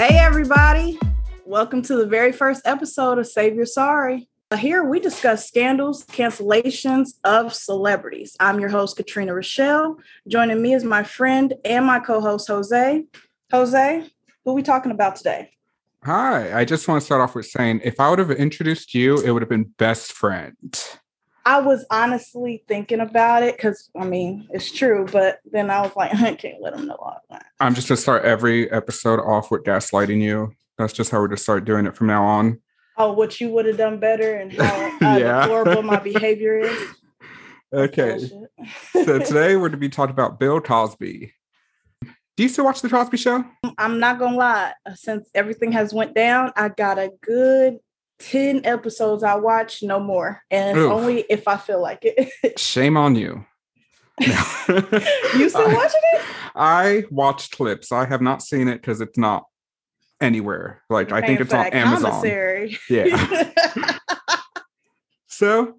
Hey, 0.00 0.16
everybody. 0.16 0.98
Welcome 1.44 1.82
to 1.82 1.94
the 1.94 2.06
very 2.06 2.32
first 2.32 2.62
episode 2.64 3.18
of 3.18 3.26
Save 3.26 3.54
Your 3.54 3.66
Sorry. 3.66 4.30
Uh, 4.50 4.56
here 4.56 4.82
we 4.82 4.98
discuss 4.98 5.46
scandals, 5.46 6.06
cancellations 6.06 7.18
of 7.22 7.52
celebrities. 7.52 8.34
I'm 8.40 8.58
your 8.60 8.70
host, 8.70 8.96
Katrina 8.96 9.34
Rochelle. 9.34 9.98
Joining 10.26 10.62
me 10.62 10.72
is 10.72 10.84
my 10.84 11.02
friend 11.02 11.52
and 11.66 11.84
my 11.84 12.00
co 12.00 12.22
host, 12.22 12.48
Jose. 12.48 13.04
Jose, 13.52 14.10
who 14.42 14.50
are 14.50 14.54
we 14.54 14.62
talking 14.62 14.90
about 14.90 15.16
today? 15.16 15.50
Hi, 16.02 16.58
I 16.58 16.64
just 16.64 16.88
want 16.88 17.02
to 17.02 17.04
start 17.04 17.20
off 17.20 17.34
with 17.34 17.44
saying 17.44 17.82
if 17.84 18.00
I 18.00 18.08
would 18.08 18.20
have 18.20 18.30
introduced 18.30 18.94
you, 18.94 19.20
it 19.20 19.32
would 19.32 19.42
have 19.42 19.50
been 19.50 19.64
best 19.64 20.12
friend. 20.12 20.82
I 21.46 21.60
was 21.60 21.84
honestly 21.90 22.64
thinking 22.68 23.00
about 23.00 23.42
it 23.42 23.56
because 23.56 23.90
I 23.98 24.04
mean 24.04 24.46
it's 24.50 24.70
true, 24.72 25.06
but 25.10 25.40
then 25.50 25.70
I 25.70 25.80
was 25.80 25.94
like, 25.96 26.14
I 26.20 26.34
can't 26.34 26.60
let 26.60 26.74
him 26.74 26.86
know 26.86 26.96
all 26.96 27.20
that. 27.30 27.46
I'm 27.60 27.74
just 27.74 27.88
gonna 27.88 27.96
start 27.98 28.24
every 28.24 28.70
episode 28.70 29.20
off 29.20 29.50
with 29.50 29.64
gaslighting 29.64 30.20
you. 30.20 30.52
That's 30.78 30.92
just 30.92 31.10
how 31.10 31.20
we're 31.20 31.28
gonna 31.28 31.38
start 31.38 31.64
doing 31.64 31.86
it 31.86 31.96
from 31.96 32.06
now 32.06 32.24
on. 32.24 32.60
Oh, 32.96 33.12
what 33.12 33.40
you 33.40 33.48
would 33.50 33.66
have 33.66 33.78
done 33.78 33.98
better 33.98 34.34
and 34.36 34.52
how 34.52 34.86
uh, 35.02 35.16
Yeah. 35.18 35.40
deplorable 35.42 35.82
my 35.82 35.98
behavior 36.00 36.58
is. 36.58 36.88
Okay. 37.72 38.18
So 39.04 39.18
today 39.20 39.56
we're 39.56 39.68
gonna 39.68 39.76
be 39.78 39.88
talking 39.88 40.12
about 40.12 40.38
Bill 40.40 40.60
Cosby. 40.60 41.32
Do 42.36 42.42
you 42.42 42.48
still 42.48 42.64
watch 42.64 42.80
the 42.80 42.88
Cosby 42.88 43.16
Show? 43.16 43.44
I'm 43.78 43.98
not 44.00 44.18
gonna 44.18 44.36
lie. 44.36 44.72
Since 44.94 45.28
everything 45.34 45.72
has 45.72 45.92
went 45.92 46.14
down, 46.14 46.52
I 46.56 46.68
got 46.70 46.98
a 46.98 47.10
good 47.22 47.78
ten 48.20 48.60
episodes 48.64 49.22
I 49.24 49.34
watch, 49.34 49.82
no 49.82 49.98
more, 49.98 50.42
and 50.50 50.78
Oof. 50.78 50.92
only 50.92 51.24
if 51.28 51.48
I 51.48 51.56
feel 51.56 51.80
like 51.82 52.00
it. 52.02 52.58
Shame 52.60 52.96
on 52.96 53.16
you. 53.16 53.44
you 54.20 54.28
still 55.48 55.62
I- 55.68 55.74
watching 55.74 56.00
it? 56.12 56.22
I 56.54 57.04
watch 57.10 57.50
clips. 57.50 57.90
I 57.92 58.04
have 58.06 58.20
not 58.20 58.42
seen 58.42 58.68
it 58.68 58.80
because 58.80 59.00
it's 59.00 59.16
not 59.18 59.46
anywhere. 60.20 60.82
Like 60.90 61.10
I 61.12 61.20
think 61.22 61.40
it's 61.40 61.52
on 61.54 61.66
Amazon. 61.68 62.10
Commissary. 62.10 62.78
Yeah. 62.88 63.50
So, 65.26 65.76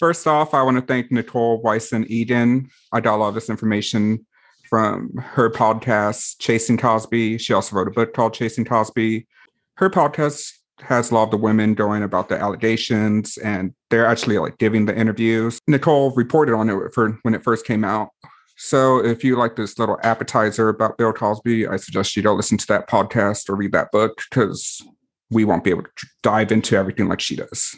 first 0.00 0.26
off, 0.26 0.52
I 0.52 0.62
want 0.64 0.76
to 0.76 0.82
thank 0.82 1.12
Nicole 1.12 1.62
Weisensee 1.62 2.08
Egan. 2.08 2.68
I 2.92 3.00
got 3.00 3.14
a 3.14 3.18
lot 3.18 3.28
of 3.28 3.34
this 3.34 3.48
information 3.48 4.26
from 4.68 5.12
her 5.16 5.48
podcast, 5.48 6.40
Chasing 6.40 6.76
Cosby. 6.76 7.38
She 7.38 7.52
also 7.52 7.76
wrote 7.76 7.86
a 7.86 7.92
book 7.92 8.14
called 8.14 8.34
Chasing 8.34 8.64
Cosby. 8.64 9.28
Her 9.76 9.90
podcast 9.90 10.54
has 10.82 11.10
a 11.10 11.14
lot 11.14 11.24
of 11.24 11.30
the 11.30 11.36
women 11.36 11.74
going 11.74 12.02
about 12.02 12.28
the 12.28 12.36
allegations 12.38 13.36
and 13.38 13.74
they're 13.90 14.06
actually 14.06 14.38
like 14.38 14.58
giving 14.58 14.86
the 14.86 14.96
interviews. 14.96 15.60
Nicole 15.66 16.10
reported 16.12 16.54
on 16.54 16.68
it 16.68 16.94
for 16.94 17.18
when 17.22 17.34
it 17.34 17.42
first 17.42 17.66
came 17.66 17.84
out. 17.84 18.10
So 18.56 19.04
if 19.04 19.24
you 19.24 19.36
like 19.36 19.56
this 19.56 19.78
little 19.78 19.98
appetizer 20.02 20.68
about 20.68 20.98
Bill 20.98 21.12
Cosby, 21.12 21.66
I 21.66 21.76
suggest 21.76 22.14
you 22.14 22.22
go 22.22 22.34
listen 22.34 22.58
to 22.58 22.66
that 22.66 22.88
podcast 22.88 23.48
or 23.48 23.56
read 23.56 23.72
that 23.72 23.90
book 23.90 24.20
because 24.30 24.82
we 25.30 25.44
won't 25.44 25.64
be 25.64 25.70
able 25.70 25.84
to 25.84 26.06
dive 26.22 26.52
into 26.52 26.76
everything 26.76 27.08
like 27.08 27.20
she 27.20 27.36
does. 27.36 27.74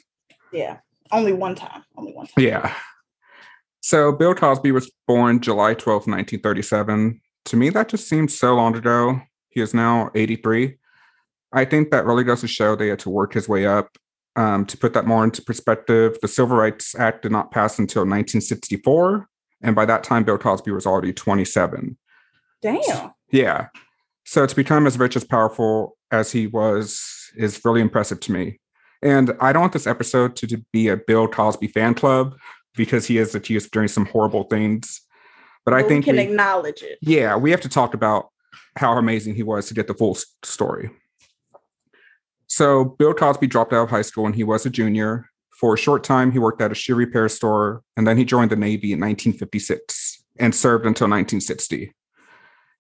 yeah, 0.53 0.79
only 1.13 1.33
one 1.33 1.55
time. 1.55 1.85
Only 1.97 2.13
one 2.13 2.27
time. 2.27 2.45
Yeah. 2.45 2.75
So 3.81 4.13
Bill 4.13 4.35
Cosby 4.35 4.73
was 4.73 4.91
born 5.07 5.41
July 5.41 5.75
12th, 5.75 6.07
1937. 6.09 7.21
To 7.47 7.57
me, 7.57 7.69
that 7.71 7.89
just 7.89 8.09
seems 8.09 8.39
so 8.39 8.55
long 8.55 8.77
ago. 8.77 9.21
He 9.51 9.61
is 9.61 9.75
now 9.75 10.11
83. 10.15 10.79
I 11.53 11.65
think 11.65 11.91
that 11.91 12.05
really 12.07 12.25
goes 12.25 12.41
to 12.41 12.49
show 12.49 12.75
they 12.75 12.89
had 12.89 12.99
to 13.01 13.11
work 13.11 13.35
his 13.35 13.49
way 13.49 13.67
up. 13.67 13.97
Um, 14.35 14.65
to 14.67 14.79
put 14.79 14.95
that 14.95 15.07
more 15.07 15.25
into 15.25 15.43
perspective, 15.43 16.17
the 16.23 16.29
Civil 16.29 16.57
Rights 16.57 16.95
Act 16.95 17.23
did 17.23 17.33
not 17.33 17.51
pass 17.51 17.79
until 17.79 18.03
1964. 18.03 19.27
And 19.63 19.77
by 19.77 19.85
that 19.85 20.03
time, 20.05 20.25
Bill 20.25 20.39
Cosby 20.39 20.71
was 20.71 20.87
already 20.87 21.13
27. 21.13 21.97
Damn. 22.63 23.11
Yeah. 23.31 23.67
So 24.25 24.47
to 24.47 24.57
become 24.57 24.87
as 24.87 24.99
rich 24.99 25.17
as 25.17 25.25
powerful 25.25 25.97
as 26.11 26.33
he 26.33 26.47
was 26.47 27.31
is 27.37 27.61
really 27.65 27.81
impressive 27.81 28.21
to 28.21 28.33
me. 28.33 28.59
And 29.03 29.33
I 29.41 29.53
don't 29.53 29.61
want 29.63 29.73
this 29.73 29.87
episode 29.87 30.37
to, 30.37 30.47
to 30.47 30.65
be 30.73 30.89
a 30.89 30.97
Bill 30.97 31.29
Cosby 31.29 31.67
fan 31.69 31.95
club 31.95 32.35
because 32.75 33.07
he 33.07 33.19
is 33.19 33.35
accused 33.35 33.67
of 33.67 33.73
doing 33.73 33.89
some 33.89 34.07
horrible 34.07 34.45
things. 34.45 35.01
But 35.65 35.75
I 35.75 35.83
think 35.83 36.07
we 36.07 36.13
can 36.13 36.17
we- 36.17 36.23
acknowledge 36.23 36.83
it. 36.83 36.99
yeah, 37.03 37.37
we 37.37 37.51
have 37.51 37.61
to 37.63 37.69
talk 37.69 37.95
about 37.95 38.29
how 38.77 38.97
amazing 38.97 39.35
he 39.35 39.43
was 39.43 39.67
to 39.69 39.75
get 39.75 39.87
the 39.89 39.95
full 39.95 40.17
story. 40.43 40.91
So, 42.53 42.85
Bill 42.85 43.15
Cosby 43.15 43.47
dropped 43.47 43.73
out 43.73 43.85
of 43.85 43.89
high 43.89 44.03
school 44.03 44.25
when 44.25 44.35
he 44.35 44.45
was 44.45 44.67
a 44.67 44.71
junior. 44.71 45.25
For 45.59 45.73
a 45.73 45.79
short 45.79 46.05
time, 46.05 46.31
he 46.31 46.39
worked 46.39 46.61
at 46.61 46.71
a 46.71 46.75
shoe 46.75 46.95
repair 46.95 47.27
store, 47.31 47.83
and 47.97 48.07
then 48.07 48.19
he 48.19 48.27
joined 48.27 48.51
the 48.51 48.57
Navy 48.57 48.93
in 48.93 49.01
1956 49.01 50.23
and 50.39 50.55
served 50.55 50.85
until 50.85 51.07
1960. 51.07 51.95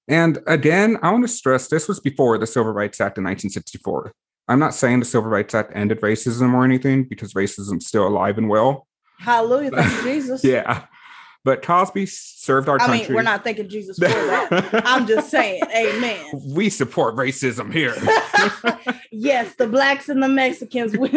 And 0.08 0.40
again, 0.46 0.98
I 1.00 1.10
want 1.10 1.24
to 1.24 1.28
stress 1.28 1.68
this 1.68 1.88
was 1.88 2.00
before 2.00 2.36
the 2.36 2.46
Civil 2.46 2.72
Rights 2.72 3.00
Act 3.00 3.16
in 3.16 3.24
1964. 3.24 4.12
I'm 4.46 4.58
not 4.58 4.74
saying 4.74 4.98
the 4.98 5.06
Civil 5.06 5.30
Rights 5.30 5.54
Act 5.54 5.72
ended 5.74 6.02
racism 6.02 6.52
or 6.52 6.66
anything 6.66 7.04
because 7.04 7.32
racism's 7.32 7.86
still 7.86 8.06
alive 8.06 8.36
and 8.36 8.50
well. 8.50 8.86
Hallelujah. 9.20 9.70
Thank 9.70 9.90
you, 9.96 10.02
Jesus. 10.02 10.44
Yeah. 10.44 10.84
But 11.44 11.62
Cosby 11.62 12.06
served 12.06 12.68
our 12.68 12.76
I 12.76 12.86
country. 12.86 13.08
mean, 13.08 13.14
we're 13.16 13.22
not 13.22 13.42
thanking 13.42 13.68
Jesus 13.68 13.98
for 13.98 14.06
that. 14.06 14.82
I'm 14.86 15.06
just 15.06 15.28
saying, 15.28 15.62
amen. 15.74 16.24
we 16.54 16.70
support 16.70 17.16
racism 17.16 17.72
here. 17.72 17.94
yes, 19.10 19.54
the 19.56 19.66
blacks 19.66 20.08
and 20.08 20.22
the 20.22 20.28
Mexicans, 20.28 20.96
we, 20.96 21.10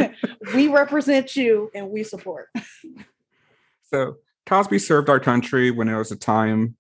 we 0.56 0.68
represent 0.68 1.36
you 1.36 1.70
and 1.76 1.90
we 1.90 2.04
support. 2.04 2.50
so 3.92 4.18
Cosby 4.48 4.80
served 4.80 5.10
our 5.10 5.20
country 5.20 5.70
when 5.70 5.88
it 5.88 5.98
was 5.98 6.12
a 6.12 6.16
time 6.16 6.76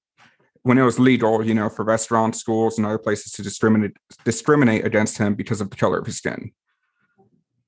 when 0.65 0.79
it 0.79 0.83
was 0.83 0.97
legal, 0.97 1.45
you 1.45 1.53
know, 1.53 1.69
for 1.69 1.85
restaurants, 1.85 2.39
schools, 2.39 2.79
and 2.79 2.87
other 2.87 2.97
places 2.97 3.31
to 3.33 3.43
discriminate 3.43 3.95
discriminate 4.23 4.83
against 4.83 5.15
him 5.19 5.35
because 5.35 5.61
of 5.61 5.69
the 5.69 5.75
color 5.75 5.99
of 5.99 6.07
his 6.07 6.17
skin. 6.17 6.51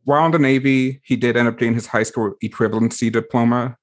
While 0.04 0.26
in 0.26 0.32
the 0.32 0.40
Navy, 0.40 1.00
he 1.04 1.16
did 1.16 1.38
end 1.38 1.48
up 1.48 1.60
getting 1.60 1.76
his 1.76 1.86
high 1.86 2.04
school 2.04 2.34
equivalency 2.44 3.12
diploma. 3.12 3.78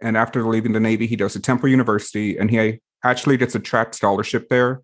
And 0.00 0.16
after 0.16 0.46
leaving 0.46 0.72
the 0.72 0.80
Navy, 0.80 1.06
he 1.06 1.16
goes 1.16 1.32
to 1.32 1.40
Temple 1.40 1.68
University 1.68 2.36
and 2.36 2.50
he 2.50 2.80
actually 3.02 3.36
gets 3.36 3.54
a 3.54 3.60
track 3.60 3.94
scholarship 3.94 4.48
there. 4.48 4.82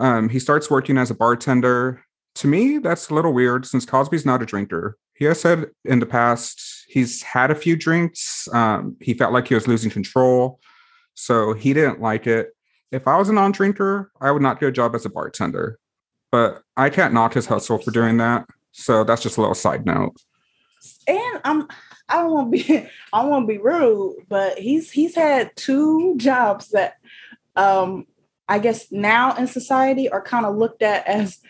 Um, 0.00 0.28
he 0.28 0.38
starts 0.38 0.70
working 0.70 0.98
as 0.98 1.10
a 1.10 1.14
bartender. 1.14 2.02
To 2.36 2.46
me, 2.46 2.78
that's 2.78 3.08
a 3.08 3.14
little 3.14 3.32
weird 3.32 3.66
since 3.66 3.84
Cosby's 3.84 4.26
not 4.26 4.42
a 4.42 4.46
drinker. 4.46 4.96
He 5.14 5.24
has 5.24 5.40
said 5.40 5.66
in 5.84 5.98
the 5.98 6.06
past 6.06 6.84
he's 6.88 7.22
had 7.22 7.50
a 7.50 7.56
few 7.56 7.76
drinks. 7.76 8.48
Um, 8.52 8.96
he 9.00 9.14
felt 9.14 9.32
like 9.32 9.48
he 9.48 9.54
was 9.54 9.66
losing 9.66 9.90
control, 9.90 10.60
so 11.14 11.52
he 11.52 11.74
didn't 11.74 12.00
like 12.00 12.26
it. 12.28 12.50
If 12.92 13.08
I 13.08 13.18
was 13.18 13.28
a 13.28 13.32
non 13.32 13.50
drinker, 13.50 14.12
I 14.20 14.30
would 14.30 14.42
not 14.42 14.60
get 14.60 14.68
a 14.68 14.72
job 14.72 14.94
as 14.94 15.04
a 15.04 15.10
bartender. 15.10 15.78
But 16.30 16.62
I 16.76 16.90
can't 16.90 17.14
knock 17.14 17.34
his 17.34 17.46
hustle 17.46 17.78
for 17.78 17.90
doing 17.90 18.18
that. 18.18 18.46
So 18.72 19.02
that's 19.02 19.22
just 19.22 19.36
a 19.36 19.40
little 19.40 19.54
side 19.54 19.84
note. 19.84 20.14
And 21.06 21.40
I'm 21.44 21.68
I 22.08 22.16
don't 22.22 22.32
want 22.32 22.52
to 22.52 22.64
be 22.64 22.88
I 23.12 23.24
want 23.24 23.44
to 23.44 23.52
be 23.52 23.58
rude, 23.58 24.24
but 24.28 24.58
he's 24.58 24.90
he's 24.90 25.14
had 25.14 25.54
two 25.56 26.14
jobs 26.16 26.68
that 26.70 26.94
um 27.56 28.06
I 28.48 28.58
guess 28.58 28.90
now 28.90 29.36
in 29.36 29.46
society 29.46 30.08
are 30.08 30.22
kind 30.22 30.46
of 30.46 30.56
looked 30.56 30.82
at 30.82 31.06
as 31.06 31.40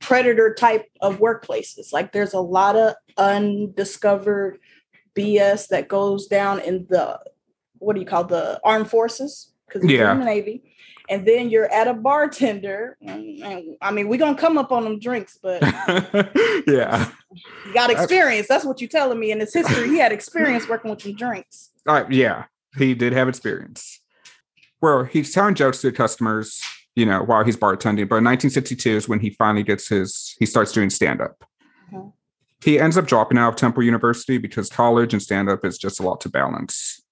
predator 0.00 0.54
type 0.54 0.86
of 1.00 1.18
workplaces. 1.18 1.92
Like 1.92 2.12
there's 2.12 2.34
a 2.34 2.40
lot 2.40 2.76
of 2.76 2.94
undiscovered 3.16 4.58
BS 5.14 5.68
that 5.68 5.88
goes 5.88 6.26
down 6.26 6.60
in 6.60 6.86
the 6.88 7.20
what 7.78 7.94
do 7.94 8.00
you 8.00 8.06
call 8.06 8.24
the 8.24 8.60
armed 8.64 8.90
forces? 8.90 9.52
Because 9.66 9.82
he's 9.82 9.92
Yeah. 9.92 10.12
in 10.12 10.20
the 10.20 10.24
Navy. 10.24 10.74
And 11.10 11.26
then 11.26 11.48
you're 11.48 11.72
at 11.72 11.88
a 11.88 11.94
bartender. 11.94 12.96
And, 13.00 13.42
and, 13.42 13.76
I 13.80 13.90
mean, 13.90 14.08
we're 14.08 14.18
gonna 14.18 14.36
come 14.36 14.58
up 14.58 14.72
on 14.72 14.84
them 14.84 14.98
drinks, 14.98 15.38
but 15.42 15.62
yeah. 16.66 17.10
he 17.64 17.72
got 17.72 17.90
experience. 17.90 18.46
That's 18.48 18.64
what 18.64 18.80
you're 18.80 18.88
telling 18.88 19.18
me. 19.18 19.30
In 19.30 19.40
his 19.40 19.54
history, 19.54 19.88
he 19.88 19.98
had 19.98 20.12
experience 20.12 20.68
working 20.68 20.90
with 20.90 21.02
some 21.02 21.14
drinks. 21.14 21.70
Uh, 21.86 22.04
yeah, 22.10 22.44
he 22.76 22.94
did 22.94 23.12
have 23.12 23.28
experience. 23.28 24.00
Well, 24.80 25.04
he's 25.04 25.32
telling 25.32 25.54
jokes 25.54 25.80
to 25.80 25.92
customers, 25.92 26.60
you 26.94 27.06
know, 27.06 27.22
while 27.22 27.44
he's 27.44 27.56
bartending. 27.56 28.08
But 28.08 28.16
in 28.16 28.24
1962 28.24 28.90
is 28.90 29.08
when 29.08 29.20
he 29.20 29.30
finally 29.30 29.62
gets 29.62 29.88
his, 29.88 30.36
he 30.38 30.46
starts 30.46 30.72
doing 30.72 30.90
stand 30.90 31.20
up. 31.20 31.44
Mhm. 31.92 32.12
He 32.62 32.78
ends 32.78 32.96
up 32.96 33.06
dropping 33.06 33.38
out 33.38 33.50
of 33.50 33.56
Temple 33.56 33.82
University 33.82 34.38
because 34.38 34.68
college 34.68 35.12
and 35.12 35.22
stand 35.22 35.48
up 35.48 35.64
is 35.64 35.78
just 35.78 36.00
a 36.00 36.02
lot 36.02 36.20
to 36.22 36.28
balance. 36.28 37.02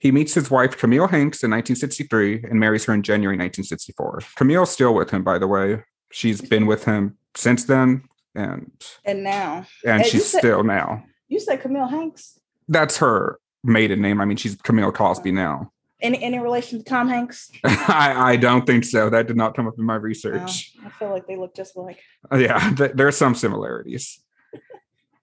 He 0.00 0.10
meets 0.10 0.34
his 0.34 0.50
wife, 0.50 0.76
Camille 0.78 1.06
Hanks, 1.08 1.44
in 1.44 1.50
1963 1.50 2.44
and 2.44 2.58
marries 2.58 2.84
her 2.86 2.94
in 2.94 3.02
January 3.02 3.36
1964. 3.36 4.22
Camille's 4.36 4.70
still 4.70 4.94
with 4.94 5.10
him, 5.10 5.22
by 5.22 5.38
the 5.38 5.46
way. 5.46 5.84
She's 6.10 6.40
been 6.40 6.66
with 6.66 6.84
him 6.84 7.16
since 7.36 7.64
then, 7.64 8.02
and 8.34 8.72
And 9.04 9.22
now 9.22 9.66
and 9.86 10.04
she's 10.04 10.26
said- 10.26 10.38
still 10.38 10.64
now. 10.64 11.04
you 11.28 11.38
said 11.38 11.60
Camille 11.60 11.86
Hanks. 11.86 12.40
That's 12.66 12.96
her 12.96 13.38
maiden 13.62 14.00
name. 14.00 14.20
I 14.20 14.24
mean, 14.24 14.36
she's 14.38 14.56
Camille 14.56 14.90
Cosby 14.92 15.32
now. 15.32 15.70
Any 16.02 16.22
any 16.22 16.38
relation 16.38 16.78
to 16.78 16.84
Tom 16.84 17.08
Hanks? 17.08 17.50
I, 17.64 18.32
I 18.32 18.36
don't 18.36 18.64
think 18.66 18.84
so. 18.84 19.10
That 19.10 19.26
did 19.26 19.36
not 19.36 19.54
come 19.54 19.66
up 19.68 19.74
in 19.78 19.84
my 19.84 19.96
research. 19.96 20.72
I 20.82 20.88
feel 20.88 21.10
like 21.10 21.26
they 21.26 21.36
look 21.36 21.54
just 21.54 21.76
like. 21.76 21.98
Uh, 22.32 22.36
Yeah, 22.38 22.72
th- 22.74 22.92
there 22.94 23.06
are 23.06 23.12
some 23.12 23.34
similarities. 23.34 24.18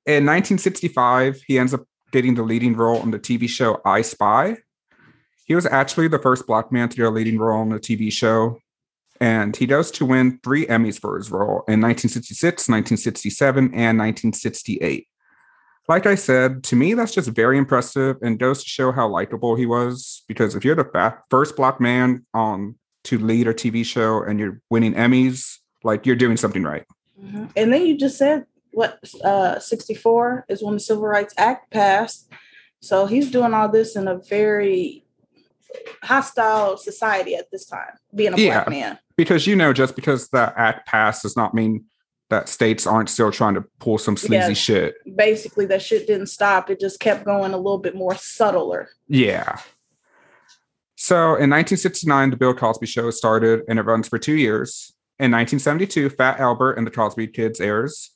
In 0.06 0.24
1965, 0.26 1.42
he 1.48 1.58
ends 1.60 1.74
up 1.74 1.84
getting 2.12 2.36
the 2.36 2.44
leading 2.44 2.76
role 2.78 3.00
on 3.00 3.12
the 3.12 3.20
TV 3.20 3.50
show 3.50 3.82
I 3.84 4.02
Spy. 4.04 4.58
He 5.48 5.56
was 5.56 5.66
actually 5.66 6.10
the 6.10 6.20
first 6.20 6.46
black 6.46 6.72
man 6.74 6.90
to 6.90 6.98
get 6.98 7.06
a 7.06 7.10
leading 7.10 7.40
role 7.40 7.62
on 7.62 7.72
a 7.72 7.80
TV 7.80 8.12
show. 8.12 8.60
And 9.20 9.56
he 9.56 9.66
does 9.66 9.90
to 9.92 10.06
win 10.06 10.40
three 10.44 10.66
Emmys 10.68 11.00
for 11.00 11.18
his 11.18 11.32
role 11.32 11.64
in 11.68 11.82
1966, 11.82 12.68
1967, 12.70 13.64
and 13.64 13.98
1968. 13.98 15.08
Like 15.88 16.06
I 16.06 16.16
said, 16.16 16.66
to 16.66 16.76
me, 16.76 16.94
that's 16.94 17.14
just 17.14 17.30
very 17.30 17.58
impressive 17.58 18.18
and 18.22 18.38
goes 18.38 18.62
to 18.62 18.70
show 18.70 18.92
how 18.92 19.08
likable 19.08 19.56
he 19.56 19.66
was. 19.66 20.24
Because 20.28 20.54
if 20.54 20.66
you're 20.66 20.76
the 20.76 21.16
first 21.30 21.56
Black 21.56 21.80
man 21.80 22.26
on 22.34 22.76
to 23.06 23.18
lead 23.18 23.48
a 23.48 23.54
TV 23.54 23.86
show 23.86 24.22
and 24.22 24.38
you're 24.38 24.60
winning 24.70 24.94
Emmys, 24.96 25.60
like 25.84 26.06
you're 26.06 26.18
doing 26.18 26.36
something 26.36 26.64
right. 26.64 26.84
Mm-hmm. 27.20 27.46
And 27.56 27.74
then 27.74 27.86
you 27.86 27.98
just 27.98 28.18
said 28.18 28.46
what 28.72 29.00
uh 29.24 29.60
64 29.60 30.46
is 30.50 30.62
when 30.62 30.74
the 30.74 30.80
Civil 30.80 31.06
Rights 31.06 31.34
Act 31.38 31.72
passed. 31.72 32.30
So 32.82 33.06
he's 33.06 33.32
doing 33.32 33.54
all 33.54 33.70
this 33.70 33.96
in 33.96 34.10
a 34.10 34.18
very 34.18 35.06
hostile 36.04 36.78
society 36.78 37.36
at 37.36 37.52
this 37.52 37.66
time, 37.66 37.92
being 38.16 38.34
a 38.34 38.38
Yeah. 38.38 38.64
black 38.64 38.69
man. 38.69 39.00
Because 39.16 39.48
you 39.48 39.56
know, 39.56 39.74
just 39.74 39.96
because 39.96 40.30
that 40.30 40.54
act 40.58 40.88
passed 40.88 41.24
does 41.24 41.36
not 41.36 41.54
mean 41.54 41.86
that 42.30 42.50
states 42.50 42.86
aren't 42.86 43.10
still 43.10 43.31
trying 43.31 43.54
to 43.54 43.64
pull 43.80 43.98
some 43.98 44.18
sleazy 44.18 44.48
Yeah. 44.50 44.54
shit. 44.54 44.96
Basically, 45.16 45.66
that 45.68 45.81
shit 45.81 46.08
didn't 46.08 46.28
stop. 46.28 46.69
It 46.69 46.80
just 46.80 47.00
kept 47.00 47.24
going 47.24 47.54
a 47.54 47.58
little 47.58 47.78
bit 47.78 47.96
more 47.96 48.16
subtler. 48.16 48.90
Yeah. 49.08 49.60
So 50.96 51.36
in 51.36 51.50
1969, 51.50 52.31
the 52.31 52.38
Bill 52.38 52.54
Cosby 52.54 52.88
Show 52.88 53.12
started 53.12 53.62
and 53.69 53.80
it 53.80 53.84
runs 53.84 54.08
for 54.08 54.18
two 54.18 54.36
years. 54.36 54.94
In 55.19 55.31
1972, 55.31 56.10
Fat 56.10 56.40
Albert 56.40 56.74
and 56.74 56.86
the 56.86 56.92
Cosby 56.92 57.28
Kids 57.28 57.60
airs. 57.62 58.12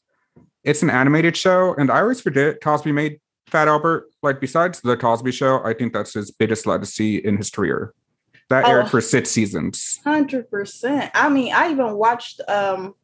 It's 0.63 0.83
an 0.83 0.89
animated 0.89 1.36
show, 1.36 1.74
and 1.75 1.89
I 1.89 2.01
always 2.01 2.21
forget 2.21 2.62
Cosby 2.62 2.92
made 2.92 3.19
Fat 3.51 3.68
Albert. 3.68 4.09
Like, 4.24 4.39
besides 4.39 4.81
the 4.81 4.95
Cosby 4.98 5.31
Show, 5.31 5.62
I 5.63 5.74
think 5.74 5.94
that's 5.94 6.13
his 6.13 6.31
biggest 6.31 6.65
legacy 6.65 7.18
in 7.18 7.38
his 7.38 7.50
career. 7.50 7.94
That 8.50 8.68
aired 8.68 8.86
Oh. 8.86 8.89
for 8.89 9.01
six 9.01 9.30
seasons. 9.30 10.00
Hundred 10.03 10.50
percent. 10.50 11.12
I 11.13 11.30
mean, 11.30 11.53
I 11.53 11.71
even 11.71 11.94
watched 11.95 12.42
um 12.48 12.95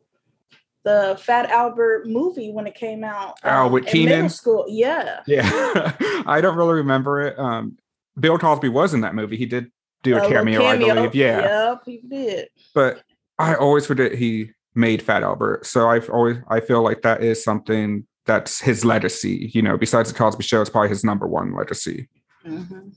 the 0.84 1.18
Fat 1.22 1.50
Albert 1.50 2.08
movie 2.08 2.52
when 2.52 2.66
it 2.68 2.76
came 2.76 3.04
out. 3.04 3.38
Oh, 3.44 3.66
um, 3.66 3.72
with 3.74 3.86
in 3.86 3.92
Kenan? 3.92 4.10
middle 4.10 4.30
school. 4.30 4.66
Yeah. 4.70 5.20
Yeah. 5.28 5.94
I 6.26 6.40
don't 6.42 6.56
really 6.58 6.76
remember 6.76 7.22
it. 7.22 7.38
Um, 7.38 7.78
Bill 8.20 8.38
Cosby 8.38 8.70
was 8.70 8.94
in 8.94 9.02
that 9.02 9.14
movie. 9.14 9.36
He 9.38 9.46
did 9.46 9.70
do 10.04 10.14
a, 10.14 10.16
little 10.16 10.30
cameo, 10.32 10.64
I 10.64 10.78
believe. 10.78 11.14
Yeah. 11.16 11.40
Yep, 11.72 11.82
he 11.86 12.02
did. 12.08 12.48
but 12.74 13.02
I 13.38 13.56
always 13.56 13.86
forget 13.86 14.16
he 14.16 14.52
made 14.76 15.02
Fat 15.02 15.24
Albert. 15.24 15.66
So 15.66 15.90
I've 15.90 16.10
always 16.10 16.38
I 16.48 16.60
feel 16.62 16.82
like 16.82 17.02
that 17.02 17.22
is 17.24 17.44
something 17.44 18.06
that's 18.28 18.62
his 18.62 18.86
legacy. 18.86 19.50
You 19.54 19.62
know, 19.62 19.78
besides 19.78 20.12
the 20.12 20.18
Cosby 20.18 20.44
Show, 20.44 20.62
it's 20.62 20.70
probably 20.70 20.90
his 20.90 21.04
number 21.04 21.28
one 21.28 21.56
legacy. 21.56 22.10
Mhm. 22.46 22.94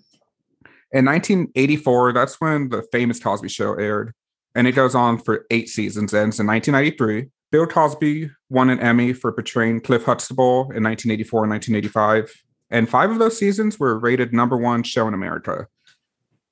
In 0.93 1.05
1984, 1.05 2.13
that's 2.13 2.41
when 2.41 2.69
the 2.69 2.83
famous 2.91 3.21
Cosby 3.21 3.49
Show 3.49 3.75
aired, 3.75 4.13
and 4.55 4.67
it 4.67 4.73
goes 4.73 4.95
on 4.95 5.19
for 5.19 5.47
eight 5.51 5.69
seasons. 5.69 6.13
Ends 6.13 6.41
in 6.41 6.47
1993. 6.47 7.31
Bill 7.53 7.67
Cosby 7.67 8.31
won 8.49 8.71
an 8.71 8.81
Emmy 8.81 9.13
for 9.13 9.33
portraying 9.33 9.81
Cliff 9.81 10.05
Huxtable 10.05 10.71
in 10.73 10.83
1984 10.83 11.45
and 11.45 11.51
1985, 11.51 12.43
and 12.71 12.89
five 12.89 13.11
of 13.11 13.19
those 13.19 13.39
seasons 13.39 13.79
were 13.79 13.99
rated 13.99 14.33
number 14.33 14.57
one 14.57 14.83
show 14.83 15.09
in 15.09 15.15
America. 15.15 15.67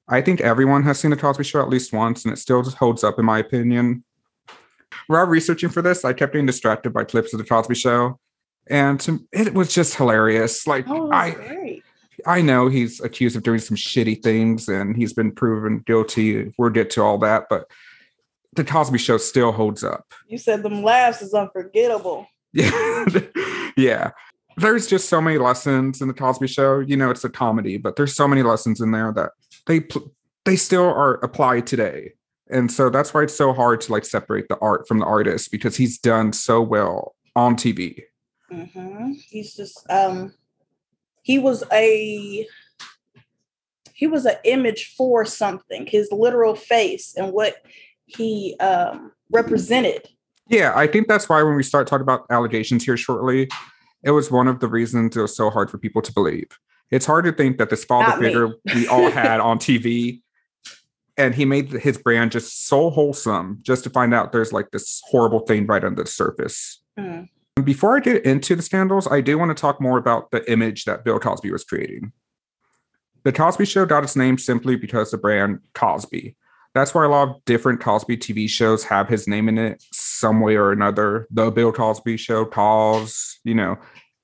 I 0.08 0.22
think 0.22 0.40
everyone 0.40 0.84
has 0.84 0.98
seen 0.98 1.10
the 1.10 1.16
Cosby 1.16 1.44
Show 1.44 1.60
at 1.60 1.68
least 1.68 1.92
once, 1.92 2.24
and 2.24 2.32
it 2.32 2.38
still 2.38 2.62
just 2.62 2.78
holds 2.78 3.04
up 3.04 3.18
in 3.18 3.24
my 3.24 3.38
opinion. 3.38 4.04
While 5.06 5.26
researching 5.26 5.68
for 5.68 5.82
this, 5.82 6.04
I 6.04 6.12
kept 6.12 6.32
getting 6.32 6.46
distracted 6.46 6.92
by 6.92 7.04
clips 7.04 7.32
of 7.32 7.38
the 7.38 7.44
Cosby 7.44 7.74
Show, 7.74 8.18
and 8.70 9.00
to- 9.00 9.26
it 9.32 9.54
was 9.54 9.72
just 9.74 9.94
hilarious. 9.94 10.66
Like 10.66 10.86
Oh, 10.88 11.10
I, 11.10 11.30
great. 11.32 11.82
I 12.26 12.40
know 12.42 12.68
he's 12.68 13.00
accused 13.00 13.36
of 13.36 13.42
doing 13.42 13.60
some 13.60 13.76
shitty 13.76 14.22
things 14.22 14.68
and 14.68 14.96
he's 14.96 15.12
been 15.12 15.32
proven 15.32 15.78
guilty. 15.86 16.52
We'll 16.58 16.70
get 16.70 16.90
to 16.90 17.02
all 17.02 17.18
that, 17.18 17.44
but 17.48 17.70
the 18.54 18.64
Cosby 18.64 18.98
Show 18.98 19.18
still 19.18 19.52
holds 19.52 19.84
up. 19.84 20.12
You 20.26 20.38
said 20.38 20.62
them 20.62 20.82
laughs 20.82 21.22
is 21.22 21.32
unforgettable. 21.34 22.26
Yeah. 22.52 23.04
yeah. 23.76 24.10
There's 24.56 24.88
just 24.88 25.08
so 25.08 25.20
many 25.20 25.38
lessons 25.38 26.00
in 26.00 26.08
the 26.08 26.14
Cosby 26.14 26.48
Show. 26.48 26.80
You 26.80 26.96
know, 26.96 27.10
it's 27.10 27.22
a 27.24 27.28
comedy, 27.28 27.76
but 27.76 27.94
there's 27.96 28.16
so 28.16 28.26
many 28.26 28.42
lessons 28.42 28.80
in 28.80 28.90
there 28.90 29.12
that 29.12 29.30
they 29.66 29.80
pl- 29.80 30.12
they 30.44 30.56
still 30.56 30.86
are 30.86 31.14
applied 31.22 31.66
today. 31.66 32.14
And 32.50 32.72
so 32.72 32.88
that's 32.90 33.12
why 33.12 33.22
it's 33.24 33.36
so 33.36 33.52
hard 33.52 33.82
to 33.82 33.92
like 33.92 34.04
separate 34.06 34.48
the 34.48 34.58
art 34.58 34.88
from 34.88 34.98
the 34.98 35.04
artist 35.04 35.52
because 35.52 35.76
he's 35.76 35.98
done 35.98 36.32
so 36.32 36.60
well 36.62 37.14
on 37.36 37.54
TV. 37.54 38.02
Hmm 38.50 39.12
He's 39.28 39.54
just 39.54 39.88
um 39.90 40.34
he 41.22 41.38
was 41.38 41.64
a 41.72 42.46
he 43.94 44.06
was 44.06 44.26
an 44.26 44.36
image 44.44 44.94
for 44.96 45.24
something, 45.24 45.86
his 45.86 46.08
literal 46.12 46.54
face 46.54 47.14
and 47.16 47.32
what 47.32 47.56
he 48.06 48.56
um 48.60 49.12
represented. 49.30 50.08
Yeah, 50.48 50.72
I 50.74 50.86
think 50.86 51.08
that's 51.08 51.28
why 51.28 51.42
when 51.42 51.56
we 51.56 51.62
start 51.62 51.86
talking 51.86 52.02
about 52.02 52.24
allegations 52.30 52.84
here 52.84 52.96
shortly, 52.96 53.48
it 54.02 54.12
was 54.12 54.30
one 54.30 54.48
of 54.48 54.60
the 54.60 54.68
reasons 54.68 55.16
it 55.16 55.20
was 55.20 55.36
so 55.36 55.50
hard 55.50 55.70
for 55.70 55.78
people 55.78 56.00
to 56.02 56.12
believe. 56.12 56.46
It's 56.90 57.04
hard 57.04 57.26
to 57.26 57.32
think 57.32 57.58
that 57.58 57.68
this 57.68 57.84
father 57.84 58.18
figure 58.18 58.54
we 58.72 58.86
all 58.86 59.10
had 59.10 59.40
on 59.40 59.58
TV 59.58 60.22
and 61.18 61.34
he 61.34 61.44
made 61.44 61.70
his 61.72 61.98
brand 61.98 62.30
just 62.30 62.66
so 62.68 62.88
wholesome 62.88 63.58
just 63.62 63.84
to 63.84 63.90
find 63.90 64.14
out 64.14 64.32
there's 64.32 64.52
like 64.52 64.70
this 64.70 65.02
horrible 65.04 65.40
thing 65.40 65.66
right 65.66 65.84
under 65.84 66.04
the 66.04 66.08
surface. 66.08 66.80
Mm. 66.98 67.28
Before 67.64 67.96
I 67.96 68.00
get 68.00 68.24
into 68.24 68.54
the 68.54 68.62
scandals, 68.62 69.06
I 69.06 69.20
do 69.20 69.38
want 69.38 69.56
to 69.56 69.60
talk 69.60 69.80
more 69.80 69.98
about 69.98 70.30
the 70.30 70.50
image 70.50 70.84
that 70.84 71.04
Bill 71.04 71.18
Cosby 71.18 71.50
was 71.50 71.64
creating. 71.64 72.12
The 73.24 73.32
Cosby 73.32 73.64
Show 73.64 73.84
got 73.86 74.04
its 74.04 74.16
name 74.16 74.38
simply 74.38 74.76
because 74.76 75.10
the 75.10 75.18
brand 75.18 75.60
Cosby. 75.74 76.36
That's 76.74 76.94
why 76.94 77.04
a 77.04 77.08
lot 77.08 77.28
of 77.28 77.44
different 77.46 77.80
Cosby 77.80 78.16
TV 78.18 78.48
shows 78.48 78.84
have 78.84 79.08
his 79.08 79.26
name 79.26 79.48
in 79.48 79.58
it 79.58 79.82
some 79.92 80.40
way 80.40 80.56
or 80.56 80.70
another. 80.70 81.26
The 81.30 81.50
Bill 81.50 81.72
Cosby 81.72 82.16
Show, 82.16 82.44
Cos, 82.44 83.38
you 83.44 83.54
know. 83.54 83.76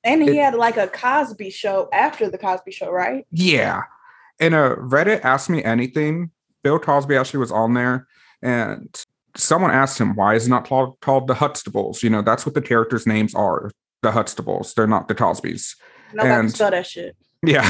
And 0.05 0.23
he 0.23 0.39
It- 0.39 0.43
had 0.43 0.55
like 0.55 0.77
a 0.77 0.87
Cosby 0.87 1.51
show 1.51 1.89
after 1.93 2.29
the 2.29 2.39
Cosby 2.39 2.71
show, 2.73 2.91
right? 2.91 3.27
Yeah. 3.33 3.83
And 4.39 4.55
a 4.55 4.77
Reddit 4.77 5.25
asked 5.25 5.49
me 5.51 5.65
anything. 5.65 6.31
Bill 6.63 6.79
Cosby 6.79 7.17
actually 7.17 7.41
was 7.41 7.53
on 7.53 7.75
there, 7.75 8.07
and 8.43 8.95
someone 9.37 9.71
asked 9.71 10.01
him, 10.01 10.15
why 10.15 10.35
is 10.35 10.47
it 10.47 10.51
not 10.51 10.67
called, 10.67 10.99
called 11.01 11.27
the 11.27 11.35
Huxtables? 11.35 12.03
You 12.03 12.11
know, 12.11 12.23
that's 12.23 12.47
what 12.47 12.55
the 12.55 12.63
characters' 12.63 13.07
names 13.07 13.35
are 13.35 13.71
the 14.03 14.11
Huxtables. 14.11 14.75
They're 14.75 14.87
not 14.87 15.09
the 15.09 15.15
Cosbys. 15.15 15.75
Nobody 16.13 16.35
And- 16.35 16.53
saw 16.55 16.71
that 16.71 16.87
shit. 16.87 17.17
Yeah. 17.47 17.69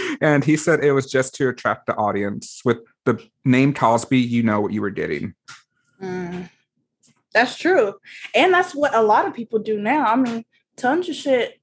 and 0.20 0.44
he 0.44 0.56
said 0.56 0.84
it 0.84 0.92
was 0.92 1.10
just 1.10 1.34
to 1.36 1.48
attract 1.48 1.86
the 1.86 1.96
audience. 1.96 2.60
With 2.64 2.78
the 3.04 3.20
name 3.44 3.74
Cosby, 3.74 4.18
you 4.18 4.42
know 4.42 4.60
what 4.60 4.72
you 4.72 4.80
were 4.80 4.90
getting. 4.90 5.34
Mm. 6.00 6.48
That's 7.32 7.58
true. 7.58 7.94
And 8.34 8.54
that's 8.54 8.74
what 8.74 8.94
a 8.94 9.02
lot 9.02 9.26
of 9.26 9.34
people 9.34 9.58
do 9.58 9.80
now. 9.80 10.04
I 10.04 10.16
mean, 10.16 10.44
tons 10.76 11.08
of 11.08 11.16
shit, 11.16 11.60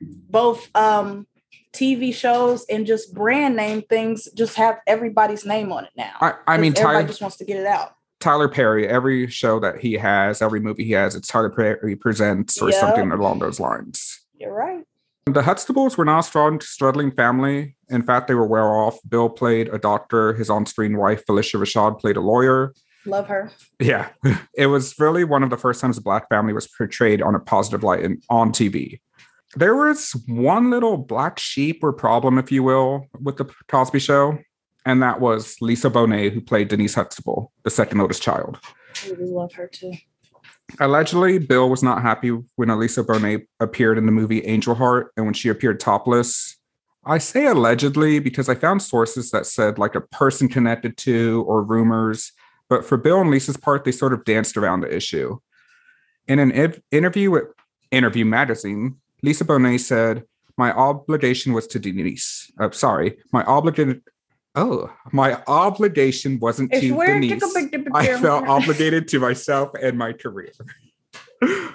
both 0.00 0.68
um 0.74 1.26
TV 1.72 2.14
shows 2.14 2.64
and 2.70 2.86
just 2.86 3.14
brand 3.14 3.56
name 3.56 3.82
things 3.82 4.28
just 4.32 4.56
have 4.56 4.78
everybody's 4.86 5.44
name 5.44 5.72
on 5.72 5.84
it 5.84 5.90
now. 5.96 6.12
I, 6.20 6.34
I 6.46 6.56
mean, 6.56 6.72
everybody 6.72 6.94
Tyler, 6.94 7.06
just 7.06 7.20
wants 7.20 7.36
to 7.38 7.44
get 7.44 7.56
it 7.58 7.66
out. 7.66 7.93
Tyler 8.24 8.48
Perry, 8.48 8.88
every 8.88 9.26
show 9.26 9.60
that 9.60 9.80
he 9.80 9.92
has, 9.94 10.40
every 10.40 10.58
movie 10.58 10.82
he 10.82 10.92
has, 10.92 11.14
it's 11.14 11.28
Tyler 11.28 11.50
Perry 11.50 11.94
Presents 11.94 12.56
or 12.62 12.70
Yep. 12.70 12.80
something 12.80 13.12
along 13.12 13.40
those 13.40 13.60
lines. 13.60 14.18
You're 14.40 14.54
right. 14.54 14.82
The 15.26 15.42
Huxtables 15.42 15.98
were 15.98 16.06
not 16.06 16.20
a 16.20 16.22
strong, 16.22 16.58
struggling 16.60 17.10
family. 17.10 17.76
In 17.90 18.02
fact, 18.02 18.28
they 18.28 18.34
were 18.34 18.46
well 18.46 18.68
off. 18.68 18.96
Bill 19.06 19.28
played 19.28 19.68
a 19.68 19.78
doctor. 19.78 20.32
His 20.32 20.48
on-screen 20.48 20.96
wife, 20.96 21.22
Phylicia 21.26 21.60
Rashad, 21.60 22.00
played 22.00 22.16
a 22.16 22.22
lawyer. 22.22 22.72
Love 23.04 23.26
her. 23.26 23.52
Yeah, 23.78 24.08
it 24.54 24.68
was 24.68 24.98
really 24.98 25.24
one 25.24 25.42
of 25.42 25.50
the 25.50 25.58
first 25.58 25.82
times 25.82 25.98
a 25.98 26.00
black 26.00 26.26
family 26.30 26.54
was 26.54 26.66
portrayed 26.66 27.20
on 27.20 27.34
a 27.34 27.40
positive 27.40 27.82
light 27.82 28.02
in, 28.04 28.22
on 28.30 28.52
TV. 28.52 29.00
There 29.54 29.74
was 29.74 30.12
one 30.26 30.70
little 30.70 30.96
black 30.96 31.38
sheep 31.38 31.80
or 31.84 31.92
problem, 31.92 32.38
if 32.38 32.50
you 32.50 32.62
will, 32.62 33.06
with 33.20 33.36
the 33.36 33.44
Cosby 33.68 33.98
Show, 33.98 34.38
and 34.84 35.02
that 35.02 35.20
was 35.20 35.56
Lisa 35.60 35.90
Bonet, 35.90 36.32
who 36.32 36.40
played 36.40 36.68
Denise 36.68 36.94
Huxtable, 36.94 37.52
the 37.62 37.70
second 37.70 38.00
oldest 38.00 38.22
child. 38.22 38.58
I 39.04 39.10
really 39.10 39.30
love 39.30 39.52
her 39.54 39.66
too. 39.66 39.92
Allegedly, 40.80 41.38
Bill 41.38 41.68
was 41.68 41.82
not 41.82 42.02
happy 42.02 42.30
when 42.56 42.70
Elisa 42.70 43.04
Bonet 43.04 43.46
appeared 43.60 43.98
in 43.98 44.06
the 44.06 44.12
movie 44.12 44.44
Angel 44.44 44.74
Heart 44.74 45.12
and 45.16 45.26
when 45.26 45.34
she 45.34 45.48
appeared 45.48 45.78
topless. 45.78 46.56
I 47.04 47.18
say 47.18 47.46
allegedly 47.46 48.18
because 48.18 48.48
I 48.48 48.54
found 48.54 48.82
sources 48.82 49.30
that 49.30 49.46
said 49.46 49.78
like 49.78 49.94
a 49.94 50.00
person 50.00 50.48
connected 50.48 50.96
to 50.98 51.44
or 51.46 51.62
rumors, 51.62 52.32
but 52.68 52.84
for 52.84 52.96
Bill 52.96 53.20
and 53.20 53.30
Lisa's 53.30 53.58
part, 53.58 53.84
they 53.84 53.92
sort 53.92 54.14
of 54.14 54.24
danced 54.24 54.56
around 54.56 54.80
the 54.80 54.94
issue. 54.94 55.38
In 56.26 56.38
an 56.38 56.52
ev- 56.52 56.80
interview 56.90 57.30
with 57.30 57.44
Interview 57.90 58.24
Magazine, 58.24 58.96
Lisa 59.22 59.44
Bonet 59.44 59.80
said, 59.80 60.24
"My 60.56 60.72
obligation 60.72 61.52
was 61.52 61.66
to 61.68 61.78
Denise. 61.78 62.50
Uh, 62.58 62.70
sorry, 62.70 63.18
my 63.32 63.44
obligation. 63.44 64.02
Oh, 64.54 64.92
my 65.12 65.42
obligation 65.46 66.38
wasn't 66.38 66.72
It's 66.72 66.82
to. 66.82 67.06
Denise. 67.06 67.42
I 67.92 68.16
felt 68.20 68.46
obligated 68.46 69.08
to 69.08 69.18
myself 69.18 69.72
and 69.74 69.98
my 69.98 70.12
career. 70.12 70.52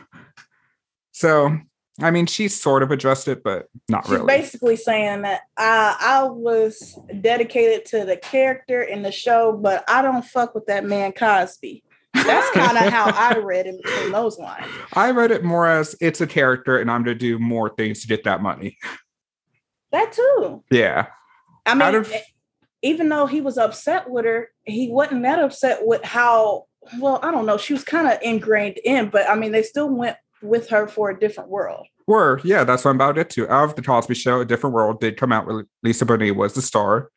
so 1.11 1.59
I 2.01 2.11
mean, 2.11 2.25
she 2.25 2.47
sort 2.47 2.83
of 2.83 2.91
addressed 2.91 3.27
it, 3.27 3.43
but 3.43 3.67
not 3.89 4.05
She's 4.05 4.13
really. 4.13 4.27
basically 4.27 4.75
saying 4.75 5.23
that 5.23 5.41
uh, 5.57 5.95
I 5.99 6.23
was 6.23 6.97
dedicated 7.19 7.85
to 7.87 8.05
the 8.05 8.15
character 8.15 8.81
in 8.81 9.01
the 9.01 9.11
show, 9.11 9.53
but 9.53 9.83
I 9.89 10.01
don't 10.01 10.23
fuck 10.23 10.55
with 10.55 10.65
that 10.67 10.85
man 10.85 11.11
Cosby. 11.11 11.83
That's 12.13 12.49
kind 12.53 12.77
of 12.77 12.91
how 12.93 13.11
I 13.13 13.37
read 13.39 13.65
it 13.65 13.75
in 13.75 13.77
between 13.81 14.11
those 14.11 14.39
lines. 14.39 14.65
I 14.93 15.11
read 15.11 15.31
it 15.31 15.43
more 15.43 15.67
as 15.67 15.95
it's 15.99 16.21
a 16.21 16.27
character, 16.27 16.79
and 16.79 16.89
I'm 16.89 17.03
going 17.03 17.17
to 17.17 17.19
do 17.19 17.37
more 17.37 17.69
things 17.69 18.01
to 18.01 18.07
get 18.07 18.23
that 18.23 18.41
money. 18.41 18.77
That 19.91 20.13
too. 20.13 20.63
Yeah, 20.71 21.07
I 21.65 21.73
mean, 21.73 21.95
of- 21.95 22.13
even 22.81 23.09
though 23.09 23.25
he 23.25 23.41
was 23.41 23.57
upset 23.57 24.09
with 24.09 24.25
her, 24.25 24.49
he 24.63 24.89
wasn't 24.89 25.23
that 25.23 25.39
upset 25.39 25.79
with 25.81 26.03
how. 26.03 26.65
Well, 26.99 27.19
I 27.21 27.31
don't 27.31 27.45
know. 27.45 27.57
She 27.57 27.73
was 27.73 27.83
kind 27.83 28.07
of 28.07 28.17
ingrained 28.21 28.79
in, 28.83 29.09
but 29.09 29.29
I 29.29 29.35
mean, 29.35 29.51
they 29.51 29.63
still 29.63 29.89
went 29.89 30.17
with 30.41 30.69
her 30.69 30.87
for 30.87 31.09
a 31.09 31.19
different 31.19 31.49
world. 31.49 31.87
were 32.07 32.39
yeah. 32.43 32.63
That's 32.63 32.85
what 32.85 32.91
I'm 32.91 32.97
about 32.97 33.13
to 33.13 33.19
get 33.21 33.29
to. 33.31 33.49
Out 33.49 33.65
of 33.65 33.75
the 33.75 33.81
Cosby 33.81 34.15
Show, 34.15 34.39
A 34.39 34.45
Different 34.45 34.73
World 34.73 35.01
did 35.01 35.17
come 35.17 35.31
out. 35.31 35.45
With 35.45 35.67
Lisa 35.83 36.05
Bonet 36.05 36.35
was 36.35 36.53
the 36.53 36.61
star, 36.61 37.11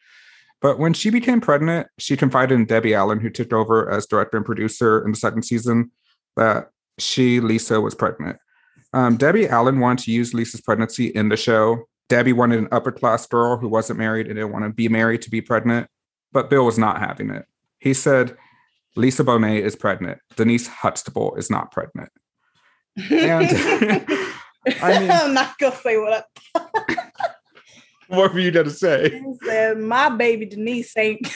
but 0.61 0.79
when 0.79 0.95
she 0.95 1.11
became 1.11 1.41
pregnant, 1.41 1.89
she 1.99 2.17
confided 2.17 2.55
in 2.55 2.65
Debbie 2.65 2.95
Allen, 2.95 3.21
who 3.21 3.31
took 3.31 3.53
over 3.53 3.89
as 3.91 4.07
director 4.07 4.37
and 4.37 4.47
producer 4.47 5.05
in 5.05 5.13
the 5.13 5.19
second 5.19 5.43
season, 5.43 5.91
that 6.37 6.71
she 6.99 7.41
Lisa 7.41 7.81
was 7.81 7.95
pregnant. 7.95 8.39
Um, 8.93 9.17
Debbie 9.17 9.49
Allen 9.49 9.81
wanted 9.81 10.05
to 10.05 10.13
use 10.13 10.35
Lisa's 10.35 10.61
pregnancy 10.61 11.07
in 11.07 11.29
the 11.29 11.37
show. 11.37 11.89
Debbie 12.09 12.33
wanted 12.33 12.59
an 12.59 12.69
upper 12.73 12.93
class 12.93 13.27
girl 13.27 13.57
who 13.57 13.69
wasn't 13.69 13.99
married 13.99 14.27
and 14.27 14.37
didn't 14.37 14.53
want 14.53 14.65
to 14.65 14.71
be 14.71 14.89
married 14.89 15.23
to 15.23 15.31
be 15.31 15.41
pregnant, 15.41 15.89
but 16.33 16.51
Bill 16.51 16.65
was 16.65 16.79
not 16.79 16.99
having 16.99 17.31
it. 17.31 17.47
He 17.79 17.95
said, 17.95 18.37
Lisa 18.97 19.25
Bonet 19.25 19.63
is 19.63 19.77
pregnant. 19.77 20.19
Denise 20.37 20.67
Huxtable 20.67 21.35
is 21.37 21.51
not 21.51 21.73
pregnant. 21.73 22.11
And 23.11 23.47
I 24.83 25.01
mean- 25.01 25.11
I'm 25.11 25.35
not 25.35 25.59
gonna 25.59 25.77
say 25.77 25.97
what 25.99 26.27
I 26.55 26.67
what 28.09 28.35
were 28.35 28.41
you 28.41 28.51
going 28.51 28.67
to 28.67 28.71
say? 28.71 29.23
said. 29.43 29.79
My 29.79 30.11
baby 30.11 30.45
Denise 30.45 30.95
ain't 30.99 31.27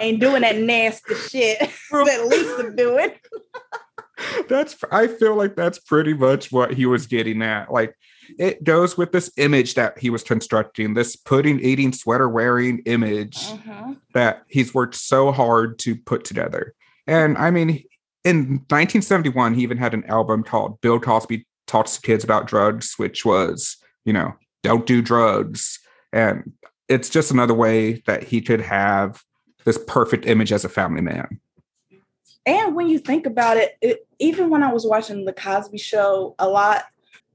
ain't 0.00 0.20
doing 0.20 0.40
that 0.42 0.56
nasty 0.56 1.14
shit 1.14 1.58
that 1.90 2.26
Lisa 2.26 2.72
doing. 2.74 3.12
that's 4.48 4.76
I 4.90 5.06
feel 5.06 5.36
like 5.36 5.56
that's 5.56 5.78
pretty 5.78 6.14
much 6.14 6.50
what 6.50 6.72
he 6.72 6.86
was 6.86 7.06
getting 7.06 7.42
at. 7.42 7.70
Like 7.70 7.94
it 8.38 8.64
goes 8.64 8.96
with 8.96 9.12
this 9.12 9.30
image 9.36 9.74
that 9.74 9.98
he 9.98 10.10
was 10.10 10.22
constructing, 10.22 10.94
this 10.94 11.16
pudding 11.16 11.60
eating, 11.60 11.92
sweater 11.92 12.28
wearing 12.28 12.80
image 12.86 13.36
Mhm. 13.36 13.98
that 14.14 14.42
he's 14.48 14.74
worked 14.74 14.94
so 14.94 15.32
hard 15.32 15.78
to 15.80 15.96
put 15.96 16.24
together. 16.24 16.74
And 17.06 17.36
I 17.38 17.50
mean, 17.50 17.84
in 18.24 18.64
1971, 18.68 19.54
he 19.54 19.62
even 19.62 19.78
had 19.78 19.94
an 19.94 20.04
album 20.04 20.42
called 20.42 20.80
Bill 20.80 21.00
Cosby 21.00 21.46
Talks 21.66 21.96
to 21.96 22.02
Kids 22.02 22.24
About 22.24 22.46
Drugs, 22.46 22.94
which 22.96 23.24
was, 23.24 23.76
you 24.04 24.12
know, 24.12 24.34
don't 24.62 24.86
do 24.86 25.00
drugs. 25.00 25.78
And 26.12 26.52
it's 26.88 27.08
just 27.08 27.30
another 27.30 27.54
way 27.54 28.02
that 28.06 28.24
he 28.24 28.40
could 28.40 28.60
have 28.60 29.22
this 29.64 29.78
perfect 29.86 30.26
image 30.26 30.52
as 30.52 30.64
a 30.64 30.68
family 30.68 31.00
man. 31.00 31.40
And 32.46 32.74
when 32.74 32.88
you 32.88 32.98
think 32.98 33.26
about 33.26 33.56
it, 33.56 33.76
it, 33.80 34.06
even 34.18 34.50
when 34.50 34.62
I 34.62 34.72
was 34.72 34.86
watching 34.86 35.24
the 35.24 35.32
Cosby 35.32 35.78
Show 35.78 36.34
a 36.38 36.48
lot 36.48 36.84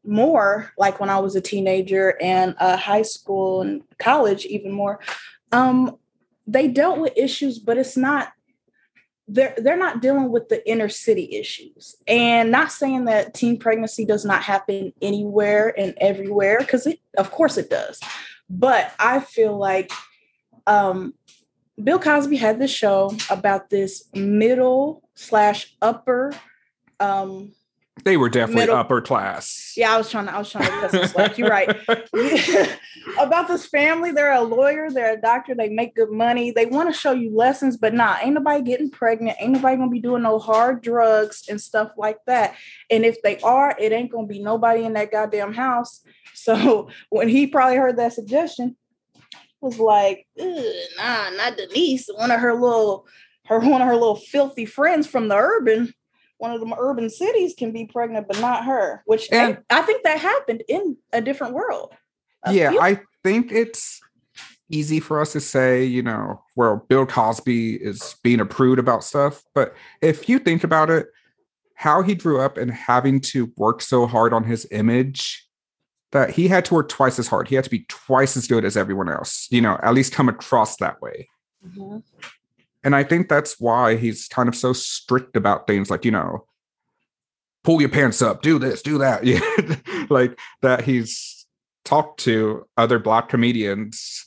more, 0.07 0.71
like 0.77 0.99
when 0.99 1.09
I 1.09 1.19
was 1.19 1.35
a 1.35 1.41
teenager 1.41 2.15
and 2.21 2.55
uh, 2.59 2.77
high 2.77 3.01
school 3.01 3.61
and 3.61 3.83
college, 3.99 4.45
even 4.45 4.71
more, 4.71 4.99
um, 5.51 5.97
they 6.47 6.67
dealt 6.67 6.99
with 6.99 7.13
issues, 7.15 7.59
but 7.59 7.77
it's 7.77 7.97
not 7.97 8.31
they're 9.27 9.55
they're 9.57 9.77
not 9.77 10.01
dealing 10.01 10.31
with 10.31 10.49
the 10.49 10.67
inner 10.69 10.89
city 10.89 11.35
issues. 11.35 11.95
And 12.07 12.51
not 12.51 12.71
saying 12.71 13.05
that 13.05 13.33
teen 13.33 13.57
pregnancy 13.57 14.05
does 14.05 14.23
not 14.23 14.43
happen 14.43 14.93
anywhere 15.01 15.73
and 15.77 15.95
everywhere, 15.99 16.59
because 16.59 16.87
of 17.17 17.31
course 17.31 17.57
it 17.57 17.69
does. 17.69 17.99
But 18.49 18.93
I 18.99 19.19
feel 19.19 19.57
like 19.57 19.91
um 20.67 21.15
Bill 21.83 21.99
Cosby 21.99 22.37
had 22.37 22.59
this 22.59 22.71
show 22.71 23.13
about 23.29 23.69
this 23.69 24.03
middle 24.13 25.09
slash 25.15 25.75
upper. 25.81 26.33
Um, 26.99 27.51
They 28.03 28.17
were 28.17 28.29
definitely 28.29 28.63
Middle- 28.63 28.75
upper 28.75 29.01
class. 29.01 29.73
yeah, 29.77 29.93
I 29.93 29.97
was 29.97 30.11
trying 30.11 30.25
to, 30.25 30.35
I 30.35 30.39
was 30.39 30.51
trying 30.51 30.65
to 30.69 30.89
some 30.89 31.07
slack. 31.07 31.37
You're 31.37 31.49
right. 31.49 31.69
about 33.17 33.47
this 33.47 33.65
family. 33.65 34.11
They're 34.11 34.33
a 34.33 34.41
lawyer, 34.41 34.89
they're 34.91 35.13
a 35.17 35.21
doctor, 35.21 35.55
they 35.55 35.69
make 35.69 35.95
good 35.95 36.11
money. 36.11 36.51
They 36.51 36.65
want 36.65 36.93
to 36.93 36.99
show 36.99 37.13
you 37.13 37.33
lessons, 37.35 37.77
but 37.77 37.93
nah, 37.93 38.17
ain't 38.21 38.33
nobody 38.35 38.61
getting 38.63 38.89
pregnant. 38.91 39.37
Ain't 39.39 39.53
nobody 39.53 39.77
gonna 39.77 39.89
be 39.89 40.01
doing 40.01 40.23
no 40.23 40.39
hard 40.39 40.81
drugs 40.81 41.45
and 41.49 41.59
stuff 41.59 41.91
like 41.97 42.17
that. 42.27 42.55
And 42.91 43.05
if 43.05 43.21
they 43.21 43.39
are, 43.39 43.75
it 43.79 43.91
ain't 43.93 44.11
gonna 44.11 44.27
be 44.27 44.39
nobody 44.43 44.83
in 44.83 44.93
that 44.93 45.11
goddamn 45.11 45.53
house. 45.53 46.01
So 46.37 46.89
when 47.09 47.29
he 47.29 47.47
probably 47.47 47.77
heard 47.77 47.95
that 47.95 48.11
suggestion, 48.11 48.75
was 49.61 49.79
like, 49.79 50.27
nah, 50.37 51.29
not 51.31 51.55
Denise. 51.57 52.09
One 52.13 52.29
of 52.29 52.41
her 52.41 52.53
little, 52.53 53.07
her 53.45 53.59
one 53.59 53.81
of 53.81 53.87
her 53.87 53.93
little 53.95 54.17
filthy 54.17 54.65
friends 54.65 55.07
from 55.07 55.29
the 55.29 55.35
urban, 55.35 55.93
one 56.37 56.51
of 56.51 56.59
them 56.59 56.73
urban 56.77 57.09
cities 57.09 57.53
can 57.57 57.71
be 57.71 57.85
pregnant, 57.85 58.27
but 58.27 58.39
not 58.39 58.65
her. 58.65 59.01
Which 59.05 59.31
I- 59.31 59.35
And- 59.35 59.57
I, 59.69 59.81
think 59.81 60.03
that 60.03 60.19
happened 60.19 60.63
in 60.67 60.97
a 61.13 61.21
different 61.21 61.53
world. 61.53 61.93
A 62.43 62.53
yeah, 62.53 62.71
few- 62.71 62.79
I 62.79 63.01
think 63.23 63.51
it's 63.51 63.99
easy 64.69 64.99
for 64.99 65.21
us 65.21 65.31
to 65.33 65.39
say, 65.39 65.83
you 65.85 66.01
know, 66.01 66.41
well, 66.55 66.85
Bill 66.89 67.05
Cosby 67.05 67.75
is 67.75 68.15
being 68.23 68.39
a 68.39 68.45
prude 68.45 68.79
about 68.79 69.03
stuff. 69.03 69.43
But 69.53 69.75
if 70.01 70.27
you 70.27 70.39
think 70.39 70.63
about 70.63 70.89
it, 70.89 71.07
how 71.75 72.01
he 72.01 72.15
grew 72.15 72.39
up 72.41 72.57
and 72.57 72.71
having 72.71 73.19
to 73.19 73.51
work 73.57 73.81
so 73.81 74.07
hard 74.07 74.33
on 74.33 74.43
his 74.43 74.65
image 74.71 75.45
that 76.13 76.29
he 76.31 76.47
had 76.47 76.63
to 76.65 76.73
work 76.73 76.87
twice 76.89 77.19
as 77.19 77.27
hard. 77.27 77.47
He 77.47 77.55
had 77.55 77.65
to 77.65 77.69
be 77.69 77.85
twice 77.89 78.37
as 78.37 78.47
good 78.47 78.63
as 78.63 78.77
everyone 78.77 79.09
else, 79.09 79.47
you 79.51 79.61
know, 79.61 79.77
at 79.83 79.93
least 79.93 80.13
come 80.13 80.29
across 80.29 80.77
that 80.77 81.01
way. 81.01 81.27
Mhm. 81.67 82.03
And 82.85 82.95
I 82.95 83.03
think 83.03 83.27
that's 83.27 83.59
why 83.59 83.95
he's 83.95 84.27
kind 84.27 84.47
of 84.47 84.55
so 84.55 84.71
strict 84.71 85.35
about 85.35 85.65
things 85.65 85.89
like, 85.89 86.05
you 86.05 86.11
know, 86.11 86.45
pull 87.63 87.81
your 87.81 87.89
pants 87.89 88.21
up, 88.21 88.43
do 88.43 88.59
this, 88.59 88.81
do 88.81 88.99
that. 88.99 89.23
Yeah. 89.25 89.39
like 90.09 90.37
that 90.61 90.85
he's 90.85 91.47
talked 91.83 92.19
to 92.21 92.65
other 92.77 92.99
black 92.99 93.27
comedians, 93.27 94.25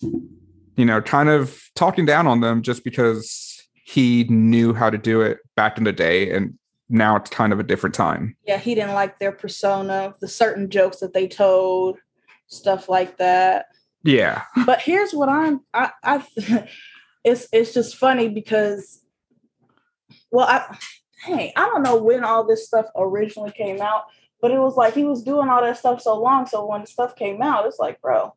you 0.00 0.84
know, 0.84 1.00
kind 1.00 1.28
of 1.28 1.62
talking 1.76 2.04
down 2.04 2.26
on 2.26 2.40
them 2.40 2.62
just 2.62 2.82
because 2.82 3.62
he 3.72 4.24
knew 4.24 4.74
how 4.74 4.90
to 4.90 4.98
do 4.98 5.20
it 5.20 5.38
back 5.54 5.78
in 5.78 5.84
the 5.84 5.92
day. 5.92 6.32
And 6.32 6.58
now 6.88 7.14
it's 7.14 7.30
kind 7.30 7.52
of 7.52 7.60
a 7.60 7.64
different 7.64 7.94
time. 7.94 8.36
Yeah, 8.44 8.58
he 8.58 8.74
didn't 8.74 8.94
like 8.94 9.20
their 9.20 9.32
persona, 9.32 10.14
the 10.20 10.28
certain 10.28 10.68
jokes 10.68 10.98
that 10.98 11.14
they 11.14 11.28
told, 11.28 11.98
stuff 12.48 12.88
like 12.88 13.18
that. 13.18 13.66
Yeah. 14.02 14.42
but 14.66 14.80
here's 14.80 15.12
what 15.12 15.28
I'm 15.28 15.60
I, 15.74 15.90
I 16.02 16.24
it's 17.24 17.48
it's 17.52 17.74
just 17.74 17.96
funny 17.96 18.28
because 18.28 19.00
well 20.30 20.46
I 20.46 20.76
hey 21.24 21.52
I 21.56 21.66
don't 21.66 21.82
know 21.82 21.96
when 21.96 22.24
all 22.24 22.44
this 22.46 22.66
stuff 22.66 22.86
originally 22.96 23.52
came 23.52 23.80
out, 23.80 24.04
but 24.40 24.50
it 24.50 24.58
was 24.58 24.76
like 24.76 24.94
he 24.94 25.04
was 25.04 25.22
doing 25.22 25.48
all 25.48 25.62
that 25.62 25.78
stuff 25.78 26.00
so 26.00 26.18
long. 26.20 26.46
So 26.46 26.66
when 26.66 26.86
stuff 26.86 27.14
came 27.16 27.42
out, 27.42 27.66
it's 27.66 27.78
like, 27.78 28.00
bro, 28.00 28.34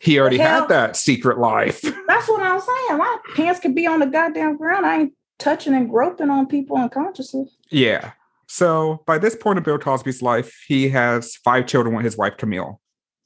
He 0.00 0.18
already 0.18 0.38
hell? 0.38 0.60
had 0.62 0.68
that 0.68 0.96
secret 0.96 1.38
life. 1.38 1.80
that's 2.06 2.28
what 2.28 2.42
I'm 2.42 2.60
saying. 2.60 2.98
My 2.98 3.16
pants 3.34 3.60
could 3.60 3.74
be 3.74 3.86
on 3.86 4.00
the 4.00 4.06
goddamn 4.06 4.56
ground. 4.56 4.84
I 4.86 5.00
ain't 5.00 5.12
touching 5.38 5.74
and 5.74 5.88
groping 5.90 6.30
on 6.30 6.46
people 6.46 6.76
unconsciously. 6.76 7.46
Yeah. 7.70 8.12
So 8.46 9.02
by 9.06 9.18
this 9.18 9.34
point 9.34 9.58
of 9.58 9.64
Bill 9.64 9.78
Cosby's 9.78 10.22
life, 10.22 10.64
he 10.68 10.88
has 10.90 11.34
five 11.36 11.66
children 11.66 11.94
with 11.96 12.04
his 12.04 12.16
wife 12.16 12.36
Camille. 12.36 12.80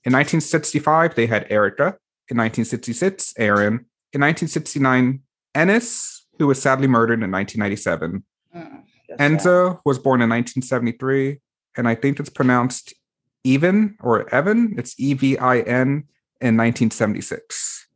In 0.04 0.12
1965, 0.12 1.16
they 1.16 1.26
had 1.26 1.46
Erica. 1.50 1.96
In 2.30 2.36
1966, 2.36 3.34
Aaron. 3.36 3.86
In 4.12 4.20
1969, 4.22 5.20
Ennis, 5.54 6.26
who 6.38 6.46
was 6.46 6.60
sadly 6.60 6.86
murdered 6.86 7.22
in 7.22 7.30
1997. 7.30 8.22
Mm, 8.54 8.82
that's 9.08 9.20
sad. 9.20 9.40
Ensa 9.40 9.80
was 9.84 9.98
born 9.98 10.22
in 10.22 10.30
1973, 10.30 11.40
and 11.76 11.88
I 11.88 11.94
think 11.94 12.18
it's 12.20 12.30
pronounced 12.30 12.94
even 13.44 13.96
or 14.00 14.32
Evan. 14.34 14.74
It's 14.78 14.98
E 14.98 15.14
V 15.14 15.38
I 15.38 15.60
N 15.60 16.04
in 16.40 16.56
1976. 16.56 17.86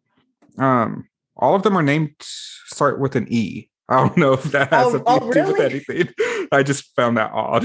Um, 0.59 1.09
all 1.37 1.55
of 1.55 1.63
them 1.63 1.77
are 1.77 1.83
named 1.83 2.15
start 2.21 3.01
with 3.01 3.17
an 3.17 3.27
E. 3.31 3.69
I 3.89 3.97
don't 3.97 4.17
know 4.17 4.33
if 4.35 4.45
that 4.45 4.71
has 4.71 4.87
Oh, 4.87 4.91
something 4.93 5.19
oh, 5.23 5.33
to 5.33 5.45
do 5.45 5.53
with 5.53 5.61
anything. 5.61 6.09
I 6.53 6.63
just 6.63 6.95
found 6.95 7.17
that 7.17 7.33
odd. 7.33 7.65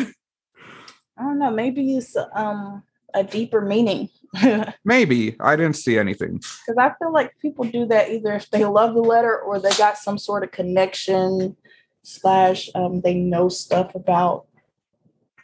I 1.18 1.24
don't 1.24 1.39
know. 1.39 1.51
Maybe 1.51 1.96
it's 1.98 2.16
um 2.34 2.84
a 3.14 3.24
deeper 3.24 3.62
meaning. 3.62 4.10
Maybe 4.86 5.36
I 5.40 5.56
didn't 5.56 5.76
see 5.78 5.98
anything. 5.98 6.38
Because 6.38 6.78
I 6.78 6.92
feel 7.00 7.12
like 7.14 7.38
people 7.42 7.66
do 7.66 7.86
that 7.88 8.10
either 8.12 8.34
if 8.34 8.50
they 8.50 8.66
love 8.66 8.94
the 8.94 9.02
letter 9.02 9.38
or 9.40 9.60
they 9.60 9.72
got 9.72 9.98
some 9.98 10.18
sort 10.18 10.44
of 10.44 10.52
connection 10.52 11.56
slash 12.04 12.70
um, 12.76 13.02
they 13.02 13.14
know 13.14 13.50
stuff 13.50 13.96
about. 13.96 14.46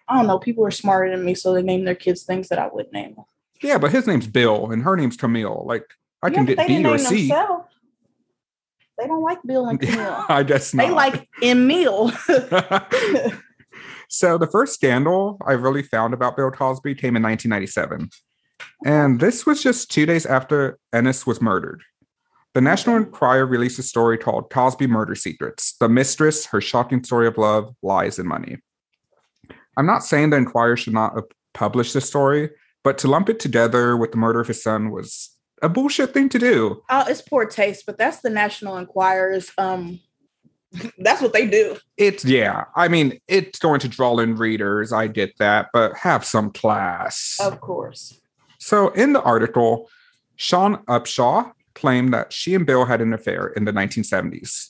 I 0.07 0.17
don't 0.17 0.27
know. 0.27 0.37
People 0.39 0.65
are 0.65 0.71
smarter 0.71 1.09
than 1.15 1.25
me, 1.25 1.33
so 1.33 1.53
they 1.53 1.61
name 1.61 1.85
their 1.85 1.95
kids 1.95 2.23
things 2.23 2.49
that 2.49 2.59
I 2.59 2.67
would 2.71 2.91
name. 2.91 3.15
them. 3.15 3.25
Yeah, 3.61 3.77
but 3.77 3.91
his 3.91 4.05
name's 4.05 4.27
Bill 4.27 4.69
and 4.71 4.83
her 4.83 4.97
name's 4.97 5.15
Camille. 5.15 5.63
Like 5.65 5.85
I 6.21 6.27
Yeah, 6.27 6.33
can 6.35 6.45
get 6.45 6.57
they 6.57 6.67
B 6.67 6.85
or 6.85 6.97
C. 6.97 7.29
themselves. 7.29 7.69
They 8.99 9.07
don't 9.07 9.21
like 9.23 9.39
Bill 9.43 9.67
and 9.67 9.79
Camille. 9.79 10.25
I 10.27 10.43
guess 10.43 10.73
not. 10.73 10.83
they 10.85 10.91
like 10.91 11.27
Emil. 11.41 12.11
so 14.13 14.37
the 14.37 14.45
first 14.45 14.75
scandal 14.75 15.39
I 15.43 15.53
really 15.53 15.81
found 15.81 16.13
about 16.13 16.37
Bill 16.37 16.51
Cosby 16.51 16.93
came 16.93 17.15
in 17.15 17.23
1997. 17.23 18.11
And 18.85 19.19
this 19.19 19.43
was 19.47 19.63
just 19.63 19.89
two 19.89 20.05
days 20.05 20.27
after 20.27 20.77
Ennis 20.93 21.25
was 21.25 21.41
murdered. 21.41 21.81
The 22.53 22.61
National 22.61 22.95
Enquirer 22.97 23.47
released 23.47 23.79
a 23.79 23.83
story 23.83 24.19
called 24.19 24.51
Cosby 24.51 24.85
Murder 24.85 25.15
Secrets 25.15 25.75
The 25.79 25.89
Mistress, 25.89 26.45
Her 26.45 26.61
Shocking 26.61 27.03
Story 27.03 27.25
of 27.25 27.39
Love, 27.39 27.73
Lies, 27.81 28.19
and 28.19 28.29
Money. 28.29 28.57
I'm 29.77 29.87
not 29.87 30.03
saying 30.03 30.29
the 30.29 30.37
Enquirer 30.37 30.77
should 30.77 30.93
not 30.93 31.15
have 31.15 31.25
published 31.55 31.95
this 31.95 32.07
story, 32.07 32.51
but 32.83 32.99
to 32.99 33.07
lump 33.07 33.29
it 33.29 33.39
together 33.39 33.97
with 33.97 34.11
the 34.11 34.17
murder 34.17 34.39
of 34.39 34.47
his 34.47 34.61
son 34.61 34.91
was 34.91 35.35
a 35.63 35.69
bullshit 35.69 36.13
thing 36.13 36.29
to 36.29 36.37
do. 36.37 36.83
Oh, 36.87 37.05
it's 37.07 37.23
poor 37.23 37.47
taste, 37.47 37.87
but 37.87 37.97
that's 37.97 38.21
the 38.21 38.29
National 38.29 38.77
Enquirer's 38.77 39.51
um 39.57 39.99
that's 40.97 41.21
what 41.21 41.33
they 41.33 41.47
do. 41.47 41.77
It's 41.97 42.25
yeah. 42.25 42.65
I 42.75 42.87
mean, 42.87 43.19
it's 43.27 43.59
going 43.59 43.79
to 43.81 43.87
draw 43.87 44.17
in 44.19 44.35
readers. 44.35 44.91
I 44.91 45.07
get 45.07 45.37
that, 45.37 45.69
but 45.73 45.95
have 45.97 46.25
some 46.25 46.51
class. 46.51 47.37
Of 47.39 47.61
course. 47.61 48.19
So 48.59 48.89
in 48.89 49.13
the 49.13 49.21
article, 49.21 49.89
Shawn 50.35 50.77
Upshaw 50.85 51.51
claimed 51.75 52.13
that 52.13 52.33
she 52.33 52.55
and 52.55 52.65
Bill 52.65 52.85
had 52.85 53.01
an 53.01 53.13
affair 53.13 53.47
in 53.47 53.65
the 53.65 53.71
1970s. 53.71 54.69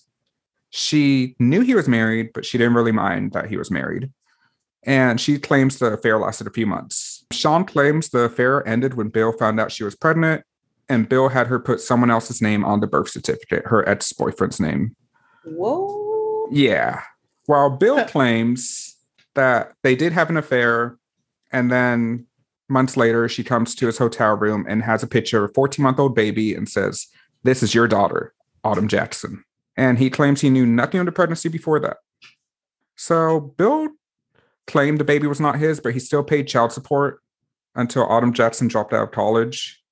She 0.70 1.36
knew 1.40 1.62
he 1.62 1.76
was 1.76 1.88
married, 1.88 2.32
but 2.34 2.46
she 2.46 2.58
didn't 2.58 2.74
really 2.74 2.92
mind 2.92 3.34
that 3.34 3.50
he 3.50 3.58
was 3.58 3.70
married. 3.70 4.12
And 4.86 5.22
she 5.22 5.38
claims 5.38 5.78
the 5.78 5.94
affair 5.94 6.18
lasted 6.18 6.48
a 6.48 6.52
few 6.52 6.66
months. 6.66 7.26
Shawn 7.32 7.66
claims 7.66 8.10
the 8.10 8.24
affair 8.24 8.68
ended 8.68 8.96
when 8.96 9.10
Bill 9.10 9.32
found 9.32 9.60
out 9.60 9.72
she 9.72 9.84
was 9.84 9.96
pregnant, 9.96 10.44
and 10.90 11.08
Bill 11.08 11.30
had 11.30 11.48
her 11.48 11.60
put 11.60 11.80
someone 11.80 12.10
else's 12.10 12.42
name 12.42 12.66
on 12.66 12.80
the 12.80 12.88
birth 12.88 13.10
certificate, 13.10 13.68
her 13.68 13.88
ex 13.88 14.12
boyfriend's 14.12 14.60
name. 14.60 14.96
Whoa. 15.46 16.48
Yeah. 16.52 17.02
While 17.46 17.70
Bill 17.72 18.04
claims 18.06 18.96
that 19.36 19.74
they 19.84 19.96
did 19.96 20.14
have 20.14 20.30
an 20.30 20.38
affair, 20.38 20.98
and 21.52 21.72
then 21.72 22.26
months 22.70 22.98
later, 22.98 23.28
she 23.28 23.44
comes 23.44 23.76
to 23.76 23.86
his 23.86 23.98
hotel 23.98 24.36
room 24.36 24.66
and 24.68 24.84
has 24.84 25.04
a 25.04 25.08
picture 25.08 25.44
of 25.44 25.52
a 25.52 25.54
14 25.54 25.84
month 25.84 26.00
old 26.00 26.16
baby 26.16 26.54
and 26.54 26.70
says, 26.70 27.08
This 27.44 27.64
is 27.64 27.74
your 27.74 27.88
daughter, 27.88 28.34
Autumn 28.64 28.88
Jackson. 28.88 29.44
And 29.76 29.98
he 29.98 30.10
claims 30.10 30.42
he 30.42 30.50
knew 30.50 30.66
nothing 30.66 31.00
of 31.00 31.06
the 31.06 31.12
pregnancy 31.12 31.50
before 31.50 31.80
that. 31.82 31.98
So 32.96 33.54
Bill 33.58 33.90
claimed 34.68 35.00
the 35.00 35.04
baby 35.04 35.28
was 35.28 35.40
not 35.40 35.60
his, 35.60 35.80
but 35.80 35.94
he 35.94 36.00
still 36.00 36.24
paid 36.24 36.48
child 36.48 36.72
support 36.72 37.22
until 37.76 38.04
Autumn 38.04 38.34
Jackson 38.34 38.68
dropped 38.68 38.94
out 38.94 39.04
of 39.04 39.12
college. 39.12 39.84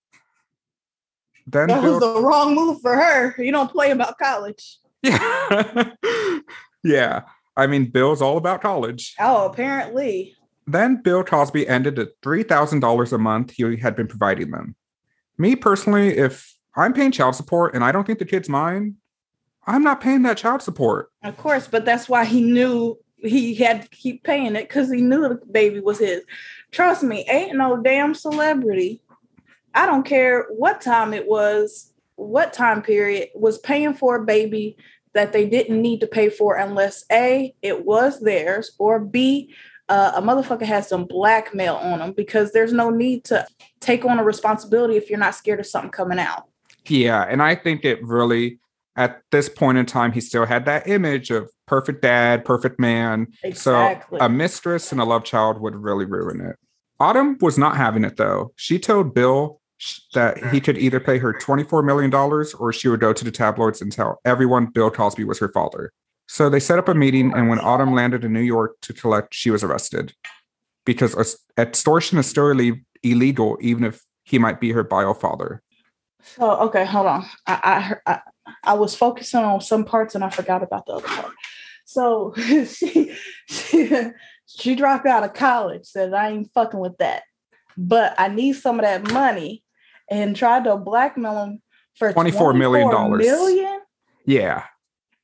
Then 1.48 1.68
that 1.68 1.82
Bill, 1.82 1.94
was 1.94 2.02
the 2.02 2.22
wrong 2.22 2.54
move 2.54 2.82
for 2.82 2.96
her. 2.96 3.36
You 3.42 3.52
don't 3.52 3.72
play 3.72 3.92
about 3.92 4.18
college. 4.20 4.78
Yeah. 5.04 5.92
yeah. 6.84 7.22
I 7.58 7.68
mean, 7.68 7.86
Bill's 7.86 8.22
all 8.22 8.38
about 8.38 8.62
college. 8.62 9.16
Oh, 9.20 9.46
apparently. 9.46 10.36
Then 10.68 11.02
Bill 11.02 11.24
Cosby 11.24 11.68
ended 11.68 12.00
at 12.00 12.20
$3,000 12.22 13.14
a 13.14 13.18
month 13.18 13.52
he 13.52 13.78
had 13.78 13.96
been 13.96 14.08
providing 14.08 14.52
them. 14.52 14.76
Me 15.38 15.56
personally, 15.56 16.18
if 16.18 16.56
I'm 16.76 16.94
paying 16.94 17.12
child 17.12 17.36
support 17.36 17.74
and 17.74 17.84
I 17.84 17.92
don't 17.92 18.06
think 18.06 18.20
the 18.20 18.26
kid's 18.26 18.48
mine, 18.48 18.96
I'm 19.66 19.84
not 19.84 20.02
paying 20.02 20.24
that 20.24 20.38
child 20.38 20.62
support. 20.62 21.10
Of 21.24 21.38
course, 21.38 21.68
but 21.68 21.86
that's 21.86 22.08
why 22.08 22.26
he 22.26 22.42
knew 22.42 22.98
he 23.18 23.56
had 23.56 23.84
to 23.84 23.90
keep 23.90 24.24
paying 24.24 24.56
it 24.56 24.68
because 24.68 24.92
he 24.92 25.02
knew 25.02 25.28
the 25.28 25.40
baby 25.52 25.80
was 25.80 26.00
his. 26.00 26.24
Trust 26.72 27.04
me, 27.04 27.26
ain't 27.30 27.56
no 27.56 27.78
damn 27.78 28.14
celebrity. 28.14 29.02
I 29.74 29.86
don't 29.86 30.04
care 30.04 30.48
what 30.50 30.82
time 30.82 31.14
it 31.14 31.28
was, 31.28 31.91
what 32.28 32.54
time 32.54 32.82
period 32.82 33.30
was 33.36 33.58
paying 33.58 33.94
for 33.94 34.16
a 34.16 34.26
baby 34.26 34.78
that 35.14 35.34
they 35.34 35.48
didn't 35.48 35.82
need 35.82 36.00
to 36.00 36.08
pay 36.08 36.30
for 36.30 36.56
unless 36.56 37.04
A, 37.12 37.54
it 37.62 37.86
was 37.86 38.22
theirs, 38.22 38.72
or 38.80 39.00
B, 39.00 39.54
uh, 39.90 40.14
a 40.16 40.22
motherfucker 40.22 40.66
has 40.66 40.88
some 40.88 41.06
blackmail 41.06 41.76
on 41.76 42.00
them 42.00 42.14
because 42.14 42.54
there's 42.54 42.72
no 42.72 42.90
need 42.90 43.26
to 43.26 43.46
take 43.82 44.06
on 44.06 44.20
a 44.20 44.24
responsibility 44.24 44.96
if 44.96 45.10
you're 45.10 45.20
not 45.20 45.36
scared 45.36 45.60
of 45.60 45.66
something 45.66 45.92
coming 45.92 46.20
out. 46.20 46.46
Yeah. 46.88 47.26
And 47.28 47.44
I 47.44 47.56
think 47.56 47.84
it 47.84 48.02
really, 48.02 48.60
at 48.96 49.22
this 49.32 49.50
point 49.50 49.78
in 49.78 49.86
time, 49.86 50.14
he 50.14 50.22
still 50.22 50.46
had 50.46 50.66
that 50.66 50.88
image 50.88 51.30
of 51.30 51.52
perfect 51.68 52.02
dad, 52.02 52.46
perfect 52.46 52.80
man. 52.80 53.28
Exactly. 53.44 54.20
So 54.20 54.26
a 54.26 54.30
mistress 54.30 54.92
and 54.94 55.02
a 55.02 55.04
love 55.06 55.26
child 55.26 55.60
would 55.60 55.76
really 55.76 56.06
ruin 56.06 56.40
it. 56.40 56.56
Autumn 57.00 57.38
was 57.42 57.58
not 57.58 57.78
having 57.78 58.04
it 58.04 58.16
though. 58.16 58.54
She 58.56 58.80
told 58.80 59.14
Bill 59.14 59.61
that 60.14 60.52
he 60.52 60.60
could 60.60 60.78
either 60.78 61.00
pay 61.00 61.18
her 61.18 61.34
$24 61.34 61.84
million 61.84 62.14
or 62.14 62.74
she 62.74 62.88
would 62.88 63.00
go 63.00 63.14
to 63.14 63.24
the 63.24 63.32
tabloids 63.32 63.82
and 63.82 63.92
tell 63.92 64.20
everyone 64.26 64.68
Bill 64.68 64.92
Cosby 64.92 65.24
was 65.24 65.40
her 65.40 65.50
father. 65.50 65.92
So 66.28 66.50
they 66.50 66.60
set 66.60 66.80
up 66.80 66.88
a 66.88 66.94
meeting, 66.94 67.34
and 67.34 67.50
when 67.50 67.60
Autumn 67.60 67.94
landed 67.94 68.24
in 68.24 68.32
New 68.32 68.40
York 68.40 68.80
to 68.84 68.94
collect, 68.94 69.34
she 69.34 69.52
was 69.52 69.64
arrested 69.64 70.14
because 70.86 71.38
extortion 71.58 72.18
is 72.18 72.26
still 72.26 72.54
illegal, 73.04 73.58
even 73.60 73.84
if 73.84 74.06
he 74.24 74.40
might 74.40 74.62
be 74.62 74.72
her 74.72 74.84
bio 74.84 75.14
father. 75.14 75.62
So 76.24 76.52
okay, 76.52 76.86
hold 76.86 77.08
on. 77.08 77.26
I, 77.48 77.98
I 78.06 78.14
I 78.14 78.20
I 78.64 78.74
was 78.76 78.96
focusing 78.96 79.42
on 79.42 79.62
some 79.62 79.86
parts 79.86 80.16
and 80.16 80.24
I 80.24 80.30
forgot 80.30 80.64
about 80.64 80.86
the 80.86 80.94
other 80.94 81.08
part. 81.08 81.34
So 81.86 82.34
she 82.66 83.16
she 83.48 84.12
she 84.46 84.76
dropped 84.76 85.06
out 85.06 85.24
of 85.24 85.34
college, 85.34 85.86
said 85.86 86.14
I 86.14 86.30
ain't 86.30 86.54
fucking 86.54 86.80
with 86.80 86.98
that, 87.00 87.24
but 87.78 88.14
I 88.18 88.28
need 88.28 88.54
some 88.54 88.80
of 88.80 88.86
that 88.86 89.12
money, 89.12 89.64
and 90.12 90.36
tried 90.36 90.66
to 90.66 90.78
blackmail 90.78 91.44
him 91.44 91.62
for 91.96 92.14
twenty 92.14 92.30
four 92.30 92.54
million 92.54 92.92
dollars. 92.92 93.26
Million. 93.26 93.80
Yeah. 94.26 94.66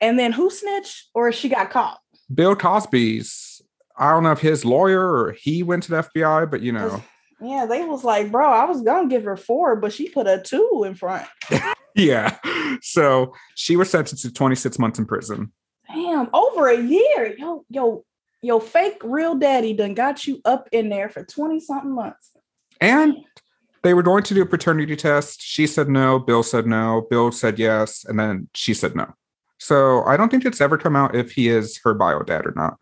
And 0.01 0.17
then 0.17 0.31
who 0.31 0.49
snitched 0.49 1.09
or 1.13 1.31
she 1.31 1.49
got 1.49 1.69
caught? 1.69 1.99
Bill 2.33 2.55
Cosby's. 2.55 3.61
I 3.97 4.11
don't 4.11 4.23
know 4.23 4.31
if 4.31 4.39
his 4.39 4.63
lawyer 4.63 5.01
or 5.01 5.31
he 5.33 5.63
went 5.63 5.83
to 5.83 5.91
the 5.91 6.03
FBI, 6.03 6.49
but 6.49 6.61
you 6.61 6.71
know. 6.71 7.03
Yeah, 7.39 7.65
they 7.67 7.83
was 7.83 8.03
like, 8.03 8.31
bro, 8.31 8.49
I 8.49 8.65
was 8.65 8.81
gonna 8.81 9.07
give 9.07 9.23
her 9.25 9.37
four, 9.37 9.75
but 9.75 9.93
she 9.93 10.09
put 10.09 10.27
a 10.27 10.41
two 10.41 10.83
in 10.87 10.95
front. 10.95 11.27
yeah. 11.95 12.37
So 12.81 13.33
she 13.55 13.75
was 13.75 13.89
sentenced 13.89 14.23
to 14.23 14.31
26 14.31 14.79
months 14.79 14.99
in 14.99 15.05
prison. 15.05 15.51
Damn, 15.87 16.29
over 16.33 16.67
a 16.67 16.79
year. 16.79 17.35
Yo, 17.37 17.63
yo, 17.69 18.05
yo, 18.41 18.59
fake 18.59 19.01
real 19.03 19.35
daddy 19.35 19.73
done 19.73 19.93
got 19.93 20.27
you 20.27 20.41
up 20.45 20.67
in 20.71 20.89
there 20.89 21.09
for 21.09 21.23
20 21.23 21.59
something 21.59 21.93
months. 21.93 22.31
And 22.81 23.17
they 23.87 23.93
were 23.93 24.03
going 24.03 24.23
to 24.23 24.33
do 24.33 24.41
a 24.41 24.45
paternity 24.45 24.97
test. 24.97 25.41
She 25.41 25.65
said 25.65 25.87
no. 25.87 26.19
Bill 26.19 26.43
said 26.43 26.67
no. 26.67 27.07
Bill 27.09 27.31
said 27.31 27.57
yes. 27.57 28.03
And 28.03 28.19
then 28.19 28.49
she 28.53 28.73
said 28.73 28.97
no. 28.97 29.13
So 29.59 30.03
I 30.03 30.17
don't 30.17 30.29
think 30.29 30.43
it's 30.43 30.59
ever 30.59 30.77
come 30.77 30.97
out 30.97 31.15
if 31.15 31.31
he 31.31 31.47
is 31.47 31.79
her 31.85 31.93
bio 31.93 32.21
dad 32.21 32.45
or 32.45 32.53
not. 32.53 32.77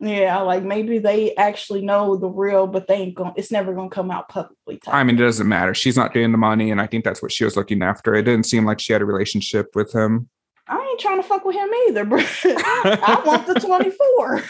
Yeah, 0.00 0.40
like 0.40 0.62
maybe 0.62 0.98
they 0.98 1.34
actually 1.36 1.82
know 1.82 2.16
the 2.16 2.28
real, 2.28 2.66
but 2.66 2.86
they 2.86 2.96
ain't 2.96 3.14
going. 3.14 3.32
It's 3.36 3.52
never 3.52 3.74
going 3.74 3.90
to 3.90 3.94
come 3.94 4.10
out 4.10 4.28
publicly. 4.28 4.80
I 4.86 5.04
mean, 5.04 5.16
it 5.16 5.22
doesn't 5.22 5.48
matter. 5.48 5.74
She's 5.74 5.96
not 5.96 6.12
getting 6.12 6.32
the 6.32 6.38
money, 6.38 6.70
and 6.70 6.80
I 6.82 6.86
think 6.86 7.04
that's 7.04 7.22
what 7.22 7.32
she 7.32 7.44
was 7.44 7.56
looking 7.56 7.82
after. 7.82 8.14
It 8.14 8.24
didn't 8.24 8.44
seem 8.44 8.66
like 8.66 8.78
she 8.78 8.92
had 8.92 9.00
a 9.00 9.06
relationship 9.06 9.74
with 9.74 9.94
him. 9.94 10.28
I 10.68 10.78
ain't 10.78 11.00
trying 11.00 11.22
to 11.22 11.26
fuck 11.26 11.46
with 11.46 11.56
him 11.56 11.68
either, 11.88 12.04
bro. 12.04 12.18
I 12.44 13.22
want 13.24 13.46
the 13.46 13.54
twenty 13.60 13.90
four. 13.90 14.42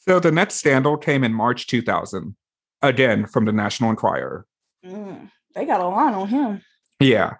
So 0.00 0.18
the 0.18 0.32
next 0.32 0.56
scandal 0.56 0.96
came 0.96 1.22
in 1.22 1.32
March 1.32 1.68
2000, 1.68 2.34
again 2.82 3.26
from 3.26 3.44
the 3.44 3.52
National 3.52 3.90
Enquirer. 3.90 4.46
Mm, 4.84 5.30
they 5.54 5.64
got 5.66 5.80
a 5.80 5.88
line 5.88 6.14
on 6.14 6.28
him. 6.28 6.62
Yeah. 7.00 7.34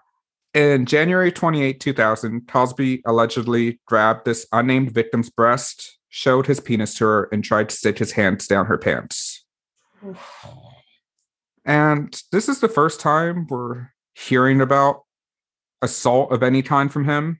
In 0.53 0.85
January 0.85 1.31
28, 1.31 1.79
2000, 1.79 2.47
Cosby 2.47 3.01
allegedly 3.05 3.79
grabbed 3.85 4.25
this 4.25 4.45
unnamed 4.51 4.91
victim's 4.91 5.29
breast, 5.29 5.97
showed 6.09 6.45
his 6.45 6.59
penis 6.59 6.93
to 6.95 7.05
her, 7.05 7.29
and 7.31 7.43
tried 7.43 7.69
to 7.69 7.75
stick 7.75 7.97
his 7.97 8.11
hands 8.11 8.47
down 8.47 8.65
her 8.65 8.77
pants. 8.77 9.45
and 11.65 12.21
this 12.31 12.49
is 12.49 12.59
the 12.59 12.67
first 12.67 12.99
time 12.99 13.47
we're 13.49 13.87
hearing 14.13 14.59
about 14.59 15.03
assault 15.81 16.31
of 16.31 16.43
any 16.43 16.61
kind 16.61 16.91
from 16.91 17.05
him. 17.05 17.39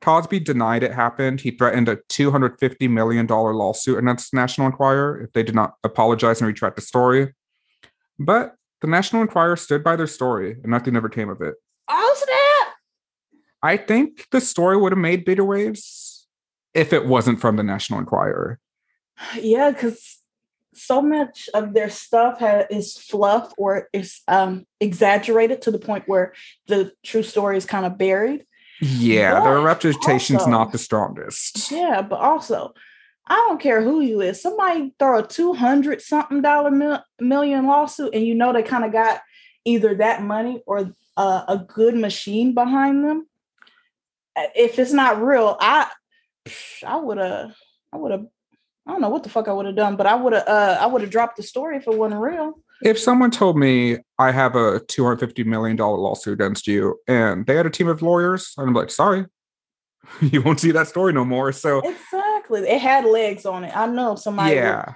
Cosby 0.00 0.40
denied 0.40 0.82
it 0.82 0.92
happened. 0.92 1.40
He 1.40 1.52
threatened 1.52 1.88
a 1.88 1.96
$250 2.10 2.90
million 2.90 3.26
lawsuit 3.26 3.98
against 3.98 4.32
the 4.32 4.36
National 4.36 4.66
Enquirer 4.66 5.22
if 5.22 5.32
they 5.32 5.42
did 5.42 5.54
not 5.54 5.74
apologize 5.84 6.40
and 6.40 6.48
retract 6.48 6.76
the 6.76 6.82
story. 6.82 7.32
But 8.24 8.54
the 8.80 8.86
National 8.86 9.22
Enquirer 9.22 9.56
stood 9.56 9.82
by 9.82 9.96
their 9.96 10.06
story 10.06 10.52
and 10.52 10.66
nothing 10.66 10.96
ever 10.96 11.08
came 11.08 11.28
of 11.28 11.40
it. 11.40 11.54
Oh, 11.88 12.14
snap! 12.16 12.74
I 13.62 13.76
think 13.76 14.28
the 14.30 14.40
story 14.40 14.76
would 14.76 14.92
have 14.92 14.98
made 14.98 15.24
bigger 15.24 15.44
waves 15.44 16.26
if 16.74 16.92
it 16.92 17.06
wasn't 17.06 17.40
from 17.40 17.56
the 17.56 17.62
National 17.62 17.98
Enquirer. 17.98 18.58
Yeah, 19.38 19.70
because 19.70 20.18
so 20.74 21.02
much 21.02 21.48
of 21.54 21.74
their 21.74 21.90
stuff 21.90 22.40
ha- 22.40 22.64
is 22.70 22.96
fluff 22.96 23.52
or 23.56 23.88
is 23.92 24.20
um, 24.26 24.66
exaggerated 24.80 25.62
to 25.62 25.70
the 25.70 25.78
point 25.78 26.08
where 26.08 26.32
the 26.66 26.92
true 27.02 27.22
story 27.22 27.56
is 27.56 27.66
kind 27.66 27.84
of 27.84 27.98
buried. 27.98 28.46
Yeah, 28.80 29.34
but 29.34 29.44
their 29.44 29.60
reputation's 29.60 30.40
also, 30.40 30.50
not 30.50 30.72
the 30.72 30.78
strongest. 30.78 31.70
Yeah, 31.70 32.02
but 32.02 32.18
also, 32.18 32.74
I 33.26 33.34
don't 33.34 33.60
care 33.60 33.82
who 33.82 34.00
you 34.00 34.20
is. 34.20 34.42
Somebody 34.42 34.94
throw 34.98 35.20
a 35.20 35.26
two 35.26 35.52
hundred 35.52 36.02
something 36.02 36.42
dollar 36.42 36.70
mil- 36.70 37.04
million 37.20 37.66
lawsuit, 37.66 38.14
and 38.14 38.24
you 38.24 38.34
know 38.34 38.52
they 38.52 38.62
kind 38.62 38.84
of 38.84 38.92
got 38.92 39.20
either 39.64 39.94
that 39.96 40.22
money 40.22 40.62
or 40.66 40.92
uh, 41.16 41.44
a 41.48 41.58
good 41.58 41.94
machine 41.94 42.54
behind 42.54 43.04
them. 43.04 43.26
If 44.36 44.78
it's 44.78 44.92
not 44.92 45.22
real, 45.22 45.56
I 45.60 45.88
I 46.84 46.96
would 46.96 47.18
have 47.18 47.54
I 47.92 47.96
would 47.96 48.10
have 48.10 48.26
I 48.86 48.92
don't 48.92 49.00
know 49.00 49.10
what 49.10 49.22
the 49.22 49.28
fuck 49.28 49.46
I 49.46 49.52
would 49.52 49.66
have 49.66 49.76
done, 49.76 49.96
but 49.96 50.06
I 50.06 50.14
would 50.14 50.32
have 50.32 50.48
uh 50.48 50.78
I 50.80 50.86
would 50.86 51.02
have 51.02 51.10
dropped 51.10 51.36
the 51.36 51.42
story 51.42 51.76
if 51.76 51.86
it 51.86 51.96
wasn't 51.96 52.20
real. 52.20 52.54
If 52.82 52.98
someone 52.98 53.30
told 53.30 53.56
me 53.56 53.98
I 54.18 54.32
have 54.32 54.56
a 54.56 54.80
two 54.88 55.04
hundred 55.04 55.20
fifty 55.20 55.44
million 55.44 55.76
dollar 55.76 55.98
lawsuit 55.98 56.34
against 56.34 56.66
you, 56.66 56.98
and 57.06 57.46
they 57.46 57.54
had 57.54 57.66
a 57.66 57.70
team 57.70 57.86
of 57.86 58.02
lawyers, 58.02 58.54
I'm 58.58 58.74
like, 58.74 58.90
sorry, 58.90 59.26
you 60.20 60.42
won't 60.42 60.58
see 60.58 60.72
that 60.72 60.88
story 60.88 61.12
no 61.12 61.24
more. 61.24 61.52
So 61.52 61.78
Exactly. 61.78 62.31
It 62.54 62.80
had 62.80 63.04
legs 63.04 63.46
on 63.46 63.64
it. 63.64 63.76
I 63.76 63.86
know 63.86 64.14
somebody 64.14 64.54
would- 64.54 64.62
yeah, 64.62 64.94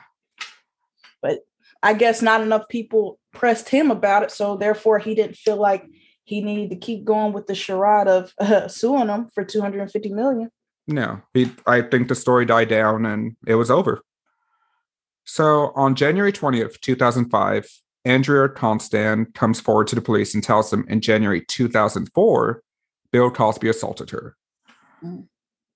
but 1.22 1.40
I 1.82 1.94
guess 1.94 2.22
not 2.22 2.40
enough 2.40 2.68
people 2.68 3.18
pressed 3.32 3.68
him 3.68 3.90
about 3.90 4.22
it, 4.22 4.30
so 4.30 4.56
therefore 4.56 4.98
he 4.98 5.14
didn't 5.14 5.36
feel 5.36 5.56
like 5.56 5.84
he 6.24 6.40
needed 6.40 6.70
to 6.70 6.76
keep 6.76 7.04
going 7.04 7.32
with 7.32 7.46
the 7.46 7.54
charade 7.54 8.08
of 8.08 8.32
uh, 8.38 8.68
suing 8.80 9.06
them 9.08 9.28
for 9.34 9.44
250 9.44 10.12
million. 10.12 10.50
no, 10.88 11.20
he, 11.34 11.50
I 11.66 11.82
think 11.82 12.08
the 12.08 12.14
story 12.14 12.44
died 12.46 12.68
down 12.68 13.06
and 13.06 13.36
it 13.46 13.54
was 13.56 13.70
over. 13.70 14.02
So 15.24 15.72
on 15.74 15.94
January 15.96 16.32
twentieth, 16.32 16.80
two 16.80 16.94
thousand 16.94 17.30
five, 17.30 17.68
Andrea 18.04 18.48
Constand 18.48 19.34
comes 19.34 19.60
forward 19.60 19.88
to 19.88 19.96
the 19.96 20.00
police 20.00 20.34
and 20.34 20.42
tells 20.42 20.70
them 20.70 20.84
in 20.88 21.00
January 21.00 21.44
two 21.48 21.68
thousand 21.68 22.10
four, 22.14 22.62
Bill 23.10 23.30
Cosby 23.30 23.68
assaulted 23.68 24.10
her. 24.10 24.36
Mm. 25.04 25.26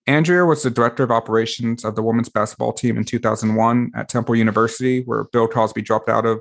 Andrea 0.07 0.45
was 0.45 0.63
the 0.63 0.71
director 0.71 1.03
of 1.03 1.11
operations 1.11 1.85
of 1.85 1.95
the 1.95 2.03
women's 2.03 2.29
basketball 2.29 2.73
team 2.73 2.97
in 2.97 3.05
2001 3.05 3.93
at 3.95 4.09
Temple 4.09 4.35
University, 4.35 5.03
where 5.03 5.25
Bill 5.25 5.47
Cosby 5.47 5.83
dropped 5.83 6.09
out 6.09 6.27
of 6.27 6.41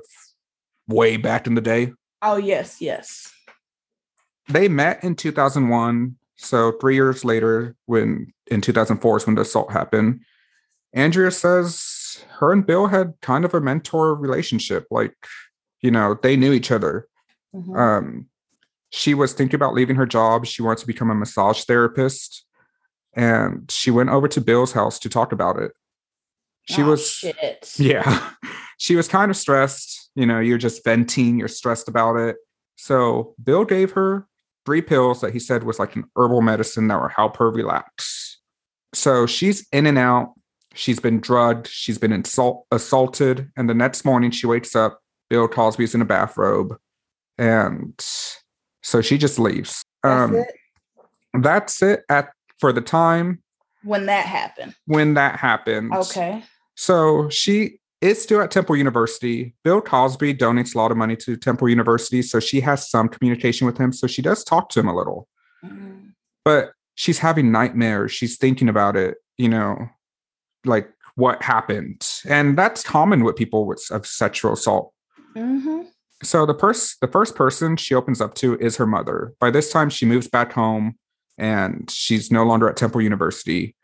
way 0.88 1.16
back 1.16 1.46
in 1.46 1.54
the 1.54 1.60
day. 1.60 1.92
Oh 2.22 2.36
yes, 2.36 2.80
yes. 2.80 3.32
They 4.48 4.68
met 4.68 5.04
in 5.04 5.14
2001. 5.14 6.16
So 6.36 6.72
three 6.72 6.94
years 6.94 7.24
later, 7.24 7.76
when 7.86 8.32
in 8.50 8.60
2004 8.60 9.16
is 9.18 9.26
when 9.26 9.36
the 9.36 9.42
assault 9.42 9.72
happened, 9.72 10.22
Andrea 10.92 11.30
says 11.30 12.24
her 12.38 12.52
and 12.52 12.66
Bill 12.66 12.88
had 12.88 13.14
kind 13.22 13.44
of 13.44 13.54
a 13.54 13.60
mentor 13.60 14.14
relationship. 14.14 14.86
Like, 14.90 15.14
you 15.80 15.90
know, 15.90 16.18
they 16.20 16.36
knew 16.36 16.52
each 16.52 16.70
other. 16.70 17.06
Mhm. 17.54 17.78
Um, 17.78 18.26
she 18.90 19.14
was 19.14 19.32
thinking 19.32 19.54
about 19.54 19.74
leaving 19.74 19.96
her 19.96 20.06
job. 20.06 20.46
She 20.46 20.62
wanted 20.62 20.78
to 20.78 20.86
become 20.86 21.10
a 21.10 21.14
massage 21.14 21.64
therapist. 21.64 22.44
And 23.14 23.70
she 23.70 23.90
went 23.90 24.10
over 24.10 24.28
to 24.28 24.40
Bill's 24.40 24.72
house 24.72 24.98
to 25.00 25.08
talk 25.08 25.32
about 25.32 25.58
it. 25.58 25.72
She 26.68 26.82
Oh, 26.82 26.90
was 26.90 27.10
shit. 27.10 27.74
yeah. 27.78 28.30
She 28.78 28.94
was 28.96 29.08
kind 29.08 29.30
of 29.30 29.36
stressed. 29.36 30.10
You 30.14 30.26
know, 30.26 30.40
you're 30.40 30.58
just 30.58 30.84
venting, 30.84 31.38
you're 31.38 31.48
stressed 31.48 31.88
about 31.88 32.16
it. 32.16 32.36
So 32.76 33.34
Bill 33.42 33.64
gave 33.64 33.92
her 33.92 34.26
three 34.66 34.82
pills 34.82 35.20
that 35.20 35.32
he 35.32 35.38
said 35.38 35.64
was 35.64 35.78
like 35.78 35.96
an 35.96 36.04
herbal 36.16 36.42
medicine 36.42 36.88
that 36.88 37.00
would 37.00 37.12
help 37.12 37.36
her 37.38 37.50
relax. 37.50 38.38
So 38.94 39.26
she's 39.26 39.66
in 39.72 39.86
and 39.86 39.98
out. 39.98 40.34
She's 40.74 41.00
been 41.00 41.20
drugged. 41.20 41.66
She's 41.66 41.98
been 41.98 42.12
insult- 42.12 42.64
assaulted. 42.70 43.50
And 43.56 43.68
the 43.68 43.74
next 43.74 44.04
morning 44.04 44.30
she 44.30 44.46
wakes 44.46 44.76
up. 44.76 45.00
Bill 45.28 45.48
Cosby's 45.48 45.94
in 45.94 46.02
a 46.02 46.04
bathrobe. 46.04 46.76
And 47.38 47.94
so 48.82 49.00
she 49.00 49.18
just 49.18 49.38
leaves. 49.38 49.82
That's 50.02 50.30
um, 50.30 50.36
it. 50.36 50.46
that's 51.34 51.82
it 51.82 52.02
at 52.08 52.30
for 52.60 52.72
the 52.72 52.80
time 52.80 53.42
When 53.82 54.06
that 54.06 54.26
happened. 54.26 54.74
when 54.86 55.14
that 55.14 55.38
happened. 55.38 55.92
Okay. 55.94 56.44
So 56.76 57.28
she 57.30 57.78
is 58.00 58.22
still 58.22 58.40
at 58.40 58.50
Temple 58.50 58.76
University. 58.76 59.54
Bill 59.64 59.80
Cosby 59.80 60.34
donates 60.34 60.74
a 60.74 60.78
lot 60.78 60.90
of 60.90 60.96
money 60.96 61.16
to 61.16 61.36
Temple 61.36 61.68
University, 61.68 62.22
so 62.22 62.40
she 62.40 62.60
has 62.60 62.88
some 62.90 63.08
communication 63.08 63.66
with 63.66 63.76
him. 63.78 63.92
So 63.92 64.06
she 64.06 64.22
does 64.22 64.44
talk 64.44 64.68
to 64.70 64.80
him 64.80 64.88
a 64.88 64.96
little, 64.96 65.28
Mhm. 65.64 66.12
but 66.44 66.72
she's 66.94 67.18
having 67.18 67.52
nightmares. 67.52 68.12
She's 68.12 68.36
thinking 68.38 68.68
about 68.68 68.96
it, 68.96 69.18
you 69.36 69.48
know, 69.48 69.88
like 70.64 70.88
what 71.16 71.42
happened, 71.42 72.06
and 72.26 72.56
that's 72.56 72.82
common 72.82 73.24
with 73.24 73.36
people 73.36 73.66
with 73.66 73.86
of 73.90 74.06
sexual 74.06 74.52
assault. 74.54 74.94
Mhm. 75.36 75.86
So 76.22 76.46
the 76.46 76.54
first 76.54 77.00
the 77.00 77.08
first 77.08 77.34
person 77.34 77.76
she 77.76 77.94
opens 77.94 78.20
up 78.22 78.34
to 78.36 78.56
is 78.58 78.76
her 78.76 78.86
mother. 78.86 79.34
By 79.40 79.50
this 79.50 79.70
time, 79.70 79.90
she 79.90 80.06
moves 80.06 80.28
back 80.28 80.52
home, 80.52 80.96
and 81.40 81.90
she's 81.90 82.30
no 82.30 82.44
longer 82.44 82.68
at 82.68 82.76
Temple 82.76 83.00
University. 83.00 83.74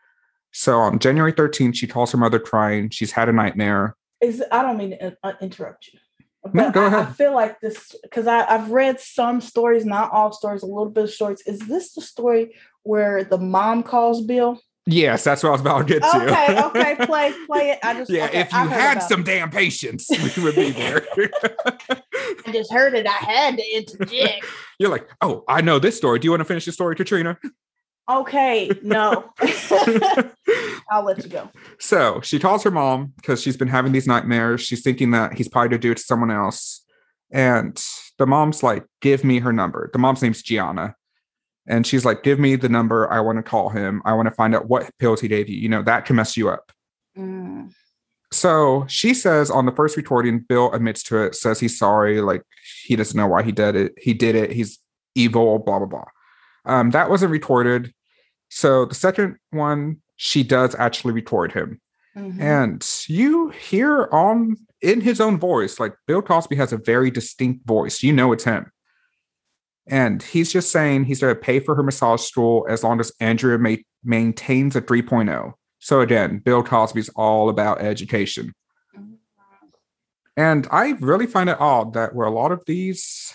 So 0.53 0.77
on 0.79 0.99
January 0.99 1.33
13th, 1.33 1.75
she 1.75 1.87
calls 1.87 2.11
her 2.11 2.17
mother 2.17 2.39
crying. 2.39 2.89
She's 2.89 3.11
had 3.11 3.27
a 3.27 3.33
nightmare. 3.33 3.97
Is 4.21 4.43
I 4.51 4.61
don't 4.61 4.77
mean 4.77 4.91
to 4.91 5.17
uh, 5.23 5.33
interrupt 5.41 5.89
you. 5.91 5.99
But 6.43 6.53
No, 6.53 6.71
go 6.71 6.85
I, 6.85 7.01
I 7.01 7.05
feel 7.07 7.33
like 7.33 7.59
this 7.59 7.95
because 8.03 8.27
I've 8.27 8.69
read 8.69 8.99
some 8.99 9.41
stories, 9.41 9.85
not 9.85 10.11
all 10.11 10.31
stories, 10.31 10.63
a 10.63 10.67
little 10.67 10.89
bit 10.89 11.05
of 11.05 11.09
stories. 11.09 11.41
Is 11.45 11.59
this 11.59 11.93
the 11.93 12.01
story 12.01 12.55
where 12.83 13.23
the 13.23 13.39
mom 13.39 13.83
calls 13.83 14.21
Bill? 14.21 14.59
Yes, 14.89 15.25
that's 15.25 15.43
what 15.43 15.49
I 15.49 15.51
was 15.51 15.61
about 15.61 15.79
to 15.79 15.93
get 15.93 16.01
to. 16.01 16.23
Okay, 16.23 16.61
okay, 16.63 16.95
play, 17.05 17.33
play 17.45 17.71
it. 17.71 17.79
I 17.83 17.93
just 17.93 18.09
yeah, 18.09 18.25
okay, 18.25 18.39
if 18.39 18.53
you 18.53 18.57
I 18.57 18.65
had 18.67 18.97
about 18.97 19.09
some 19.09 19.21
damn 19.21 19.51
patience, 19.51 20.09
we 20.09 20.43
would 20.43 20.55
be 20.55 20.71
there. 20.71 21.05
I 21.17 22.51
just 22.53 22.71
heard 22.71 22.93
it. 22.93 23.05
I 23.05 23.11
had 23.11 23.57
to 23.57 23.63
interject. 23.75 24.45
You're 24.79 24.89
like, 24.89 25.09
oh, 25.21 25.43
I 25.49 25.59
know 25.59 25.77
this 25.77 25.97
story. 25.97 26.19
Do 26.19 26.25
you 26.25 26.31
want 26.31 26.39
to 26.39 26.45
finish 26.45 26.63
the 26.65 26.71
story, 26.71 26.95
Katrina? 26.95 27.37
okay, 28.09 28.71
no, 28.81 29.29
I'll 30.89 31.03
let 31.03 31.21
you 31.21 31.29
go. 31.29 31.49
so 31.77 32.21
she 32.21 32.39
calls 32.39 32.63
her 32.63 32.71
mom 32.71 33.11
because 33.17 33.41
she's 33.41 33.57
been 33.57 33.67
having 33.67 33.91
these 33.91 34.07
nightmares. 34.07 34.61
She's 34.61 34.81
thinking 34.81 35.11
that 35.11 35.33
he's 35.33 35.49
probably 35.49 35.71
to 35.71 35.77
do 35.77 35.91
it 35.91 35.97
to 35.97 36.03
someone 36.03 36.31
else. 36.31 36.85
And 37.29 37.77
the 38.17 38.25
mom's 38.25 38.63
like, 38.63 38.85
give 39.01 39.25
me 39.25 39.39
her 39.39 39.51
number. 39.51 39.89
The 39.91 39.99
mom's 39.99 40.21
name's 40.21 40.41
Gianna. 40.41 40.95
And 41.67 41.85
she's 41.85 42.05
like, 42.05 42.23
give 42.23 42.39
me 42.39 42.55
the 42.55 42.69
number. 42.69 43.11
I 43.11 43.19
want 43.19 43.37
to 43.37 43.43
call 43.43 43.69
him. 43.69 44.01
I 44.05 44.13
want 44.13 44.27
to 44.27 44.33
find 44.33 44.55
out 44.55 44.69
what 44.69 44.89
pills 44.99 45.19
he 45.19 45.27
gave 45.27 45.49
you. 45.49 45.57
You 45.57 45.67
know, 45.69 45.83
that 45.83 46.05
can 46.05 46.15
mess 46.15 46.37
you 46.37 46.49
up. 46.49 46.71
Mm, 47.17 47.73
So 48.31 48.85
she 48.87 49.13
says 49.13 49.51
on 49.51 49.65
the 49.65 49.71
first 49.71 49.97
recording, 49.97 50.39
Bill 50.39 50.71
admits 50.71 51.03
to 51.03 51.17
it, 51.23 51.35
says 51.35 51.59
he's 51.59 51.77
sorry, 51.77 52.21
like 52.21 52.41
he 52.85 52.95
doesn't 52.95 53.17
know 53.17 53.27
why 53.27 53.43
he 53.43 53.51
did 53.51 53.75
it. 53.75 53.93
He 54.01 54.13
did 54.13 54.35
it. 54.35 54.51
He's 54.51 54.79
evil, 55.15 55.59
blah 55.59 55.79
blah 55.79 55.87
blah. 55.87 56.05
Um, 56.65 56.91
that 56.91 57.09
wasn't 57.09 57.31
recorded. 57.31 57.93
So 58.49 58.85
the 58.85 58.95
second 58.95 59.37
one, 59.51 59.97
she 60.15 60.43
does 60.43 60.73
actually 60.75 61.13
record 61.13 61.51
him, 61.51 61.81
mhm. 62.15 62.39
and 62.39 62.85
you 63.07 63.49
hear 63.49 64.07
on 64.11 64.55
in 64.81 65.01
his 65.01 65.19
own 65.19 65.37
voice, 65.39 65.79
like 65.79 65.95
Bill 66.07 66.21
Cosby 66.21 66.55
has 66.55 66.71
a 66.71 66.77
very 66.77 67.11
distinct 67.11 67.65
voice. 67.67 68.03
You 68.03 68.13
know 68.13 68.31
it's 68.31 68.43
him. 68.45 68.71
And 69.89 70.21
he's 70.21 70.51
just 70.51 70.71
saying 70.71 71.05
he's 71.05 71.21
going 71.21 71.33
to 71.33 71.39
pay 71.39 71.59
for 71.59 71.75
her 71.75 71.83
massage 71.83 72.21
school 72.21 72.65
as 72.69 72.83
long 72.83 72.99
as 72.99 73.11
Andrea 73.19 73.57
ma- 73.57 73.75
maintains 74.03 74.75
a 74.75 74.81
3.0. 74.81 75.53
So 75.79 76.01
again, 76.01 76.39
Bill 76.39 76.63
Cosby's 76.63 77.09
all 77.09 77.49
about 77.49 77.81
education. 77.81 78.53
And 80.35 80.67
I 80.71 80.89
really 80.99 81.25
find 81.25 81.49
it 81.49 81.59
odd 81.59 81.93
that 81.93 82.13
where 82.13 82.27
a 82.27 82.31
lot 82.31 82.51
of 82.51 82.63
these 82.67 83.33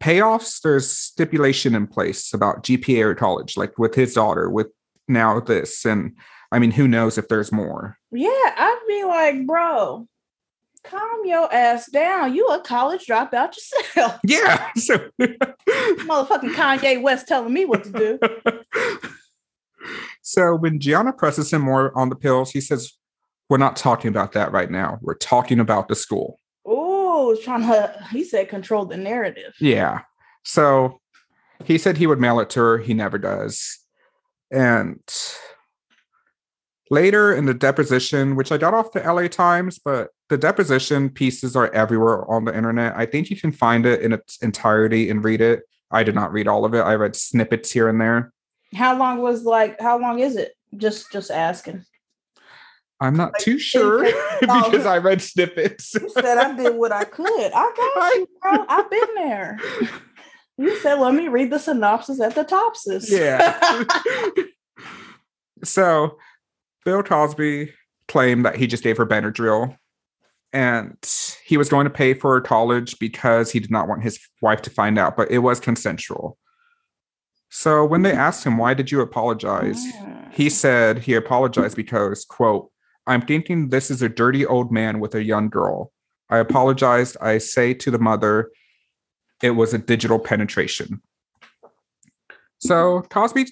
payoffs, 0.00 0.60
there's 0.60 0.90
stipulation 0.90 1.74
in 1.74 1.86
place 1.86 2.34
about 2.34 2.62
GPA 2.62 3.04
or 3.04 3.14
college, 3.14 3.56
like 3.56 3.78
with 3.78 3.94
his 3.94 4.12
daughter, 4.14 4.50
with 4.50 4.68
now 5.08 5.40
this. 5.40 5.84
And 5.86 6.16
I 6.50 6.58
mean, 6.58 6.72
who 6.72 6.88
knows 6.88 7.16
if 7.16 7.28
there's 7.28 7.52
more? 7.52 7.96
Yeah, 8.10 8.28
I'd 8.28 8.84
be 8.86 9.04
like, 9.04 9.46
bro, 9.46 10.06
calm 10.84 11.24
your 11.24 11.52
ass 11.52 11.90
down. 11.90 12.34
You 12.34 12.46
a 12.48 12.60
college 12.60 13.06
dropout 13.06 13.54
yourself. 13.56 14.20
Yeah. 14.26 14.70
So 14.76 14.98
Motherfucking 15.20 16.54
Kanye 16.54 17.02
West 17.02 17.28
telling 17.28 17.52
me 17.52 17.64
what 17.64 17.84
to 17.84 17.90
do. 17.90 18.18
so 20.22 20.54
when 20.54 20.80
Gianna 20.80 21.12
presses 21.12 21.52
him 21.52 21.62
more 21.62 21.96
on 21.96 22.08
the 22.08 22.16
pills, 22.16 22.50
he 22.50 22.60
says, 22.60 22.92
We're 23.48 23.58
not 23.58 23.76
talking 23.76 24.08
about 24.08 24.32
that 24.32 24.52
right 24.52 24.70
now. 24.70 24.98
We're 25.02 25.14
talking 25.14 25.60
about 25.60 25.88
the 25.88 25.94
school. 25.94 26.38
Oh, 26.64 27.36
trying 27.42 27.62
to, 27.62 28.06
he 28.10 28.24
said, 28.24 28.48
control 28.48 28.84
the 28.84 28.96
narrative. 28.96 29.54
Yeah. 29.60 30.00
So 30.44 31.00
he 31.64 31.78
said 31.78 31.96
he 31.96 32.06
would 32.06 32.20
mail 32.20 32.40
it 32.40 32.50
to 32.50 32.60
her. 32.60 32.78
He 32.78 32.94
never 32.94 33.18
does. 33.18 33.78
And 34.50 35.00
later 36.92 37.34
in 37.34 37.46
the 37.46 37.54
deposition, 37.54 38.36
which 38.36 38.52
I 38.52 38.58
got 38.58 38.74
off 38.74 38.92
the 38.92 39.00
LA 39.00 39.26
Times, 39.26 39.80
but 39.82 40.10
the 40.28 40.36
deposition 40.36 41.08
pieces 41.08 41.56
are 41.56 41.72
everywhere 41.72 42.30
on 42.30 42.44
the 42.44 42.54
internet. 42.54 42.92
I 42.94 43.06
think 43.06 43.30
you 43.30 43.36
can 43.36 43.50
find 43.50 43.86
it 43.86 44.02
in 44.02 44.12
its 44.12 44.36
entirety 44.42 45.08
and 45.08 45.24
read 45.24 45.40
it. 45.40 45.62
I 45.90 46.02
did 46.02 46.14
not 46.14 46.32
read 46.32 46.46
all 46.46 46.66
of 46.66 46.74
it. 46.74 46.80
I 46.80 46.94
read 46.96 47.16
snippets 47.16 47.70
here 47.70 47.88
and 47.88 47.98
there. 47.98 48.30
How 48.74 48.96
long 48.98 49.22
was 49.22 49.44
like, 49.44 49.80
how 49.80 49.98
long 49.98 50.18
is 50.18 50.36
it? 50.36 50.52
Just, 50.76 51.10
just 51.10 51.30
asking. 51.30 51.82
I'm 53.00 53.16
not 53.16 53.32
Like, 53.32 53.42
too 53.42 53.58
sure 53.58 54.04
because 54.40 54.84
I 54.84 54.98
read 54.98 55.22
snippets. 55.22 55.94
You 55.94 56.10
said 56.10 56.36
I 56.36 56.54
did 56.54 56.76
what 56.76 56.92
I 56.92 57.04
could. 57.04 57.52
I 57.54 57.72
got 57.94 58.14
you, 58.16 58.28
bro. 58.42 58.66
I've 58.68 58.90
been 58.90 59.14
there. 59.14 59.58
You 60.58 60.78
said, 60.80 60.96
let 60.96 61.14
me 61.14 61.28
read 61.28 61.50
the 61.50 61.58
synopsis 61.58 62.20
at 62.20 62.34
the 62.34 62.44
topsis. 62.44 63.10
Yeah. 63.10 63.82
so 65.64 66.18
Bill 66.84 67.02
Cosby 67.02 67.72
claimed 68.08 68.44
that 68.44 68.56
he 68.56 68.66
just 68.66 68.82
gave 68.82 68.96
her 68.96 69.06
Benadryl 69.06 69.76
and 70.52 70.96
he 71.44 71.56
was 71.56 71.68
going 71.68 71.84
to 71.84 71.90
pay 71.90 72.14
for 72.14 72.34
her 72.34 72.40
college 72.40 72.98
because 72.98 73.50
he 73.50 73.60
did 73.60 73.70
not 73.70 73.88
want 73.88 74.02
his 74.02 74.18
wife 74.42 74.60
to 74.62 74.70
find 74.70 74.98
out, 74.98 75.16
but 75.16 75.30
it 75.30 75.38
was 75.38 75.60
consensual. 75.60 76.36
So 77.48 77.84
when 77.84 78.02
they 78.02 78.12
asked 78.12 78.44
him, 78.44 78.58
why 78.58 78.74
did 78.74 78.90
you 78.90 79.00
apologize? 79.00 79.82
Mm. 79.94 80.32
He 80.32 80.50
said 80.50 80.98
he 80.98 81.14
apologized 81.14 81.76
because, 81.76 82.24
quote, 82.24 82.70
I'm 83.06 83.22
thinking 83.22 83.68
this 83.68 83.90
is 83.90 84.02
a 84.02 84.08
dirty 84.08 84.46
old 84.46 84.72
man 84.72 85.00
with 85.00 85.14
a 85.14 85.22
young 85.22 85.48
girl. 85.48 85.92
I 86.30 86.38
apologized. 86.38 87.16
I 87.20 87.38
say 87.38 87.74
to 87.74 87.90
the 87.90 87.98
mother, 87.98 88.50
it 89.42 89.50
was 89.50 89.74
a 89.74 89.78
digital 89.78 90.18
penetration. 90.18 91.02
So 92.58 93.02
Cosby 93.10 93.46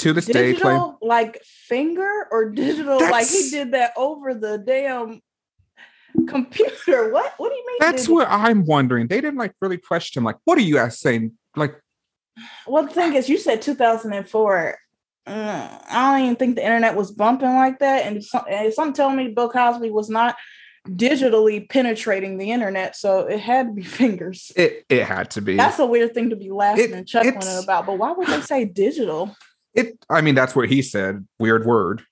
to 0.00 0.12
this 0.12 0.26
day 0.26 0.54
claim 0.54 0.74
Digital 0.74 0.98
like 1.02 1.42
finger 1.44 2.26
or 2.30 2.50
digital 2.50 2.98
like 3.00 3.26
he 3.28 3.50
did 3.50 3.72
that 3.72 3.92
over 3.96 4.34
the 4.34 4.58
damn 4.58 5.20
computer. 6.26 7.10
What? 7.12 7.34
What 7.38 7.48
do 7.50 7.54
you 7.54 7.66
mean? 7.66 7.76
that's 7.80 8.02
digital? 8.02 8.16
what 8.16 8.28
I'm 8.30 8.64
wondering. 8.66 9.06
They 9.08 9.20
didn't 9.20 9.38
like 9.38 9.54
really 9.60 9.78
question 9.78 10.24
like 10.24 10.36
what 10.44 10.58
are 10.58 10.62
you 10.62 10.74
guys 10.74 10.98
saying? 11.00 11.32
Like 11.56 11.80
Well, 12.66 12.84
the 12.84 12.90
thing 12.92 13.14
is, 13.14 13.28
you 13.28 13.38
said 13.38 13.62
2004. 13.62 14.78
Mm, 15.28 15.82
I 15.90 16.12
don't 16.16 16.24
even 16.24 16.36
think 16.36 16.56
the 16.56 16.64
internet 16.64 16.96
was 16.96 17.12
bumping 17.12 17.54
like 17.54 17.78
that. 17.80 18.06
And 18.06 18.24
some, 18.24 18.44
and 18.50 18.72
some 18.72 18.92
telling 18.92 19.16
me 19.16 19.28
Bill 19.28 19.50
Cosby 19.50 19.90
was 19.90 20.08
not 20.08 20.34
digitally 20.88 21.68
penetrating 21.68 22.38
the 22.38 22.50
internet, 22.50 22.96
so 22.96 23.26
it 23.26 23.38
had 23.38 23.66
to 23.66 23.72
be 23.72 23.82
fingers. 24.00 24.50
it 24.56 24.84
it 24.88 25.04
had 25.04 25.30
to 25.32 25.42
be. 25.42 25.56
That's 25.56 25.78
a 25.78 25.86
weird 25.86 26.14
thing 26.14 26.30
to 26.30 26.36
be 26.36 26.50
laughing 26.50 26.84
It- 26.84 26.92
and 26.92 27.06
chuckling 27.06 27.62
about. 27.62 27.86
But 27.86 27.98
why 27.98 28.12
would 28.12 28.28
they 28.28 28.40
say 28.40 28.64
digital? 28.64 29.36
It 29.74 29.98
I 30.08 30.20
mean 30.20 30.34
that's 30.34 30.54
what 30.56 30.68
he 30.68 30.82
said. 30.82 31.26
Weird 31.38 31.64
word. 31.66 32.02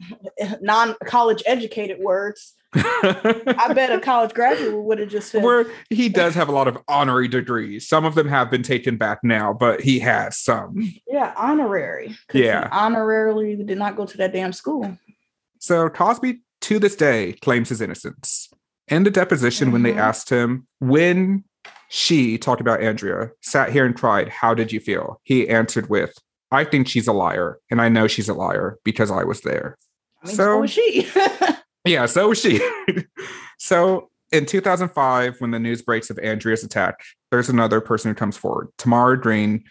Non-college 0.60 1.42
educated 1.46 1.98
words. 2.00 2.54
I 2.74 3.72
bet 3.74 3.92
a 3.92 4.00
college 4.00 4.32
graduate 4.32 4.74
would 4.82 4.98
have 4.98 5.10
just 5.10 5.30
said, 5.30 5.42
Where 5.42 5.66
he 5.90 6.08
does 6.08 6.34
have 6.34 6.48
a 6.48 6.52
lot 6.52 6.68
of 6.68 6.78
honorary 6.88 7.28
degrees. 7.28 7.86
Some 7.86 8.04
of 8.06 8.14
them 8.14 8.26
have 8.28 8.50
been 8.50 8.62
taken 8.62 8.96
back 8.96 9.18
now, 9.22 9.52
but 9.52 9.82
he 9.82 9.98
has 10.00 10.38
some. 10.38 10.92
"Yeah, 11.06 11.34
honorary." 11.36 12.16
Yeah. 12.32 12.68
honorarily 12.72 13.56
did 13.66 13.76
not 13.78 13.94
go 13.96 14.06
to 14.06 14.16
that 14.16 14.32
damn 14.32 14.52
school. 14.54 14.96
So 15.58 15.88
Cosby, 15.90 16.40
to 16.62 16.78
this 16.78 16.96
day, 16.96 17.34
claims 17.42 17.68
his 17.68 17.80
innocence. 17.82 18.48
In 18.88 19.04
the 19.04 19.10
deposition, 19.10 19.70
when 19.70 19.82
they 19.82 19.92
Mhm. 19.92 19.98
asked 19.98 20.30
him 20.30 20.66
when 20.80 21.44
she 21.88 22.38
talked 22.38 22.60
about 22.62 22.80
Andrea, 22.82 23.30
sat 23.42 23.70
here 23.70 23.84
and 23.84 23.94
cried, 23.94 24.28
How 24.30 24.54
did 24.54 24.72
you 24.72 24.80
feel? 24.80 25.20
He 25.24 25.46
answered 25.48 25.90
with, 25.90 26.14
I 26.52 26.64
think 26.64 26.86
she's 26.86 27.08
a 27.08 27.12
liar, 27.12 27.58
and 27.70 27.80
I 27.80 27.88
know 27.88 28.06
she's 28.06 28.28
a 28.28 28.34
liar 28.34 28.78
because 28.84 29.10
I 29.10 29.24
was 29.24 29.40
there. 29.40 29.78
I 30.22 30.26
mean, 30.28 30.36
So- 30.36 30.42
so 30.44 30.60
was 30.60 30.70
she. 30.70 31.08
Yeah, 31.84 32.06
so 32.06 32.28
was 32.28 32.38
she. 32.40 32.60
so 33.58 34.08
in 34.30 34.46
2005, 34.46 35.40
when 35.40 35.50
the 35.50 35.58
news 35.58 35.82
breaks 35.82 36.10
of 36.10 36.18
Andrea's 36.20 36.62
attack, 36.62 37.00
there's 37.32 37.48
another 37.48 37.80
person 37.80 38.08
who 38.10 38.14
comes 38.14 38.36
forward. 38.36 38.68
Tamara 38.78 39.20
Green 39.20 39.64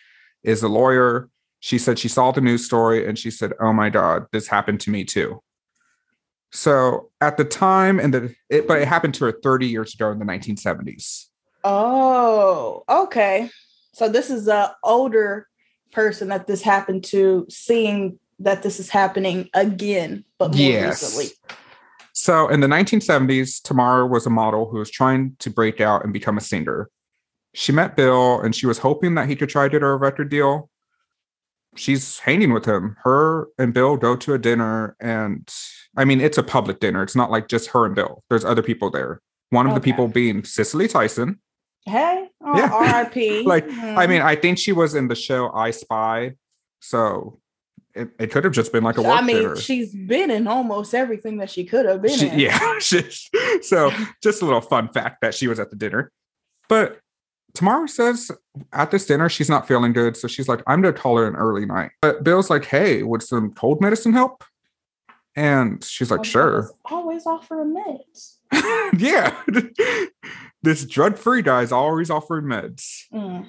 is 0.43 0.61
a 0.61 0.67
lawyer. 0.67 1.29
She 1.61 1.77
said 1.77 1.97
she 1.97 2.09
saw 2.09 2.31
the 2.33 2.41
news 2.41 2.65
story 2.65 3.07
and 3.07 3.17
she 3.17 3.31
said, 3.31 3.53
Oh 3.61 3.71
my 3.71 3.89
God, 3.89 4.25
this 4.33 4.47
happened 4.47 4.81
to 4.81 4.89
me 4.89 5.05
too. 5.05 5.41
So 6.51 7.11
at 7.21 7.37
the 7.37 7.45
time, 7.45 7.97
and 7.97 8.13
the 8.13 8.35
it, 8.49 8.67
but 8.67 8.81
it 8.81 8.89
happened 8.89 9.13
to 9.15 9.25
her 9.25 9.31
30 9.41 9.67
years 9.67 9.93
ago 9.93 10.11
in 10.11 10.19
the 10.19 10.25
1970s. 10.25 11.27
Oh, 11.63 12.83
okay. 12.89 13.49
So 13.93 14.09
this 14.09 14.29
is 14.29 14.49
a 14.49 14.75
older 14.83 15.47
person 15.91 16.29
that 16.29 16.47
this 16.47 16.61
happened 16.61 17.03
to, 17.05 17.45
seeing 17.49 18.19
that 18.39 18.63
this 18.63 18.79
is 18.79 18.89
happening 18.89 19.49
again, 19.53 20.25
but 20.37 20.49
more 20.55 20.59
Yes. 20.59 21.03
recently. 21.03 21.35
So 22.13 22.47
in 22.49 22.59
the 22.59 22.67
1970s, 22.67 23.61
Tamara 23.61 24.05
was 24.05 24.25
a 24.25 24.29
model 24.29 24.69
who 24.69 24.79
was 24.79 24.89
trying 24.89 25.35
to 25.39 25.49
break 25.49 25.79
out 25.79 26.03
and 26.03 26.11
become 26.11 26.37
a 26.37 26.41
singer. 26.41 26.89
She 27.53 27.71
met 27.71 27.95
Bill 27.95 28.39
and 28.41 28.55
she 28.55 28.65
was 28.65 28.79
hoping 28.79 29.15
that 29.15 29.27
he 29.29 29.35
could 29.35 29.49
try 29.49 29.63
to 29.65 29.69
get 29.69 29.81
her 29.81 29.93
a 29.93 29.97
record 29.97 30.29
deal. 30.29 30.69
She's 31.75 32.19
hanging 32.19 32.51
with 32.51 32.65
him. 32.65 32.97
Her 33.03 33.47
and 33.57 33.73
Bill 33.73 33.95
go 33.95 34.17
to 34.17 34.33
a 34.33 34.37
dinner, 34.37 34.95
and 34.99 35.49
I 35.95 36.03
mean, 36.03 36.19
it's 36.19 36.37
a 36.37 36.43
public 36.43 36.81
dinner. 36.81 37.01
It's 37.01 37.15
not 37.15 37.31
like 37.31 37.47
just 37.47 37.69
her 37.69 37.85
and 37.85 37.95
Bill, 37.95 38.23
there's 38.29 38.43
other 38.43 38.61
people 38.61 38.89
there. 38.91 39.21
One 39.51 39.67
of 39.67 39.73
the 39.73 39.81
people 39.81 40.07
being 40.07 40.43
Cicely 40.43 40.87
Tyson. 40.87 41.39
Hey, 41.85 42.27
oh, 42.41 42.57
Yeah. 42.57 42.69
R.I.P. 42.71 43.43
Like, 43.45 43.67
Mhm. 43.67 43.97
I 43.97 44.07
mean, 44.07 44.21
I 44.21 44.35
think 44.35 44.57
she 44.59 44.71
was 44.71 44.93
in 44.95 45.07
the 45.07 45.15
show 45.15 45.51
I 45.53 45.71
Spy. 45.71 46.35
So 46.79 47.39
it, 47.93 48.09
it 48.19 48.31
could 48.31 48.43
have 48.43 48.53
just 48.53 48.71
been 48.71 48.83
like 48.83 48.97
a 48.97 49.01
work 49.01 49.11
I 49.17 49.21
mean, 49.21 49.35
dinner. 49.37 49.55
she's 49.55 49.93
been 49.93 50.31
in 50.31 50.47
almost 50.47 50.93
everything 50.93 51.37
that 51.37 51.49
she 51.49 51.65
could 51.65 51.85
have 51.85 52.01
been 52.01 52.17
She- 52.17 52.27
in. 52.29 52.39
yeah. 52.39 52.79
so 53.61 53.91
just 54.23 54.41
a 54.41 54.45
little 54.45 54.61
fun 54.61 54.87
fact 54.89 55.21
that 55.21 55.33
she 55.35 55.47
was 55.47 55.59
at 55.59 55.69
the 55.69 55.75
dinner. 55.75 56.11
But 56.69 56.99
Tamara 57.53 57.87
says 57.89 58.31
at 58.71 58.91
this 58.91 59.05
dinner 59.05 59.27
she's 59.27 59.49
not 59.49 59.67
feeling 59.67 59.91
good, 59.91 60.15
so 60.15 60.27
she's 60.29 60.47
like, 60.47 60.63
"I'm 60.67 60.81
gonna 60.81 60.93
call 60.93 61.17
her 61.17 61.27
an 61.27 61.35
early 61.35 61.65
night." 61.65 61.91
But 62.01 62.23
Bill's 62.23 62.49
like, 62.49 62.63
"Hey, 62.63 63.03
would 63.03 63.21
some 63.21 63.51
cold 63.53 63.81
medicine 63.81 64.13
help?" 64.13 64.45
And 65.35 65.83
she's 65.83 66.09
like, 66.11 66.21
Oh, 66.21 66.23
"Sure." 66.23 66.69
Always 66.85 67.25
offer 67.25 67.61
a 67.61 67.65
meds. 67.65 68.37
yeah, 68.97 69.35
this 70.63 70.85
drug-free 70.85 71.41
guy's 71.41 71.71
always 71.71 72.09
offering 72.09 72.45
meds. 72.45 73.03
Mm. 73.13 73.47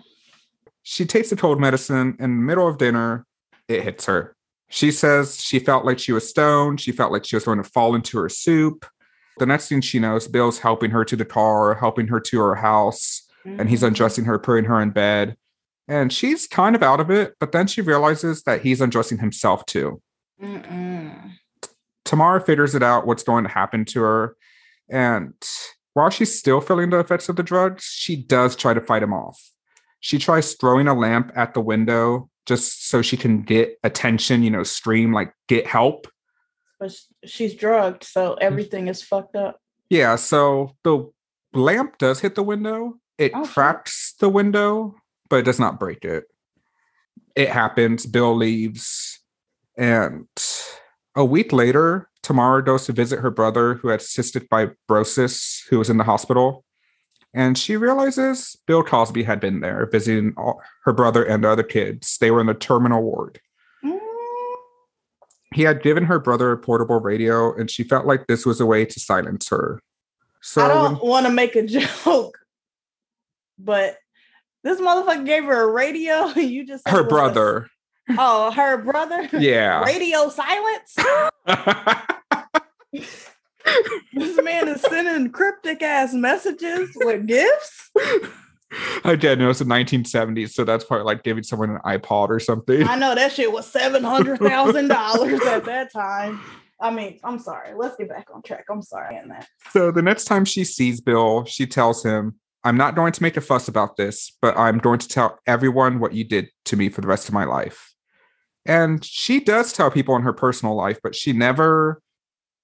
She 0.83 1.05
takes 1.05 1.31
the 1.31 1.37
cold 1.37 1.61
medicine 1.61 2.17
in 2.19 2.37
the 2.37 2.43
middle 2.43 2.67
of 2.69 2.79
dinner. 2.79 3.27
It 3.69 3.83
hits 3.83 4.07
her. 4.07 4.35
She 4.69 4.91
says 4.91 5.41
she 5.41 5.59
felt 5.59 5.85
like 5.85 5.99
she 5.99 6.13
was 6.13 6.29
stoned. 6.29 6.81
She 6.81 6.93
felt 6.93 7.13
like 7.13 7.25
she 7.25 7.37
was 7.37 7.45
going 7.45 7.63
to 7.63 7.69
fall 7.69 7.95
into 7.95 8.19
her 8.19 8.29
soup. 8.29 8.87
The 9.39 9.47
next 9.47 9.69
thing 9.69 9.81
she 9.81 9.99
knows, 9.99 10.29
Bill's 10.29 10.59
helping 10.59 10.91
her 10.91 11.05
to 11.05 11.17
the 11.17 11.25
car, 11.25 11.75
helping 11.75 12.09
her 12.09 12.21
to 12.21 12.41
her 12.41 12.55
house, 12.55 13.23
and 13.45 13.69
he's 13.69 13.83
Mhm. 13.83 13.89
undressing 13.89 14.25
her, 14.25 14.39
putting 14.39 14.65
her 14.67 14.81
in 14.81 14.91
bed. 14.91 15.37
And 15.89 16.13
she's 16.13 16.47
kind 16.47 16.77
of 16.77 16.83
out 16.83 17.01
of 17.01 17.11
it, 17.11 17.35
but 17.41 17.53
then 17.53 17.67
she 17.67 17.81
realizes 17.83 18.43
that 18.45 18.63
he's 18.63 18.81
undressing 18.81 19.19
himself 19.19 19.67
too. 19.67 20.01
Mm-mm. 20.41 21.33
Tamara 22.05 22.41
figures 22.41 22.75
it 22.75 22.83
out 22.83 23.07
what's 23.07 23.23
going 23.23 23.45
to 23.45 23.51
happen 23.51 23.85
to 23.87 24.01
her. 24.03 24.37
And 24.93 25.35
while 25.95 26.11
she's 26.11 26.39
still 26.39 26.61
feeling 26.61 26.91
the 26.91 27.01
effects 27.01 27.29
of 27.29 27.37
the 27.37 27.43
drugs, 27.43 27.85
she 27.85 28.15
does 28.15 28.55
try 28.55 28.75
to 28.75 28.81
fight 28.81 29.03
him 29.03 29.13
off. 29.13 29.51
She 30.01 30.19
tries 30.19 30.55
throwing 30.55 30.87
a 30.87 30.95
lamp 30.95 31.33
at 31.35 31.55
the 31.55 31.61
window 31.61 32.29
just 32.47 32.89
so 32.89 33.03
she 33.03 33.17
can 33.17 33.43
get 33.43 33.79
attention, 33.85 34.43
you 34.43 34.51
know, 34.51 34.63
scream, 34.63 35.13
like 35.13 35.33
get 35.49 35.67
help. 35.67 36.07
But 36.79 36.95
she's 37.25 37.55
drugged, 37.55 38.05
so 38.05 38.33
mm-hmm. 38.33 38.43
everything 38.43 38.89
is 38.89 39.03
fucked 39.03 39.37
up. 39.37 39.61
Yeah, 39.89 40.17
so 40.17 40.77
the 40.85 41.11
lamp 41.55 41.99
does 41.99 42.21
hit 42.21 42.35
the 42.35 42.43
window. 42.43 42.99
It 43.19 43.33
Oh, 43.35 43.45
cracks 43.45 44.15
the 44.19 44.29
window, 44.29 44.97
but 45.29 45.37
it 45.37 45.45
does 45.45 45.61
not 45.61 45.79
break 45.79 46.05
it. 46.05 46.25
It 47.37 47.49
happens. 47.49 48.05
Bill 48.05 48.35
leaves. 48.35 49.21
And 49.77 50.27
a 51.15 51.25
week 51.25 51.53
later, 51.53 52.11
Tamara 52.23 52.65
goes 52.65 52.87
to 52.87 52.93
visit 52.93 53.21
her 53.21 53.31
brother 53.31 53.75
who 53.75 53.89
had 53.89 54.01
cystic 54.01 54.49
fibrosis, 54.49 55.67
who 55.69 55.79
was 55.79 55.91
in 55.91 55.97
the 55.97 56.05
hospital. 56.05 56.65
And 57.35 57.57
she 57.57 57.77
realizes 57.77 58.57
Bill 58.67 58.83
Cosby 58.83 59.23
had 59.23 59.41
been 59.41 59.61
there 59.61 59.89
visiting 59.91 60.35
all, 60.37 60.61
her 60.85 60.93
brother 60.93 61.25
and 61.25 61.43
the 61.43 61.51
other 61.51 61.63
kids. 61.63 62.19
They 62.19 62.31
were 62.31 62.41
in 62.41 62.47
the 62.47 62.55
terminal 62.55 63.03
ward. 63.03 63.41
Mm. 63.85 63.99
He 65.55 65.63
had 65.63 65.83
given 65.83 66.05
her 66.05 66.19
brother 66.19 66.53
a 66.53 66.59
portable 66.59 67.01
radio, 67.01 67.55
and 67.55 67.71
she 67.71 67.85
felt 67.85 68.07
like 68.07 68.27
this 68.27 68.45
was 68.45 68.61
a 68.61 68.67
way 68.67 68.85
to 68.85 69.01
silence 69.01 69.49
her. 69.49 69.81
So 70.43 70.65
I 70.65 70.69
don't 70.69 71.03
want 71.03 71.27
to 71.27 71.33
make 71.33 71.57
a 71.57 71.67
joke, 72.05 72.39
but 73.59 73.97
this 74.63 74.81
motherfucker 74.81 75.25
gave 75.25 75.45
her 75.45 75.63
a 75.63 75.73
radio. 75.73 76.27
You 76.37 76.67
just 76.67 76.87
her 76.87 77.03
brother. 77.03 77.69
Oh, 78.11 78.51
her 78.53 78.79
brother. 78.79 79.29
Yeah. 79.33 79.85
Radio 79.85 80.29
silence. 80.29 80.97
This 84.13 84.41
man 84.43 84.69
is 84.69 84.81
sending 84.83 85.31
cryptic 85.31 85.83
ass 85.83 86.13
messages 86.13 86.91
with 86.97 87.27
gifts. 87.27 87.91
I 89.05 89.17
did 89.17 89.39
know 89.39 89.51
it's 89.51 89.59
the 89.59 89.67
1970s, 89.67 90.53
so 90.53 90.65
that's 90.65 90.85
probably 90.85 91.05
like 91.05 91.23
giving 91.23 91.43
someone 91.43 91.71
an 91.71 91.79
iPod 91.85 92.31
or 92.31 92.41
something. 92.41 92.87
I 92.89 92.97
know 92.97 93.15
that 93.15 93.33
shit 93.33 93.53
was 93.53 93.67
seven 93.67 94.03
hundred 94.03 94.39
thousand 94.39 94.89
dollars 94.89 95.41
at 95.43 95.65
that 95.67 95.93
time. 95.93 96.41
I 96.81 96.91
mean, 96.91 97.21
I'm 97.23 97.39
sorry. 97.39 97.75
Let's 97.77 97.97
get 97.97 98.09
back 98.09 98.29
on 98.35 98.43
track. 98.43 98.65
I'm 98.71 98.83
sorry. 98.83 99.21
So 99.71 99.93
the 99.93 100.03
next 100.03 100.25
time 100.25 100.45
she 100.45 100.65
sees 100.65 101.01
Bill, 101.01 101.45
she 101.45 101.67
tells 101.67 102.03
him, 102.03 102.35
I'm 102.65 102.77
not 102.77 102.95
going 102.95 103.13
to 103.13 103.23
make 103.23 103.37
a 103.37 103.41
fuss 103.41 103.69
about 103.69 103.97
this, 103.97 104.37
but 104.41 104.57
I'm 104.59 104.79
going 104.79 104.99
to 104.99 105.09
tell 105.09 105.39
everyone 105.47 106.01
what 106.01 106.13
you 106.13 106.25
did 106.25 106.49
to 106.67 106.77
me 106.77 106.89
for 106.89 107.01
the 107.01 107.07
rest 107.07 107.29
of 107.29 107.35
my 107.35 107.45
life. 107.45 107.92
And 108.65 109.05
she 109.05 109.41
does 109.41 109.73
tell 109.73 109.91
people 109.91 110.15
in 110.17 110.23
her 110.23 110.33
personal 110.33 110.75
life, 110.75 110.99
but 111.03 111.15
she 111.15 111.33
never 111.33 112.01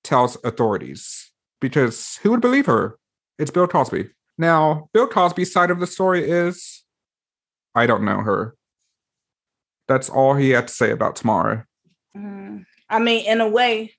tells 0.04 0.36
authorities 0.44 1.32
because 1.60 2.18
who 2.22 2.30
would 2.30 2.40
believe 2.40 2.66
her? 2.66 2.98
It's 3.38 3.50
Bill 3.50 3.66
Cosby. 3.66 4.10
Now, 4.36 4.88
Bill 4.92 5.08
Cosby's 5.08 5.52
side 5.52 5.70
of 5.70 5.80
the 5.80 5.86
story 5.86 6.28
is 6.28 6.84
I 7.74 7.86
don't 7.86 8.04
know 8.04 8.20
her. 8.20 8.54
That's 9.88 10.08
all 10.08 10.34
he 10.34 10.50
had 10.50 10.68
to 10.68 10.74
say 10.74 10.90
about 10.90 11.16
Tamara. 11.16 11.66
Mm. 12.16 12.64
I 12.88 12.98
mean, 12.98 13.26
in 13.26 13.40
a 13.40 13.48
way, 13.48 13.94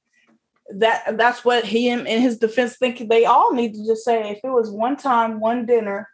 that 0.75 1.17
that's 1.17 1.43
what 1.43 1.65
he 1.65 1.89
in 1.89 2.05
his 2.05 2.37
defense 2.37 2.77
think 2.77 3.09
they 3.09 3.25
all 3.25 3.53
need 3.53 3.73
to 3.73 3.85
just 3.85 4.05
say. 4.05 4.29
If 4.29 4.39
it 4.43 4.49
was 4.49 4.69
one 4.69 4.97
time, 4.97 5.39
one 5.39 5.65
dinner, 5.65 6.07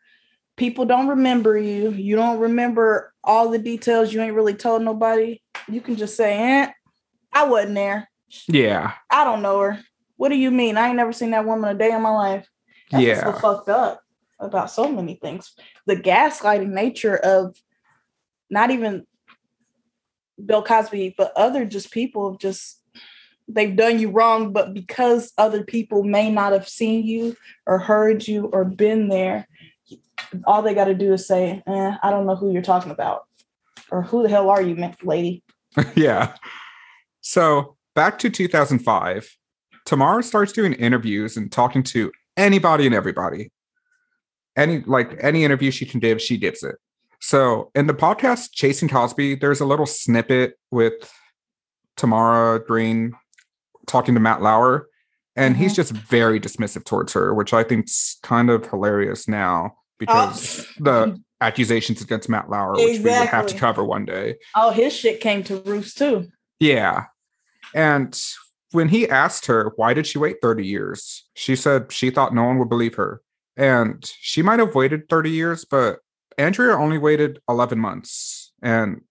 people 0.55 0.85
don't 0.85 1.07
remember 1.07 1.57
you. 1.57 1.91
You 1.91 2.15
don't 2.15 2.39
remember 2.39 3.13
all 3.23 3.49
the 3.49 3.59
details. 3.59 4.13
You 4.13 4.21
ain't 4.21 4.35
really 4.35 4.53
told 4.53 4.81
nobody. 4.81 5.41
You 5.67 5.81
can 5.81 5.95
just 5.95 6.15
say, 6.15 6.37
"Eh, 6.37 6.71
I 7.33 7.45
wasn't 7.45 7.75
there. 7.75 8.09
Yeah. 8.47 8.93
I 9.09 9.23
don't 9.23 9.41
know 9.41 9.59
her." 9.59 9.79
What 10.17 10.29
do 10.29 10.35
you 10.35 10.51
mean? 10.51 10.77
I 10.77 10.87
ain't 10.87 10.95
never 10.97 11.11
seen 11.11 11.31
that 11.31 11.45
woman 11.45 11.69
a 11.75 11.77
day 11.77 11.91
in 11.91 12.01
my 12.01 12.11
life. 12.11 12.47
That's 12.91 13.03
Yeah. 13.03 13.23
so 13.23 13.39
fucked 13.39 13.69
up 13.69 14.01
about 14.39 14.71
so 14.71 14.87
many 14.91 15.15
things. 15.15 15.53
The 15.85 15.95
gaslighting 15.95 16.69
nature 16.69 17.17
of 17.17 17.57
not 18.49 18.71
even 18.71 19.05
Bill 20.43 20.63
Cosby, 20.63 21.15
but 21.17 21.33
other 21.35 21.65
just 21.65 21.91
people 21.91 22.35
just 22.37 22.81
they've 23.47 23.75
done 23.75 23.99
you 23.99 24.09
wrong, 24.09 24.51
but 24.53 24.73
because 24.73 25.31
other 25.37 25.63
people 25.63 26.03
may 26.03 26.31
not 26.31 26.51
have 26.51 26.67
seen 26.67 27.05
you 27.05 27.35
or 27.67 27.77
heard 27.77 28.27
you 28.27 28.47
or 28.47 28.65
been 28.65 29.07
there, 29.07 29.47
all 30.45 30.61
they 30.63 30.73
got 30.73 30.85
to 30.85 30.95
do 30.95 31.13
is 31.13 31.27
say, 31.27 31.61
eh, 31.67 31.95
I 32.01 32.09
don't 32.09 32.25
know 32.25 32.35
who 32.35 32.51
you're 32.51 32.61
talking 32.63 32.91
about. 32.91 33.25
Or 33.91 34.01
who 34.01 34.23
the 34.23 34.29
hell 34.29 34.49
are 34.49 34.61
you, 34.63 34.75
lady? 35.03 35.43
yeah. 35.95 36.35
So 37.21 37.75
back 37.95 38.19
to 38.19 38.29
2005, 38.29 39.29
Tamara 39.85 40.23
starts 40.23 40.51
doing 40.51 40.73
interviews 40.73 41.37
and 41.37 41.51
talking 41.51 41.83
to 41.83 42.11
anybody 42.37 42.85
and 42.85 42.95
everybody. 42.95 43.51
Any 44.55 44.81
like 44.81 45.17
any 45.21 45.43
interview 45.43 45.71
she 45.71 45.85
can 45.85 45.99
give, 45.99 46.21
she 46.21 46.37
gives 46.37 46.63
it. 46.63 46.75
So 47.19 47.71
in 47.75 47.87
the 47.87 47.93
podcast 47.93 48.49
Chasing 48.53 48.87
Cosby, 48.89 49.35
there's 49.35 49.59
a 49.59 49.65
little 49.65 49.85
snippet 49.85 50.53
with 50.71 51.11
Tamara 51.97 52.63
Green 52.63 53.13
talking 53.87 54.13
to 54.13 54.19
Matt 54.19 54.41
Lauer, 54.41 54.87
and 55.35 55.57
he's 55.57 55.73
Mhm. 55.73 55.75
just 55.75 55.91
very 55.91 56.39
dismissive 56.39 56.85
towards 56.85 57.13
her, 57.13 57.33
which 57.33 57.53
I 57.53 57.63
think's 57.63 58.17
kind 58.23 58.49
of 58.49 58.65
hilarious 58.67 59.27
now 59.27 59.75
because 59.99 60.65
the 60.79 61.21
accusations 61.41 62.01
against 62.01 62.29
Matt 62.29 62.49
Lauer, 62.49 62.73
which 62.73 62.99
we 62.99 63.03
would 63.03 63.11
have 63.27 63.45
to 63.47 63.57
cover 63.57 63.83
one 63.83 64.05
day. 64.05 64.35
Oh, 64.55 64.71
his 64.71 64.93
shit 64.93 65.19
came 65.19 65.43
to 65.43 65.61
roost 65.61 65.97
too. 65.97 66.29
Yeah. 66.59 67.05
And 67.73 68.19
when 68.71 68.89
he 68.89 69.09
asked 69.09 69.45
her, 69.47 69.73
why 69.75 69.93
did 69.93 70.07
she 70.07 70.17
wait 70.17 70.37
30 70.41 70.65
years? 70.65 71.25
She 71.33 71.55
said 71.55 71.91
she 71.91 72.09
thought 72.09 72.33
no 72.33 72.43
one 72.43 72.57
would 72.59 72.69
believe 72.69 72.95
her. 72.95 73.21
And 73.57 74.03
she 74.19 74.41
might 74.41 74.59
have 74.59 74.75
waited 74.75 75.07
30 75.09 75.29
years, 75.29 75.65
but 75.65 75.99
Andrea 76.37 76.75
only 76.75 76.97
waited 76.97 77.39
11 77.47 77.79
months. 77.79 78.53
And, 78.61 79.01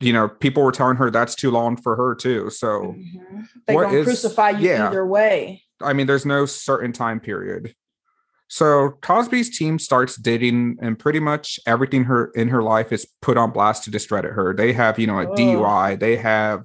you 0.00 0.12
know, 0.12 0.28
people 0.28 0.62
were 0.62 0.72
telling 0.72 0.96
her 0.96 1.10
that's 1.10 1.34
too 1.34 1.50
long 1.50 1.76
for 1.76 1.96
her, 1.96 2.14
too. 2.14 2.50
So, 2.50 2.94
Mhm. 2.96 3.48
They 3.66 3.74
what 3.74 3.84
gonna 3.84 4.04
crucify 4.04 4.50
you 4.50 4.70
yeah. 4.70 4.88
either 4.88 5.06
way. 5.06 5.62
I 5.80 5.92
mean, 5.92 6.06
there's 6.06 6.26
no 6.26 6.44
certain 6.44 6.92
time 6.92 7.20
period. 7.20 7.74
So 8.48 8.92
Cosby's 9.02 9.56
team 9.56 9.78
starts 9.78 10.16
digging, 10.16 10.78
and 10.80 10.98
pretty 10.98 11.20
much 11.20 11.60
everything 11.66 12.04
her 12.04 12.30
in 12.34 12.48
her 12.48 12.62
life 12.62 12.92
is 12.92 13.06
put 13.20 13.36
on 13.36 13.50
blast 13.50 13.84
to 13.84 13.90
discredit 13.90 14.32
her. 14.32 14.54
They 14.54 14.72
have, 14.72 14.98
you 14.98 15.06
know, 15.06 15.18
a 15.18 15.28
Oh. 15.28 15.34
DUI, 15.34 15.98
they 15.98 16.16
have 16.16 16.64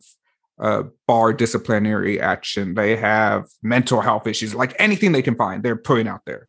a 0.60 0.86
bar 1.08 1.34
disciplinary 1.34 2.22
action, 2.22 2.76
they 2.76 2.96
have 2.96 3.48
mental 3.62 4.00
health 4.02 4.28
issues, 4.28 4.56
like 4.56 4.74
anything 4.80 5.12
they 5.12 5.22
can 5.22 5.36
find, 5.36 5.62
they're 5.62 5.76
putting 5.76 6.08
out 6.08 6.22
there. 6.26 6.48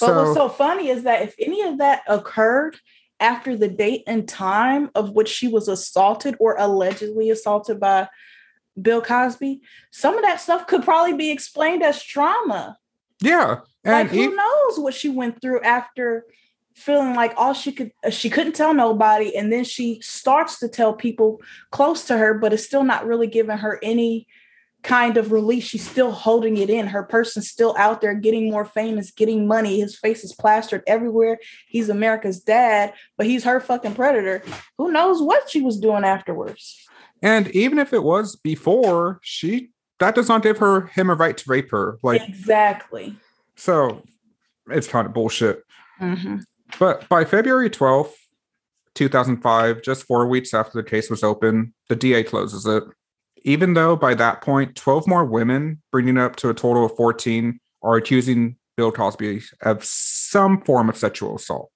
But 0.00 0.06
So 0.06 0.22
what's 0.22 0.36
so 0.36 0.48
funny 0.48 0.90
is 0.90 1.02
that 1.04 1.22
if 1.22 1.34
any 1.40 1.62
of 1.62 1.78
that 1.78 2.02
occurred 2.06 2.76
after 3.18 3.56
the 3.56 3.66
date 3.68 4.04
and 4.06 4.28
time 4.28 4.90
of 4.94 5.10
which 5.10 5.28
she 5.28 5.48
was 5.48 5.66
assaulted 5.66 6.36
or 6.38 6.54
allegedly 6.58 7.30
assaulted 7.30 7.80
by 7.80 8.08
Bill 8.80 9.00
Cosby, 9.02 9.60
some 9.90 10.16
of 10.16 10.22
that 10.22 10.40
stuff 10.40 10.68
could 10.68 10.84
probably 10.84 11.14
be 11.14 11.32
explained 11.32 11.82
as 11.82 12.00
trauma. 12.02 12.78
yeah, 13.20 13.60
and 13.84 14.08
like 14.08 14.08
who 14.08 14.32
e- 14.32 14.34
knows 14.34 14.78
what 14.78 14.94
she 14.94 15.08
went 15.08 15.40
through 15.40 15.60
after 15.62 16.24
feeling 16.74 17.14
like 17.14 17.32
all 17.36 17.52
she 17.52 17.72
could 17.72 17.92
uh, 18.04 18.10
she 18.10 18.30
couldn't 18.30 18.54
tell 18.54 18.72
nobody 18.72 19.34
and 19.36 19.52
then 19.52 19.64
she 19.64 20.00
starts 20.00 20.58
to 20.60 20.68
tell 20.68 20.92
people 20.92 21.40
close 21.70 22.04
to 22.04 22.16
her 22.16 22.34
but 22.34 22.52
it's 22.52 22.64
still 22.64 22.84
not 22.84 23.06
really 23.06 23.26
giving 23.26 23.58
her 23.58 23.80
any 23.82 24.26
kind 24.84 25.16
of 25.16 25.32
relief. 25.32 25.64
She's 25.64 25.88
still 25.88 26.12
holding 26.12 26.56
it 26.56 26.70
in. 26.70 26.86
Her 26.86 27.02
person's 27.02 27.48
still 27.50 27.74
out 27.76 28.00
there 28.00 28.14
getting 28.14 28.48
more 28.48 28.64
famous 28.64 29.10
getting 29.10 29.48
money. 29.48 29.80
His 29.80 29.98
face 29.98 30.22
is 30.22 30.32
plastered 30.32 30.82
everywhere. 30.86 31.38
He's 31.66 31.88
america's 31.88 32.40
dad 32.40 32.92
but 33.16 33.26
he's 33.26 33.44
her 33.44 33.60
fucking 33.60 33.94
predator. 33.94 34.42
Who 34.78 34.92
knows 34.92 35.20
what 35.20 35.50
she 35.50 35.60
was 35.60 35.78
doing 35.78 36.04
afterwards? 36.04 36.86
And 37.22 37.48
even 37.48 37.80
if 37.80 37.92
it 37.92 38.04
was 38.04 38.36
before, 38.36 39.18
she 39.22 39.70
that 39.98 40.14
does 40.14 40.28
not 40.28 40.44
give 40.44 40.58
her 40.58 40.86
him 40.86 41.10
a 41.10 41.14
right 41.14 41.36
to 41.36 41.50
rape 41.50 41.72
her. 41.72 41.98
Like 42.04 42.22
exactly 42.28 43.16
so, 43.58 44.02
it's 44.70 44.88
kind 44.88 45.06
of 45.06 45.12
bullshit. 45.12 45.64
Mhm. 46.00 46.44
But 46.78 47.08
by 47.08 47.24
February 47.24 47.70
12th, 47.70 48.14
2005, 48.94 49.82
just 49.82 50.04
four 50.04 50.26
weeks 50.26 50.54
after 50.54 50.80
the 50.80 50.88
case 50.88 51.10
was 51.10 51.22
open, 51.22 51.74
the 51.88 51.96
DA 51.96 52.22
closes 52.22 52.66
it. 52.66 52.84
Even 53.42 53.74
though 53.74 53.96
by 53.96 54.14
that 54.14 54.42
point, 54.42 54.76
12 54.76 55.06
more 55.06 55.24
women, 55.24 55.82
bringing 55.90 56.18
up 56.18 56.36
to 56.36 56.50
a 56.50 56.54
total 56.54 56.84
of 56.84 56.96
14, 56.96 57.58
are 57.82 57.96
accusing 57.96 58.56
Bill 58.76 58.92
Cosby 58.92 59.42
of 59.62 59.84
some 59.84 60.60
form 60.62 60.88
of 60.88 60.96
sexual 60.96 61.36
assault. 61.36 61.70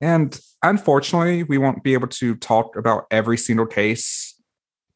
And 0.00 0.38
unfortunately, 0.62 1.42
we 1.44 1.58
won't 1.58 1.82
be 1.82 1.94
able 1.94 2.08
to 2.08 2.34
talk 2.36 2.76
about 2.76 3.06
every 3.10 3.36
single 3.36 3.66
case, 3.66 4.40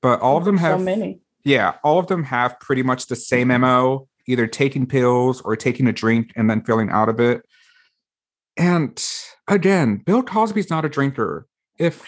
but 0.01 0.21
all 0.21 0.37
of 0.37 0.45
them 0.45 0.59
have 0.59 0.81
so 0.81 0.85
many 0.85 1.21
yeah, 1.47 1.75
all 1.85 2.01
of 2.01 2.09
them 2.09 2.25
have 2.25 2.59
pretty 2.59 2.83
much 2.83 3.07
the 3.07 3.15
same 3.15 3.49
MO, 3.49 4.09
either 4.27 4.47
taking 4.47 4.87
pills 4.87 5.41
or 5.41 5.57
taking 5.57 5.87
a 5.87 5.93
drink 5.93 6.33
and 6.37 6.49
then 6.51 6.63
feeling 6.63 6.91
out 6.91 7.09
of 7.09 7.21
it. 7.21 7.43
And 8.57 9.03
again, 9.49 9.97
Bill 9.99 10.23
Cosby's 10.23 10.71
not 10.71 10.85
a 10.85 10.89
drinker. 10.89 11.47
If 11.79 12.05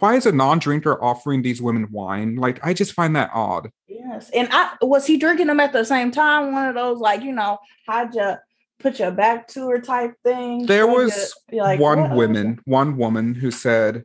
why 0.00 0.16
is 0.16 0.26
a 0.26 0.32
non-drinker 0.32 1.02
offering 1.02 1.42
these 1.42 1.62
women 1.62 1.88
wine? 1.92 2.36
Like 2.36 2.64
I 2.64 2.74
just 2.74 2.92
find 2.92 3.14
that 3.16 3.30
odd. 3.32 3.70
Yes. 3.86 4.30
And 4.30 4.48
I 4.50 4.72
was 4.80 5.06
he 5.06 5.16
drinking 5.16 5.46
them 5.46 5.60
at 5.60 5.72
the 5.72 5.84
same 5.84 6.10
time? 6.10 6.52
One 6.52 6.68
of 6.68 6.74
those 6.74 6.98
like, 6.98 7.22
you 7.22 7.32
know, 7.32 7.58
how'd 7.86 8.14
you 8.14 8.34
put 8.80 8.98
your 8.98 9.12
back 9.12 9.46
to 9.48 9.68
her 9.68 9.80
type 9.80 10.14
thing? 10.24 10.66
There 10.66 10.86
How'd 10.86 10.96
was 10.96 11.34
you 11.50 11.62
like, 11.62 11.78
one 11.78 12.14
woman, 12.14 12.58
one 12.64 12.96
woman 12.96 13.34
who 13.34 13.50
said, 13.50 14.04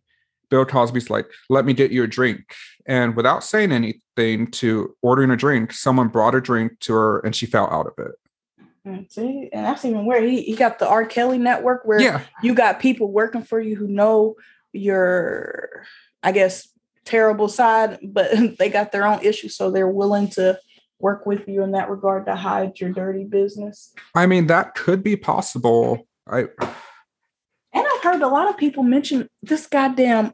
Bill 0.49 0.65
Cosby's 0.65 1.09
like, 1.09 1.27
let 1.49 1.65
me 1.65 1.73
get 1.73 1.91
you 1.91 2.03
a 2.03 2.07
drink. 2.07 2.53
And 2.85 3.15
without 3.15 3.43
saying 3.43 3.71
anything 3.71 4.49
to 4.51 4.95
ordering 5.01 5.31
a 5.31 5.37
drink, 5.37 5.73
someone 5.73 6.07
brought 6.07 6.35
a 6.35 6.41
drink 6.41 6.79
to 6.81 6.93
her 6.93 7.19
and 7.19 7.35
she 7.35 7.45
fell 7.45 7.69
out 7.71 7.87
of 7.87 7.93
it. 8.05 8.11
Mm, 8.87 9.11
See, 9.11 9.49
and 9.53 9.65
that's 9.65 9.85
even 9.85 10.05
where 10.05 10.21
he, 10.21 10.41
he 10.41 10.55
got 10.55 10.79
the 10.79 10.87
R. 10.87 11.05
Kelly 11.05 11.37
network 11.37 11.81
where 11.85 11.99
Yeah. 12.01 12.21
you 12.41 12.53
got 12.53 12.79
people 12.79 13.11
working 13.11 13.43
for 13.43 13.59
you 13.59 13.75
who 13.75 13.87
know 13.87 14.35
your, 14.73 15.83
I 16.23 16.31
guess, 16.31 16.67
terrible 17.05 17.47
side, 17.47 17.99
but 18.03 18.31
they 18.57 18.69
got 18.69 18.91
their 18.91 19.05
own 19.05 19.19
issues. 19.23 19.55
So 19.55 19.69
they're 19.69 19.87
willing 19.87 20.29
to 20.31 20.59
work 20.99 21.25
with 21.25 21.47
you 21.47 21.63
in 21.63 21.71
that 21.71 21.89
regard 21.89 22.25
to 22.25 22.35
hide 22.35 22.79
your 22.79 22.91
dirty 22.91 23.23
business. 23.23 23.93
I 24.15 24.25
mean, 24.25 24.47
that 24.47 24.75
could 24.75 25.03
be 25.03 25.15
possible. 25.15 26.07
I 26.27 26.45
And 26.61 27.85
I've 27.87 28.03
heard 28.03 28.21
a 28.21 28.27
lot 28.27 28.49
of 28.49 28.57
people 28.57 28.83
mention 28.83 29.29
this 29.41 29.65
goddamn 29.65 30.33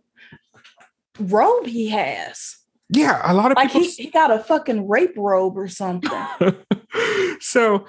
robe 1.20 1.66
he 1.66 1.90
has. 1.90 2.58
yeah, 2.90 3.22
a 3.24 3.34
lot 3.34 3.52
of 3.52 3.58
Like 3.58 3.68
people 3.72 3.82
he, 3.82 4.04
he 4.04 4.10
got 4.12 4.32
a 4.32 4.40
fucking 4.40 4.88
rape 4.88 5.14
robe 5.18 5.58
or 5.58 5.68
something. 5.68 6.12
so 7.40 7.86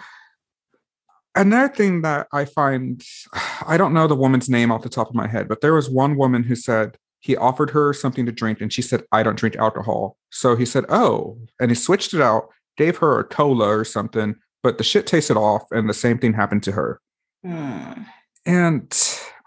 another 1.35 1.73
thing 1.73 2.03
that 2.03 2.29
I 2.33 2.45
find 2.45 3.03
I 3.67 3.77
don't 3.77 3.93
know 3.95 4.07
the 4.07 4.15
woman's 4.15 4.49
name 4.49 4.71
off 4.73 4.83
the 4.83 4.89
top 4.89 5.09
of 5.09 5.15
my 5.15 5.27
head, 5.27 5.49
but 5.49 5.61
there 5.61 5.75
was 5.75 5.91
one 5.91 6.17
woman 6.17 6.45
who 6.45 6.57
said 6.57 6.97
he 7.21 7.37
offered 7.37 7.71
her 7.71 7.93
something 7.93 8.25
to 8.27 8.33
drink 8.33 8.61
and 8.61 8.73
she 8.73 8.83
said, 8.83 9.03
I 9.11 9.23
don't 9.23 9.39
drink 9.39 9.57
alcohol. 9.57 10.17
So 10.31 10.55
he 10.55 10.65
said, 10.65 10.85
Oh, 10.89 11.39
and 11.61 11.71
he 11.71 11.75
switched 11.75 12.15
it 12.15 12.21
out, 12.21 12.49
gave 12.77 12.99
her 12.99 13.19
a 13.19 13.25
cola 13.25 13.67
or 13.69 13.85
something, 13.85 14.37
but 14.63 14.79
the 14.79 14.85
shit 14.85 15.07
tasted 15.07 15.37
off, 15.37 15.65
and 15.71 15.89
the 15.89 15.95
same 15.95 16.19
thing 16.19 16.35
happened 16.35 16.63
to 16.65 16.73
her. 16.73 17.01
Hmm. 17.45 18.03
And 18.45 18.95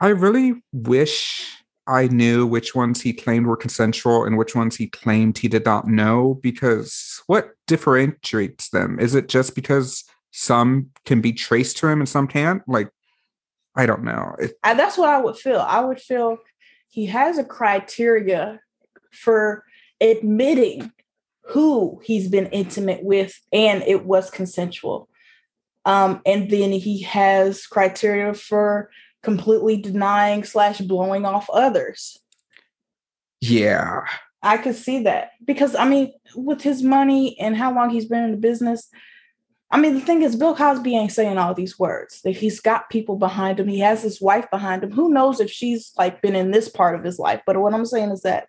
I 0.02 0.08
really 0.10 0.62
wish 0.74 1.59
I 1.90 2.08
knew 2.08 2.46
which 2.46 2.76
ones 2.76 3.02
he 3.02 3.14
claimed 3.14 3.48
were 3.48 3.58
consensual 3.58 4.24
and 4.24 4.38
which 4.38 4.56
ones 4.56 4.76
he 4.76 4.88
claimed 4.88 5.40
he 5.40 5.48
did 5.48 5.66
not 5.66 5.88
know, 5.88 6.40
because 6.44 7.22
what 7.26 7.50
differentiates 7.66 8.70
them? 8.70 9.00
Is 9.00 9.16
it 9.16 9.28
just 9.28 9.56
because 9.56 10.04
some 10.32 10.92
can 11.06 11.20
be 11.20 11.34
traced 11.34 11.78
to 11.78 11.88
him 11.88 12.00
and 12.00 12.08
some 12.08 12.28
can't? 12.28 12.62
Like, 12.68 12.92
I 13.76 13.88
don't 13.88 14.04
know. 14.04 14.36
It, 14.38 14.54
that's 14.64 15.00
what 15.00 15.10
I 15.10 15.20
would 15.20 15.36
feel. 15.36 15.60
I 15.60 15.82
would 15.82 16.00
feel 16.00 16.38
he 16.90 17.08
has 17.08 17.40
a 17.40 17.44
criteria 17.44 18.60
for 19.12 19.64
admitting 20.00 20.92
who 21.46 22.00
he's 22.04 22.30
been 22.30 22.46
intimate 22.48 23.04
with 23.04 23.34
and 23.52 23.82
it 23.84 24.06
was 24.06 24.30
consensual. 24.30 25.10
Um, 25.86 26.22
and 26.26 26.52
then 26.52 26.72
he 26.72 27.02
has 27.02 27.66
criteria 27.66 28.36
for 28.36 28.92
completely 29.22 29.78
denying 29.78 30.44
slash 30.44 30.80
blowing 30.80 31.26
off 31.26 31.50
others. 31.52 32.18
yeah. 33.42 34.02
I 34.42 34.58
could 34.58 34.76
see 34.76 35.04
that 35.04 35.32
because 35.44 35.76
I 35.76 35.88
mean, 35.88 36.14
with 36.34 36.62
his 36.62 36.82
money 36.82 37.38
and 37.40 37.58
how 37.58 37.74
long 37.74 37.90
he's 37.90 38.06
been 38.06 38.24
in 38.24 38.32
the 38.32 38.38
business, 38.38 38.90
I 39.72 39.80
mean, 39.80 39.94
the 39.94 40.02
thing 40.02 40.24
is, 40.24 40.36
Bill 40.36 40.56
Cosby 40.56 40.96
ain't 40.96 41.12
saying 41.12 41.38
all 41.38 41.54
these 41.54 41.78
words. 41.78 42.22
That 42.22 42.32
he's 42.38 42.60
got 42.60 42.90
people 42.90 43.18
behind 43.18 43.60
him. 43.60 43.68
He 43.68 43.80
has 43.80 44.02
his 44.02 44.20
wife 44.22 44.50
behind 44.50 44.84
him. 44.84 44.92
Who 44.92 45.10
knows 45.10 45.40
if 45.40 45.52
she's 45.52 45.92
like 45.98 46.22
been 46.22 46.36
in 46.36 46.52
this 46.52 46.70
part 46.70 46.96
of 46.96 47.04
his 47.04 47.20
life? 47.20 47.42
But 47.46 47.58
what 47.58 47.74
I'm 47.74 47.86
saying 47.86 48.12
is 48.12 48.22
that 48.22 48.48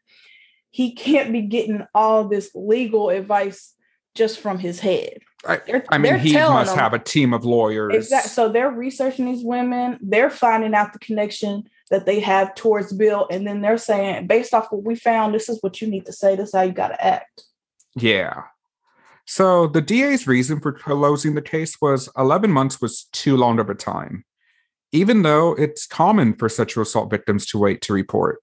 he 0.71 0.95
can't 0.95 1.33
be 1.33 1.43
getting 1.43 1.87
all 1.95 2.25
this 2.25 2.51
legal 2.55 3.11
advice 3.11 3.75
just 4.15 4.39
from 4.39 4.59
his 4.59 4.81
head. 4.81 5.19
I, 5.47 5.83
I 5.89 5.99
mean, 5.99 6.19
he 6.19 6.35
must 6.35 6.71
them- 6.71 6.79
have 6.79 6.93
a 6.93 6.99
team 6.99 7.33
of 7.33 7.45
lawyers. 7.45 7.95
Exactly. 7.95 8.31
So 8.31 8.51
they're 8.51 8.71
researching 8.71 9.25
these 9.25 9.45
women. 9.45 9.99
They're 10.03 10.31
finding 10.31 10.75
out 10.75 10.93
the 10.93 10.99
connection 10.99 11.69
that 11.91 12.07
they 12.07 12.21
have 12.21 12.55
towards 12.55 12.93
Bill, 12.93 13.27
and 13.31 13.47
then 13.47 13.63
they're 13.63 13.79
saying, 13.79 14.27
based 14.27 14.55
off 14.55 14.71
what 14.71 14.85
we 14.85 14.95
found, 14.95 15.35
this 15.35 15.49
is 15.49 15.59
what 15.63 15.81
you 15.81 15.89
need 15.89 16.07
to 16.07 16.13
say. 16.13 16.37
This 16.37 16.49
is 16.49 16.55
how 16.55 16.63
you 16.63 16.73
got 16.73 16.89
to 16.89 17.05
act. 17.05 17.45
Yeah. 17.97 18.43
So 19.27 19.67
the 19.67 19.81
DA's 19.81 20.27
reason 20.27 20.61
for 20.61 20.73
closing 20.73 21.35
the 21.35 21.43
case 21.43 21.81
was 21.81 22.09
11 22.17 22.51
months 22.51 22.81
was 22.81 23.05
too 23.13 23.37
long 23.37 23.59
of 23.61 23.71
a 23.71 23.75
time, 23.75 24.25
even 24.93 25.23
though 25.23 25.55
it's 25.55 25.87
common 25.87 26.35
for 26.35 26.49
sexual 26.49 26.83
assault 26.83 27.11
victims 27.11 27.47
to 27.47 27.59
wait 27.59 27.81
to 27.83 27.93
report. 27.93 28.43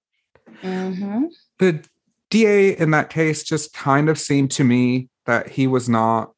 Mm-hmm. 0.64 1.26
The 1.60 1.84
DA 2.30 2.78
in 2.78 2.92
that 2.92 3.10
case 3.10 3.44
just 3.44 3.74
kind 3.74 4.10
of 4.10 4.20
seemed 4.20 4.52
to 4.52 4.64
me 4.64 5.10
that 5.26 5.50
he 5.50 5.68
was 5.68 5.90
not, 5.90 6.32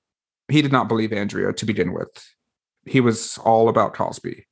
he 0.49 0.61
did 0.61 0.71
not 0.71 0.87
believe 0.87 1.13
Andrea 1.13 1.53
to 1.53 1.65
begin 1.65 1.93
with. 1.93 2.09
He 2.85 3.01
was 3.01 3.37
all 3.39 3.69
about 3.69 3.93
Cosby. 3.93 4.45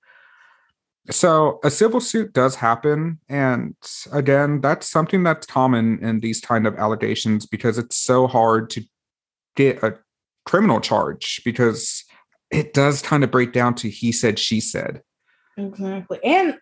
So 1.10 1.60
a 1.64 1.72
civil 1.72 2.02
suit 2.02 2.34
does 2.34 2.56
happen. 2.56 3.20
And 3.30 3.76
again, 4.12 4.60
that's 4.60 4.89
something 4.89 5.24
that's 5.24 5.48
common 5.48 6.04
in 6.04 6.20
these 6.20 6.41
kind 6.41 6.68
of 6.68 6.76
allegations 6.78 7.45
because 7.45 7.78
it's 7.78 7.95
so 7.95 8.28
hard 8.28 8.70
to 8.72 8.84
get 9.56 9.82
a 9.84 9.98
criminal 10.45 10.82
charge 10.82 11.41
because 11.45 12.04
it 12.52 12.74
does 12.74 13.02
kind 13.02 13.24
of 13.24 13.32
break 13.32 13.54
down 13.54 13.76
to 13.76 13.89
he 13.89 14.12
said, 14.12 14.38
she 14.38 14.60
said. 14.60 15.02
Exactly. 15.58 16.20
And 16.24 16.56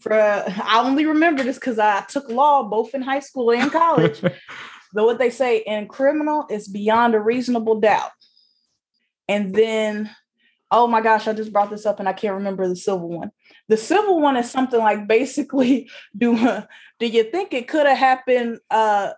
for 0.00 0.12
I 0.12 0.82
only 0.84 1.06
remember 1.06 1.42
this 1.42 1.58
because 1.58 1.78
I 1.78 2.02
took 2.02 2.28
law 2.28 2.62
both 2.64 2.94
in 2.94 3.02
high 3.02 3.20
school 3.20 3.52
and 3.52 3.72
college. 3.72 4.20
but 4.92 5.04
what 5.04 5.18
they 5.18 5.30
say 5.30 5.58
in 5.58 5.88
criminal 5.88 6.46
is 6.50 6.68
beyond 6.68 7.14
a 7.14 7.20
reasonable 7.20 7.80
doubt. 7.80 8.10
And 9.28 9.54
then, 9.54 10.10
oh 10.70 10.86
my 10.86 11.00
gosh, 11.00 11.28
I 11.28 11.32
just 11.34 11.52
brought 11.52 11.70
this 11.70 11.86
up 11.86 12.00
and 12.00 12.08
I 12.08 12.12
can't 12.12 12.34
remember 12.34 12.66
the 12.68 12.76
civil 12.76 13.08
one. 13.08 13.30
The 13.68 13.76
civil 13.76 14.20
one 14.20 14.36
is 14.36 14.50
something 14.50 14.80
like 14.80 15.06
basically, 15.06 15.90
do 16.16 16.36
do 16.98 17.06
you 17.06 17.24
think 17.24 17.52
it 17.54 17.68
could 17.68 17.86
have 17.86 17.98
happened? 17.98 18.60
Uh, 18.70 19.12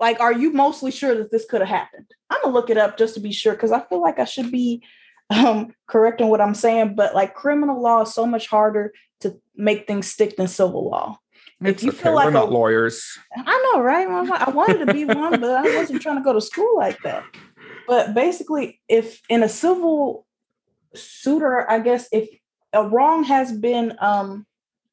like, 0.00 0.20
are 0.20 0.32
you 0.32 0.52
mostly 0.52 0.90
sure 0.90 1.14
that 1.16 1.30
this 1.30 1.44
could 1.46 1.60
have 1.60 1.68
happened? 1.68 2.06
I'm 2.30 2.40
gonna 2.42 2.54
look 2.54 2.70
it 2.70 2.78
up 2.78 2.96
just 2.98 3.14
to 3.14 3.20
be 3.20 3.32
sure 3.32 3.54
because 3.54 3.72
I 3.72 3.80
feel 3.80 4.00
like 4.00 4.18
I 4.18 4.24
should 4.24 4.52
be 4.52 4.82
um 5.30 5.74
correcting 5.86 6.28
what 6.28 6.40
I'm 6.40 6.54
saying, 6.54 6.94
but 6.94 7.14
like 7.14 7.34
criminal 7.34 7.80
law 7.82 8.02
is 8.02 8.14
so 8.14 8.24
much 8.26 8.46
harder 8.48 8.92
to 9.20 9.40
make 9.56 9.86
things 9.86 10.06
stick 10.06 10.36
than 10.36 10.46
civil 10.46 10.88
law. 10.88 11.18
If 11.60 11.66
It's 11.66 11.82
you 11.82 11.90
okay. 11.90 11.98
feel 12.04 12.14
like 12.14 12.26
We're 12.26 12.30
not 12.30 12.48
a- 12.48 12.52
lawyers. 12.52 13.18
I 13.36 13.70
know, 13.74 13.80
right? 13.82 14.06
I 14.08 14.50
wanted 14.50 14.86
to 14.86 14.92
be 14.92 15.04
one, 15.04 15.40
but 15.40 15.50
I 15.50 15.76
wasn't 15.76 16.00
trying 16.00 16.16
to 16.18 16.22
go 16.22 16.32
to 16.32 16.40
school 16.40 16.76
like 16.76 16.98
that. 17.02 17.24
But 17.88 18.14
basically, 18.14 18.80
if 18.88 19.20
in 19.28 19.42
a 19.42 19.48
civil 19.48 20.26
suitor, 20.94 21.68
I 21.68 21.80
guess 21.80 22.08
if 22.12 22.28
a 22.72 22.86
wrong 22.86 23.24
has 23.24 23.50
been 23.50 23.96
um 24.00 24.46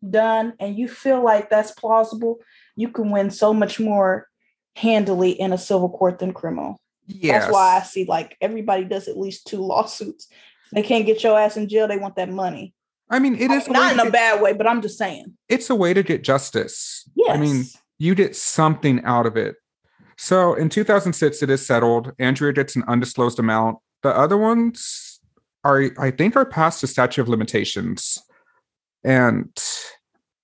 done 0.07 0.53
and 0.59 0.77
you 0.77 0.87
feel 0.87 1.23
like 1.23 1.49
that's 1.49 1.71
plausible, 1.71 2.39
you 2.75 2.89
can 2.89 3.11
win 3.11 3.29
so 3.29 3.53
much 3.53 3.79
more 3.79 4.27
handily 4.75 5.31
in 5.31 5.53
a 5.53 5.57
civil 5.57 5.89
court 5.89 6.19
than 6.19 6.33
criminal. 6.33 6.79
Yes. 7.07 7.43
That's 7.43 7.53
why 7.53 7.77
I 7.77 7.83
see 7.83 8.05
like 8.05 8.37
everybody 8.41 8.83
does 8.85 9.07
at 9.07 9.17
least 9.17 9.47
two 9.47 9.59
lawsuits. 9.61 10.27
They 10.71 10.81
can't 10.81 11.05
get 11.05 11.23
your 11.23 11.39
ass 11.39 11.57
in 11.57 11.69
jail. 11.69 11.87
They 11.87 11.97
want 11.97 12.15
that 12.15 12.29
money. 12.29 12.73
I 13.09 13.19
mean, 13.19 13.35
it 13.35 13.51
is 13.51 13.67
not 13.67 13.93
in 13.93 13.99
a 13.99 14.09
bad 14.09 14.41
way, 14.41 14.53
but 14.53 14.65
I'm 14.65 14.81
just 14.81 14.97
saying. 14.97 15.37
it's 15.47 15.69
a 15.69 15.75
way 15.75 15.93
to 15.93 16.01
get 16.01 16.23
justice. 16.23 17.07
Yes. 17.15 17.29
I 17.29 17.39
mean, 17.39 17.65
you 17.99 18.15
get 18.15 18.35
something 18.35 19.03
out 19.03 19.27
of 19.27 19.37
it. 19.37 19.55
So 20.17 20.53
in 20.53 20.69
2006, 20.69 21.43
it 21.43 21.49
is 21.49 21.65
settled. 21.65 22.13
Andrea 22.19 22.53
gets 22.53 22.75
an 22.75 22.83
undisclosed 22.87 23.39
amount. 23.39 23.79
The 24.01 24.15
other 24.15 24.37
ones 24.37 25.19
are, 25.63 25.89
I 25.99 26.11
think, 26.11 26.35
are 26.35 26.45
past 26.45 26.81
the 26.81 26.87
statute 26.87 27.21
of 27.21 27.27
limitations. 27.27 28.17
And 29.03 29.51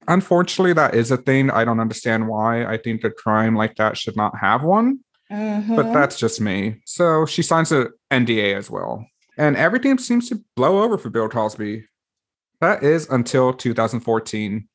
unfortunately, 0.07 0.73
that 0.73 0.95
is 0.95 1.11
a 1.11 1.17
thing. 1.17 1.49
I 1.51 1.63
don't 1.63 1.79
understand 1.79 2.27
why. 2.27 2.65
I 2.65 2.77
think 2.77 3.03
a 3.03 3.11
crime 3.11 3.55
like 3.55 3.75
that 3.75 3.97
should 3.97 4.17
not 4.17 4.37
have 4.39 4.63
one, 4.63 4.99
but 5.29 5.37
Mhm. 5.37 5.93
that's 5.93 6.17
just 6.19 6.41
me. 6.41 6.81
So 6.85 7.25
she 7.25 7.41
signs 7.41 7.71
an 7.71 7.89
NDA 8.09 8.55
as 8.55 8.69
well. 8.69 9.05
And 9.37 9.55
everything 9.55 9.97
seems 9.97 10.27
to 10.29 10.43
blow 10.55 10.83
over 10.83 10.97
for 10.97 11.09
Bill 11.09 11.29
Cosby. 11.29 11.87
That 12.59 12.83
is 12.83 13.09
until 13.09 13.53
2014 13.53 14.67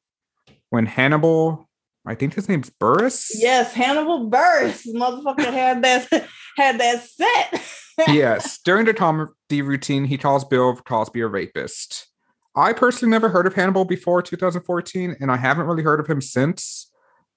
when 0.70 0.86
Hannibal, 0.86 1.65
I 2.06 2.14
think 2.14 2.34
his 2.34 2.48
name's 2.48 2.70
Buress. 2.70 3.30
Yes, 3.34 3.72
Hannibal 3.72 4.30
Buress, 4.30 4.86
motherfucker 4.94 5.52
had 5.52 5.82
that 5.82 6.08
had 6.56 6.80
that 6.80 7.04
set. 7.04 7.62
yes. 8.08 8.58
During 8.64 8.86
the 8.86 8.94
comedy 8.94 9.62
routine, 9.62 10.04
he 10.04 10.16
calls 10.18 10.44
Bill 10.44 10.76
Cosby 10.76 11.20
a 11.20 11.26
rapist. 11.26 12.08
I 12.54 12.72
personally 12.72 13.10
never 13.10 13.28
heard 13.28 13.46
of 13.46 13.54
Hannibal 13.54 13.84
before 13.84 14.22
2014, 14.22 15.16
and 15.20 15.30
I 15.30 15.36
haven't 15.36 15.66
really 15.66 15.82
heard 15.82 16.00
of 16.00 16.06
him 16.06 16.20
since. 16.20 16.90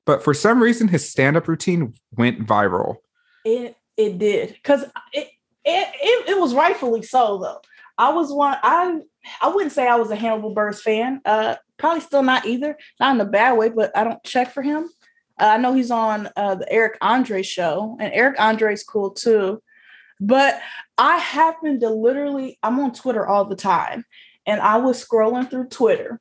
But 0.05 0.23
for 0.23 0.33
some 0.33 0.63
reason, 0.63 0.87
his 0.87 1.09
stand-up 1.09 1.47
routine 1.47 1.93
went 2.11 2.45
viral. 2.45 2.97
It 3.45 3.75
it 3.97 4.17
did 4.17 4.53
because 4.53 4.83
it, 5.13 5.27
it 5.65 5.87
it 5.93 6.29
it 6.29 6.39
was 6.39 6.53
rightfully 6.53 7.01
so 7.01 7.37
though. 7.37 7.61
I 7.97 8.13
was 8.13 8.31
one. 8.31 8.57
I 8.63 9.01
I 9.41 9.49
wouldn't 9.49 9.73
say 9.73 9.87
I 9.87 9.95
was 9.95 10.11
a 10.11 10.15
Hannibal 10.15 10.55
Buress 10.55 10.81
fan. 10.81 11.21
Uh, 11.25 11.55
probably 11.77 12.01
still 12.01 12.23
not 12.23 12.45
either. 12.45 12.77
Not 12.99 13.15
in 13.15 13.21
a 13.21 13.25
bad 13.25 13.57
way, 13.57 13.69
but 13.69 13.95
I 13.95 14.03
don't 14.03 14.23
check 14.23 14.51
for 14.51 14.61
him. 14.61 14.89
Uh, 15.39 15.45
I 15.45 15.57
know 15.57 15.73
he's 15.73 15.91
on 15.91 16.29
uh, 16.35 16.55
the 16.55 16.71
Eric 16.71 16.97
Andre 17.01 17.41
show, 17.41 17.97
and 17.99 18.13
Eric 18.13 18.39
Andre's 18.39 18.83
cool 18.83 19.11
too. 19.11 19.61
But 20.19 20.59
I 20.97 21.17
happened 21.17 21.81
to 21.81 21.89
literally, 21.89 22.59
I'm 22.61 22.79
on 22.79 22.93
Twitter 22.93 23.25
all 23.25 23.45
the 23.45 23.55
time, 23.55 24.03
and 24.45 24.59
I 24.59 24.77
was 24.77 25.03
scrolling 25.03 25.49
through 25.49 25.67
Twitter, 25.69 26.19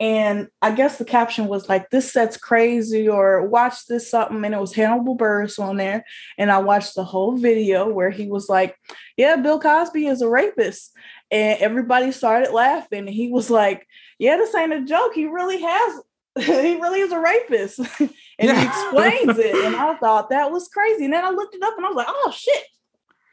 and 0.00 0.48
I 0.62 0.72
guess 0.72 0.98
the 0.98 1.04
caption 1.04 1.46
was 1.46 1.68
like, 1.68 1.90
"This 1.90 2.12
set's 2.12 2.36
crazy," 2.36 3.08
or 3.08 3.46
"Watch 3.46 3.86
this 3.86 4.10
something," 4.10 4.44
and 4.44 4.54
it 4.54 4.60
was 4.60 4.74
Hannibal 4.74 5.16
Buress 5.16 5.58
on 5.58 5.76
there, 5.76 6.04
and 6.36 6.50
I 6.50 6.58
watched 6.58 6.94
the 6.94 7.04
whole 7.04 7.36
video 7.36 7.88
where 7.88 8.10
he 8.10 8.28
was 8.28 8.48
like, 8.48 8.76
"Yeah, 9.16 9.36
Bill 9.36 9.60
Cosby 9.60 10.06
is 10.06 10.22
a 10.22 10.28
rapist," 10.28 10.92
and 11.30 11.58
everybody 11.60 12.12
started 12.12 12.52
laughing, 12.52 13.00
and 13.00 13.08
he 13.08 13.30
was 13.30 13.50
like, 13.50 13.86
"Yeah, 14.18 14.36
this 14.36 14.54
ain't 14.54 14.72
a 14.72 14.84
joke. 14.84 15.14
He 15.14 15.26
really 15.26 15.60
has." 15.60 16.00
he 16.38 16.76
really 16.76 17.00
is 17.00 17.10
a 17.10 17.18
rapist 17.18 17.80
and 17.98 18.10
he 18.38 18.64
explains 18.64 19.36
it 19.38 19.54
and 19.64 19.74
i 19.74 19.92
thought 20.00 20.30
that 20.30 20.52
was 20.52 20.68
crazy 20.68 21.04
and 21.06 21.12
then 21.12 21.24
i 21.24 21.30
looked 21.30 21.52
it 21.52 21.62
up 21.64 21.74
and 21.76 21.84
i 21.84 21.88
was 21.88 21.96
like 21.96 22.06
oh 22.08 22.30
shit 22.30 22.62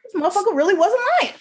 this 0.03 0.19
motherfucker 0.19 0.55
really 0.55 0.73
wasn't 0.73 0.99
lying 1.21 1.33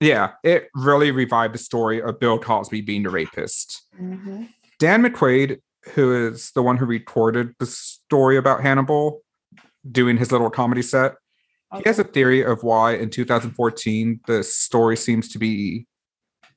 Yeah, 0.00 0.32
it 0.44 0.68
really 0.74 1.10
revived 1.10 1.54
the 1.54 1.58
story 1.58 2.02
of 2.02 2.20
Bill 2.20 2.38
Cosby 2.38 2.82
being 2.82 3.06
a 3.06 3.10
rapist. 3.10 3.86
Mm-hmm. 3.98 4.44
Dan 4.78 5.02
McQuade, 5.02 5.60
who 5.94 6.28
is 6.28 6.50
the 6.54 6.62
one 6.62 6.76
who 6.76 6.84
recorded 6.84 7.54
the 7.58 7.66
story 7.66 8.36
about 8.36 8.60
Hannibal 8.60 9.22
doing 9.90 10.18
his 10.18 10.32
little 10.32 10.50
comedy 10.50 10.82
set, 10.82 11.14
he 11.74 11.82
has 11.84 11.98
a 11.98 12.04
theory 12.04 12.44
of 12.44 12.62
why 12.62 12.94
in 12.94 13.10
2014 13.10 14.20
the 14.26 14.42
story 14.44 14.96
seems 14.96 15.28
to 15.28 15.38
be 15.38 15.86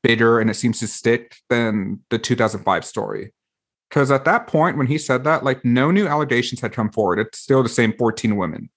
bigger 0.04 0.40
and 0.40 0.50
it 0.50 0.56
seems 0.56 0.80
to 0.80 0.88
stick 0.88 1.38
than 1.50 2.00
the 2.10 2.20
2005 2.20 2.86
story. 2.86 3.34
Because 3.90 4.12
at 4.12 4.26
that 4.26 4.48
point, 4.48 4.78
when 4.78 4.88
he 4.88 4.98
said 4.98 5.24
that, 5.24 5.44
like 5.44 5.66
no 5.66 5.90
new 5.90 6.08
allegations 6.08 6.62
had 6.62 6.74
come 6.74 6.92
forward. 6.92 7.20
It's 7.20 7.40
still 7.40 7.64
the 7.64 7.70
same 7.70 7.94
14 7.98 8.36
women. 8.36 8.70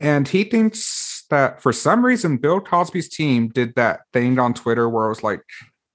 And 0.00 0.26
he 0.26 0.44
thinks 0.44 1.24
that 1.30 1.62
for 1.62 1.72
some 1.72 2.04
reason, 2.04 2.36
Bill 2.36 2.60
Cosby's 2.60 3.08
team 3.08 3.48
did 3.48 3.74
that 3.76 4.00
thing 4.12 4.38
on 4.38 4.54
Twitter 4.54 4.88
where 4.88 5.06
it 5.06 5.10
was 5.10 5.22
like 5.22 5.42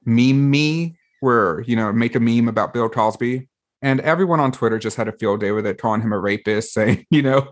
meme 0.06 0.50
me, 0.50 0.96
where, 1.20 1.62
you 1.62 1.76
know, 1.76 1.92
make 1.92 2.16
a 2.16 2.20
meme 2.20 2.48
about 2.48 2.74
Bill 2.74 2.90
Cosby. 2.90 3.48
And 3.82 4.00
everyone 4.02 4.40
on 4.40 4.52
Twitter 4.52 4.78
just 4.78 4.96
had 4.98 5.08
a 5.08 5.12
field 5.12 5.40
day 5.40 5.52
with 5.52 5.66
it, 5.66 5.78
calling 5.80 6.02
him 6.02 6.14
a 6.14 6.20
rapist, 6.20 6.74
saying, 6.74 7.06
you 7.10 7.22
know, 7.22 7.52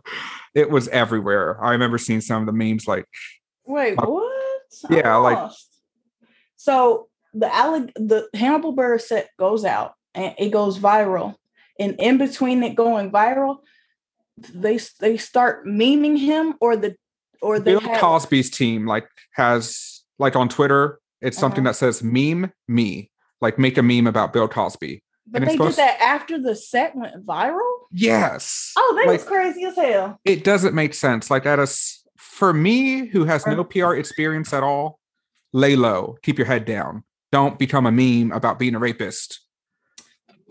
it 0.53 0.69
was 0.69 0.87
everywhere. 0.89 1.63
I 1.63 1.71
remember 1.71 1.97
seeing 1.97 2.21
some 2.21 2.41
of 2.41 2.45
the 2.45 2.53
memes 2.53 2.87
like, 2.87 3.05
Wait, 3.65 3.97
Uh, 3.97 4.05
what? 4.05 4.31
I'm 4.89 4.97
yeah, 4.97 5.15
like- 5.15 5.37
lost. 5.37 5.67
so 6.55 7.07
the 7.33 7.47
alleg- 7.47 7.93
the 7.95 8.27
Hannibal 8.33 8.75
Buress 8.75 9.01
set 9.01 9.29
goes 9.37 9.63
out 9.65 9.93
and 10.15 10.33
it 10.39 10.49
goes 10.49 10.79
viral, 10.79 11.35
and 11.79 11.95
in 11.99 12.17
between 12.17 12.63
it 12.63 12.75
going 12.75 13.11
viral, 13.11 13.59
they 14.53 14.79
they 14.99 15.17
start 15.17 15.65
memeing 15.67 16.17
him 16.17 16.55
or 16.61 16.75
the 16.75 16.95
or 17.41 17.59
the 17.59 17.65
Bill 17.65 17.79
have, 17.81 17.99
Cosby's 17.99 18.49
team 18.49 18.85
like 18.87 19.07
has 19.33 20.03
like 20.17 20.35
on 20.35 20.49
Twitter, 20.49 20.99
it's 21.21 21.37
something 21.37 21.65
Uh-huh. 21.65 21.71
that 21.73 21.77
says 21.77 22.01
meme 22.03 22.51
me, 22.67 23.11
like 23.41 23.59
make 23.59 23.77
a 23.77 23.83
meme 23.83 24.07
about 24.07 24.33
Bill 24.33 24.47
Cosby. 24.47 25.03
But 25.31 25.45
they 25.45 25.57
did 25.57 25.73
that 25.73 25.99
after 26.01 26.39
the 26.39 26.55
set 26.55 26.95
went 26.95 27.25
viral. 27.25 27.71
Yes. 27.91 28.73
Oh, 28.77 28.93
that 28.97 29.07
like, 29.07 29.19
was 29.19 29.27
crazy 29.27 29.63
as 29.63 29.75
hell. 29.75 30.19
it 30.25 30.43
doesn't 30.43 30.73
make 30.73 30.93
sense. 30.93 31.29
Like 31.29 31.45
at 31.45 31.59
us 31.59 32.03
for 32.17 32.53
me, 32.53 33.07
who 33.07 33.25
has 33.25 33.45
no 33.45 33.63
PR 33.63 33.95
experience 33.95 34.53
at 34.53 34.63
all, 34.63 34.99
lay 35.53 35.75
low, 35.75 36.17
keep 36.23 36.37
your 36.37 36.47
head 36.47 36.65
down. 36.65 37.03
Don't 37.31 37.59
become 37.59 37.85
a 37.85 37.91
meme 37.91 38.31
about 38.31 38.57
being 38.59 38.75
a 38.75 38.79
rapist. 38.79 39.41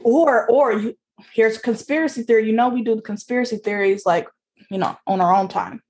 Or 0.04 0.46
or 0.48 0.72
you 0.72 0.96
here's 1.32 1.58
conspiracy 1.58 2.22
theory. 2.22 2.46
You 2.46 2.52
know 2.52 2.68
we 2.68 2.82
do 2.82 2.94
the 2.94 3.02
conspiracy 3.02 3.56
theories 3.56 4.06
like 4.06 4.28
you 4.70 4.78
know 4.78 4.96
on 5.06 5.20
our 5.20 5.34
own 5.34 5.48
time. 5.48 5.82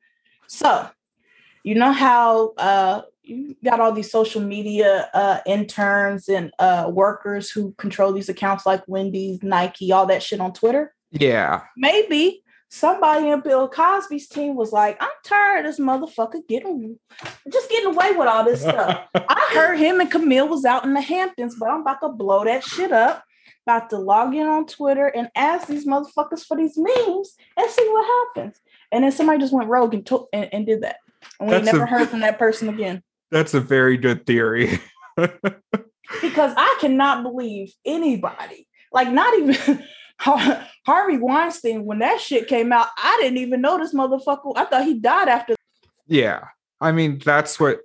So 0.46 0.88
You 1.64 1.74
know 1.74 1.92
how 1.92 2.54
uh, 2.56 3.02
you 3.28 3.56
got 3.64 3.80
all 3.80 3.92
these 3.92 4.10
social 4.10 4.40
media 4.40 5.08
uh, 5.14 5.40
interns 5.46 6.28
and 6.28 6.52
uh, 6.58 6.90
workers 6.92 7.50
who 7.50 7.72
control 7.72 8.12
these 8.12 8.28
accounts 8.28 8.66
like 8.66 8.82
Wendy's, 8.86 9.42
Nike, 9.42 9.92
all 9.92 10.06
that 10.06 10.22
shit 10.22 10.40
on 10.40 10.52
Twitter? 10.52 10.94
Yeah. 11.10 11.62
Maybe 11.76 12.42
somebody 12.70 13.28
in 13.28 13.40
Bill 13.40 13.68
Cosby's 13.68 14.28
team 14.28 14.54
was 14.54 14.72
like, 14.72 14.96
I'm 15.00 15.08
tired 15.24 15.64
of 15.64 15.64
this 15.64 15.80
motherfucker 15.80 16.46
getting 16.48 16.98
just 17.52 17.70
getting 17.70 17.94
away 17.94 18.12
with 18.12 18.28
all 18.28 18.44
this 18.44 18.60
stuff. 18.60 19.06
I 19.14 19.50
heard 19.54 19.76
him 19.78 20.00
and 20.00 20.10
Camille 20.10 20.48
was 20.48 20.64
out 20.64 20.84
in 20.84 20.94
the 20.94 21.00
Hamptons, 21.00 21.56
but 21.58 21.70
I'm 21.70 21.80
about 21.80 22.00
to 22.02 22.08
blow 22.10 22.44
that 22.44 22.64
shit 22.64 22.92
up. 22.92 23.24
About 23.66 23.90
to 23.90 23.98
log 23.98 24.34
in 24.34 24.46
on 24.46 24.66
Twitter 24.66 25.08
and 25.08 25.28
ask 25.34 25.66
these 25.68 25.86
motherfuckers 25.86 26.42
for 26.42 26.56
these 26.56 26.78
memes 26.78 27.36
and 27.56 27.70
see 27.70 27.86
what 27.90 28.28
happens. 28.34 28.58
And 28.90 29.04
then 29.04 29.12
somebody 29.12 29.38
just 29.38 29.52
went 29.52 29.68
rogue 29.68 29.92
and 29.92 30.06
took 30.06 30.28
and, 30.32 30.48
and 30.52 30.66
did 30.66 30.82
that. 30.82 30.96
And 31.38 31.48
we 31.48 31.54
That's 31.54 31.66
never 31.66 31.84
a- 31.84 31.86
heard 31.86 32.08
from 32.08 32.20
that 32.20 32.38
person 32.38 32.70
again. 32.70 33.02
That's 33.30 33.54
a 33.54 33.60
very 33.60 33.96
good 33.96 34.26
theory. 34.26 34.80
Because 36.22 36.54
I 36.56 36.78
cannot 36.80 37.22
believe 37.22 37.70
anybody, 37.84 38.66
like 38.92 39.10
not 39.10 39.36
even 39.38 39.84
Harvey 40.18 41.18
Weinstein, 41.18 41.84
when 41.84 41.98
that 41.98 42.18
shit 42.18 42.48
came 42.48 42.72
out, 42.72 42.86
I 42.96 43.18
didn't 43.20 43.36
even 43.38 43.60
know 43.60 43.76
this 43.78 43.92
motherfucker. 43.92 44.54
I 44.56 44.64
thought 44.64 44.84
he 44.84 44.98
died 44.98 45.28
after 45.28 45.54
yeah. 46.08 46.48
I 46.80 46.92
mean, 46.92 47.20
that's 47.24 47.60
what 47.60 47.80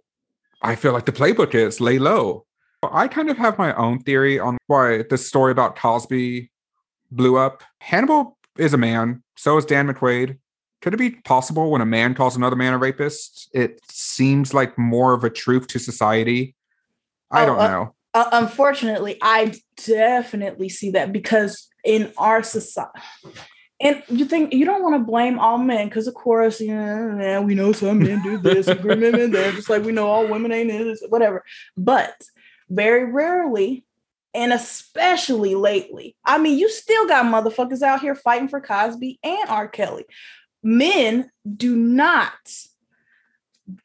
I 0.62 0.76
feel 0.76 0.94
like 0.94 1.06
the 1.06 1.12
playbook 1.12 1.54
is 1.54 1.82
lay 1.82 2.00
low. 2.00 2.46
I 2.82 3.08
kind 3.08 3.30
of 3.30 3.38
have 3.38 3.58
my 3.58 3.74
own 3.76 4.00
theory 4.00 4.40
on 4.40 4.58
why 4.68 5.04
the 5.04 5.18
story 5.18 5.52
about 5.52 5.76
Cosby 5.76 6.50
blew 7.12 7.38
up. 7.38 7.64
Hannibal 7.80 8.38
is 8.58 8.74
a 8.74 8.78
man, 8.78 9.24
so 9.36 9.58
is 9.58 9.66
Dan 9.66 9.88
McQuade. 9.88 10.38
Could 10.84 10.94
it 10.94 10.98
be 10.98 11.12
possible 11.12 11.72
when 11.72 11.80
a 11.80 11.86
man 11.86 12.14
calls 12.14 12.36
another 12.36 12.58
man 12.58 12.74
a 12.74 12.78
rapist? 12.78 13.50
It 13.54 13.80
seems 13.90 14.54
like 14.54 14.78
more 14.78 15.14
of 15.14 15.24
a 15.24 15.30
truth 15.30 15.68
to 15.68 15.80
society. 15.80 16.56
I 17.32 17.44
Oh, 17.44 17.46
don't 17.46 17.60
uh, 17.60 17.68
know. 17.70 17.96
Uh, 18.14 18.30
unfortunately, 18.34 19.18
I 19.22 19.54
definitely 19.88 20.68
see 20.68 20.92
that 20.92 21.14
because 21.14 21.70
in 21.86 22.12
our 22.18 22.44
society, 22.44 23.00
and 23.80 24.04
you 24.10 24.26
think 24.26 24.54
you 24.54 24.66
don't 24.66 24.84
want 24.84 24.96
to 24.96 25.10
blame 25.10 25.40
all 25.40 25.58
men 25.58 25.88
because, 25.88 26.06
of 26.08 26.16
course, 26.16 26.60
you 26.60 26.76
know, 26.76 27.42
we 27.42 27.56
know 27.56 27.72
some 27.72 28.00
men 28.00 28.22
do 28.22 28.38
this, 28.38 28.68
women 28.84 29.32
there, 29.32 29.54
just 29.54 29.70
like 29.70 29.84
we 29.84 29.94
know 29.94 30.08
all 30.08 30.28
women 30.28 30.52
ain't 30.52 30.70
this, 30.70 31.02
whatever. 31.08 31.46
But 31.78 32.14
very 32.70 33.10
rarely, 33.10 33.86
and 34.34 34.52
especially 34.52 35.56
lately, 35.56 36.18
I 36.26 36.40
mean, 36.40 36.60
you 36.60 36.68
still 36.70 37.08
got 37.08 37.24
motherfuckers 37.26 37.82
out 37.82 38.02
here 38.02 38.16
fighting 38.16 38.50
for 38.50 38.60
Cosby 38.60 39.18
and 39.24 39.48
R. 39.48 39.70
Kelly. 39.70 40.04
Men 40.64 41.30
do 41.56 41.76
not 41.76 42.34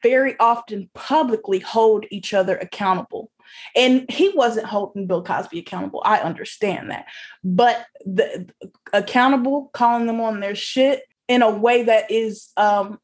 very 0.03 0.37
often 0.39 0.89
publicly 0.93 1.59
hold 1.59 2.05
each 2.11 2.33
other 2.33 2.57
accountable. 2.57 3.31
And 3.75 4.09
he 4.09 4.29
wasn't 4.29 4.67
holding 4.67 5.07
Bill 5.07 5.23
Cosby 5.23 5.59
accountable. 5.59 6.01
I 6.05 6.19
understand 6.19 6.91
that. 6.91 7.05
But 7.43 7.85
the 8.05 8.49
accountable, 8.93 9.69
calling 9.73 10.05
them 10.05 10.21
on 10.21 10.39
their 10.39 10.55
shit 10.55 11.03
in 11.27 11.41
a 11.41 11.49
way 11.49 11.83
that 11.83 12.09
is 12.09 12.49
um 12.57 12.99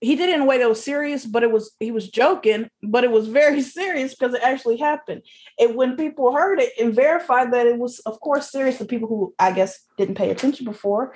he 0.00 0.16
did 0.16 0.30
it 0.30 0.34
in 0.34 0.40
a 0.40 0.44
way 0.44 0.58
that 0.58 0.68
was 0.68 0.82
serious, 0.82 1.24
but 1.24 1.44
it 1.44 1.52
was 1.52 1.74
he 1.78 1.92
was 1.92 2.10
joking, 2.10 2.68
but 2.82 3.04
it 3.04 3.12
was 3.12 3.28
very 3.28 3.62
serious 3.78 4.14
because 4.14 4.34
it 4.34 4.42
actually 4.42 4.76
happened. 4.76 5.22
And 5.58 5.76
when 5.76 5.96
people 5.96 6.34
heard 6.34 6.60
it 6.60 6.72
and 6.78 6.94
verified 6.94 7.52
that 7.52 7.66
it 7.66 7.78
was, 7.78 8.00
of 8.00 8.20
course, 8.20 8.50
serious, 8.50 8.78
the 8.78 8.84
people 8.84 9.08
who 9.08 9.32
I 9.38 9.52
guess 9.52 9.78
didn't 9.96 10.16
pay 10.16 10.30
attention 10.30 10.64
before, 10.64 11.14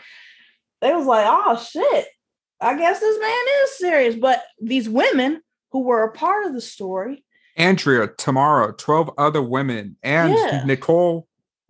they 0.86 0.94
was 0.94 1.06
like, 1.06 1.26
oh 1.28 1.56
shit, 1.56 2.06
I 2.60 2.76
guess 2.78 3.00
this 3.00 3.18
man 3.20 3.44
is 3.64 3.78
serious. 3.78 4.14
But 4.14 4.42
these 4.60 4.88
women 4.88 5.42
who 5.72 5.80
were 5.80 6.04
a 6.04 6.12
part 6.12 6.46
of 6.46 6.52
the 6.54 6.60
story, 6.60 7.24
Andrea, 7.56 8.06
Tamara, 8.08 8.72
12 8.74 9.10
other 9.18 9.42
women, 9.42 9.96
and 10.02 10.32
Yeah. 10.34 10.62
Nicole 10.64 11.26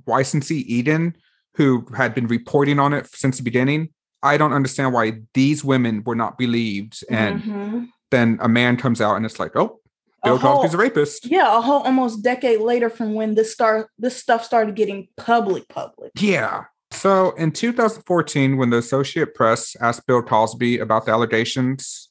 Weisensee 0.07 0.65
Egan, 0.67 1.17
who 1.55 1.87
had 1.97 2.15
been 2.15 2.27
reporting 2.27 2.79
on 2.79 2.93
it 2.93 3.07
since 3.15 3.39
the 3.39 3.43
beginning. 3.43 3.89
I 4.23 4.37
don't 4.37 4.53
understand 4.53 4.93
why 4.93 5.21
these 5.35 5.65
women 5.65 6.03
were 6.05 6.17
not 6.17 6.37
believed. 6.39 7.05
And 7.09 7.43
Mhm. 7.43 7.89
then 8.11 8.39
a 8.41 8.49
man 8.49 8.77
comes 8.77 9.01
out 9.01 9.17
and 9.17 9.25
it's 9.25 9.39
like, 9.39 9.55
oh, 9.57 9.81
Bill 10.25 10.39
Cosby's 10.41 10.75
a 10.75 10.77
rapist. 10.77 11.27
yeah, 11.27 11.57
a 11.57 11.61
whole 11.61 11.83
almost 11.83 12.23
decade 12.23 12.61
later 12.61 12.91
from 12.91 13.15
when 13.15 13.35
this 13.37 13.53
start 13.53 13.89
this 13.97 14.17
stuff 14.17 14.45
started 14.45 14.75
getting 14.75 15.07
public 15.17 15.69
public. 15.69 16.11
Yeah. 16.19 16.65
So 16.91 17.33
in 17.33 17.53
2014, 17.53 18.57
when 18.57 18.71
the 18.71 18.79
Associate 18.79 19.35
Press 19.35 19.77
asked 19.81 20.07
Bill 20.07 20.23
Cosby 20.23 20.79
about 20.79 21.07
the 21.07 21.13
allegations, 21.13 22.11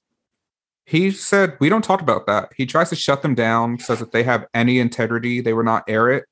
he 0.86 1.12
said, 1.12 1.58
We 1.60 1.70
don't 1.70 1.84
talk 1.84 2.02
about 2.02 2.28
that. 2.28 2.52
He 2.56 2.66
tries 2.66 2.90
to 2.90 2.96
shut 2.96 3.22
them 3.22 3.36
down, 3.36 3.80
says 3.80 4.02
if 4.02 4.12
they 4.12 4.24
have 4.24 4.46
any 4.54 4.80
integrity, 4.80 5.42
they 5.42 5.54
will 5.54 5.64
not 5.64 5.84
air 5.88 6.10
it. 6.10 6.26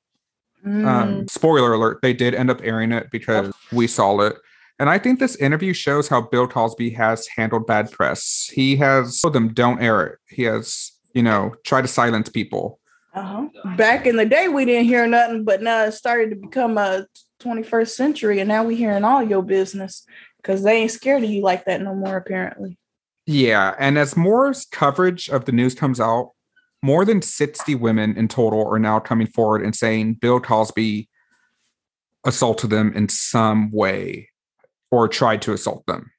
Mm, 0.64 0.86
Um, 0.86 1.28
spoiler 1.28 1.72
alert, 1.74 1.98
they 2.02 2.12
did 2.12 2.34
end 2.34 2.50
up 2.50 2.60
airing 2.62 2.92
it 2.92 3.10
because 3.10 3.52
we 3.72 3.86
saw 3.86 4.18
it. 4.20 4.36
And 4.78 4.90
I 4.90 4.98
think 4.98 5.18
this 5.20 5.36
interview 5.36 5.72
shows 5.72 6.08
how 6.08 6.22
Bill 6.22 6.48
Cosby 6.48 6.90
has 6.90 7.26
handled 7.36 7.66
bad 7.66 7.90
press. 7.92 8.50
He 8.52 8.76
has 8.76 9.20
told 9.20 9.34
them 9.34 9.52
don't 9.52 9.80
air 9.80 10.02
it. 10.04 10.18
He 10.28 10.42
has, 10.44 10.92
you 11.12 11.22
know, 11.22 11.54
tried 11.64 11.82
to 11.82 11.88
silence 11.88 12.28
people. 12.28 12.80
uh-huh. 13.14 13.46
Back 13.76 14.06
in 14.06 14.16
the 14.16 14.24
day, 14.26 14.48
we 14.48 14.64
didn't 14.64 14.86
hear 14.86 15.06
nothing, 15.06 15.44
but 15.44 15.62
now 15.62 15.84
it 15.84 15.92
started 15.92 16.30
to 16.30 16.36
become 16.36 16.76
a 16.78 17.06
21st 17.44 17.88
century, 17.88 18.40
and 18.40 18.48
now 18.48 18.64
we 18.64 18.76
hearing 18.76 19.04
all 19.04 19.22
your 19.22 19.42
business 19.42 20.06
because 20.38 20.62
they 20.62 20.78
ain't 20.78 20.90
scared 20.90 21.22
of 21.22 21.30
you 21.30 21.42
like 21.42 21.64
that 21.64 21.82
no 21.82 21.94
more. 21.94 22.16
Apparently, 22.16 22.78
Yeah, 23.26 23.74
and 23.78 23.98
as 23.98 24.16
more 24.16 24.52
coverage 24.70 25.28
of 25.28 25.44
the 25.44 25.52
news 25.52 25.74
comes 25.74 26.00
out, 26.00 26.30
more 26.82 27.04
than 27.04 27.22
60 27.22 27.74
women 27.76 28.16
in 28.16 28.28
total 28.28 28.66
are 28.68 28.78
now 28.78 29.00
coming 29.00 29.26
forward 29.26 29.62
and 29.62 29.74
saying 29.74 30.14
Bill 30.14 30.40
Cosby 30.40 31.08
assaulted 32.26 32.70
them 32.70 32.92
in 32.94 33.08
some 33.08 33.70
way 33.70 34.30
or 34.90 35.08
tried 35.08 35.42
to 35.42 35.52
assault 35.52 35.84
them. 35.86 36.10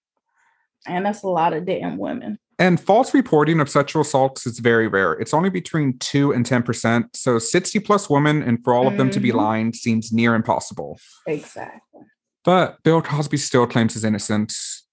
and 0.87 1.05
that's 1.05 1.23
a 1.23 1.27
lot 1.27 1.53
of 1.53 1.65
damn 1.65 1.97
women. 1.97 2.37
And 2.57 2.79
false 2.79 3.13
reporting 3.13 3.59
of 3.59 3.69
sexual 3.69 4.01
assaults 4.01 4.45
is 4.47 4.59
very 4.59 4.87
rare. 4.87 5.13
It's 5.13 5.33
only 5.33 5.49
between 5.49 5.97
2 5.99 6.31
and 6.31 6.45
10%. 6.45 7.09
So 7.13 7.37
60 7.37 7.79
plus 7.79 8.09
women 8.09 8.41
and 8.41 8.63
for 8.63 8.73
all 8.73 8.87
of 8.87 8.97
them 8.97 9.09
to 9.11 9.19
be 9.19 9.31
Mhm. 9.31 9.35
lying 9.35 9.73
seems 9.73 10.13
near 10.13 10.35
impossible. 10.35 10.99
Exactly. 11.27 12.01
But 12.45 12.81
Bill 12.83 13.01
Cosby 13.01 13.37
still 13.37 13.67
claims 13.67 13.93
his 13.95 14.05
innocence. 14.05 14.87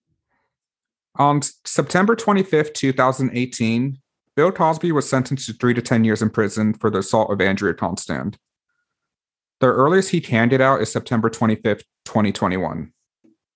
On 1.17 1.41
September 1.65 2.17
25th, 2.17 2.73
2018, 2.73 3.99
Bill 4.35 4.51
Cosby 4.51 4.91
was 4.91 5.09
sentenced 5.09 5.47
to 5.47 5.53
three 5.53 5.75
to 5.75 5.83
10 5.83 6.05
years 6.05 6.23
in 6.23 6.31
prison 6.31 6.73
for 6.75 6.91
the 6.91 6.99
assault 6.99 7.31
of 7.31 7.41
Andrea 7.41 7.75
Constand. 7.75 8.39
The 9.61 9.67
earliest 9.67 10.09
he 10.09 10.21
can 10.21 10.49
get 10.49 10.61
out 10.61 10.81
is 10.81 10.91
September 10.91 11.29
25th, 11.31 11.85
2021. 12.07 12.93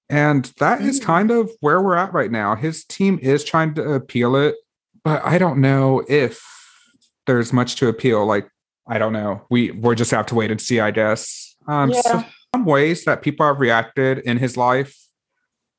And 0.09 0.53
that 0.59 0.81
is 0.83 1.01
Mm. 1.01 1.05
kind 1.05 1.31
of 1.31 1.51
where 1.61 1.83
we're 1.83 1.97
at 1.97 2.13
right 2.13 2.31
now. 2.31 2.55
His 2.55 2.85
team 2.85 3.19
is 3.21 3.43
trying 3.43 3.75
to 3.75 3.93
appeal 3.95 4.37
it, 4.37 4.55
but 5.03 5.25
I 5.25 5.39
don't 5.39 5.61
know 5.61 6.05
if 6.09 6.41
there's 7.27 7.53
much 7.53 7.77
to 7.77 7.89
appeal. 7.89 8.25
Like, 8.25 8.49
I 8.87 8.99
don't 8.99 9.13
know. 9.13 9.43
We 9.51 9.73
we'll 9.73 9.97
just 9.97 10.13
have 10.13 10.27
to 10.27 10.37
wait 10.37 10.51
and 10.53 10.61
see, 10.61 10.79
I 10.79 10.93
guess. 10.93 11.57
Um, 11.67 11.93
so 11.93 12.25
some 12.55 12.65
ways 12.65 13.05
that 13.05 13.23
people 13.23 13.45
have 13.45 13.59
reacted 13.59 14.19
in 14.19 14.39
his 14.39 14.57
life. 14.57 14.97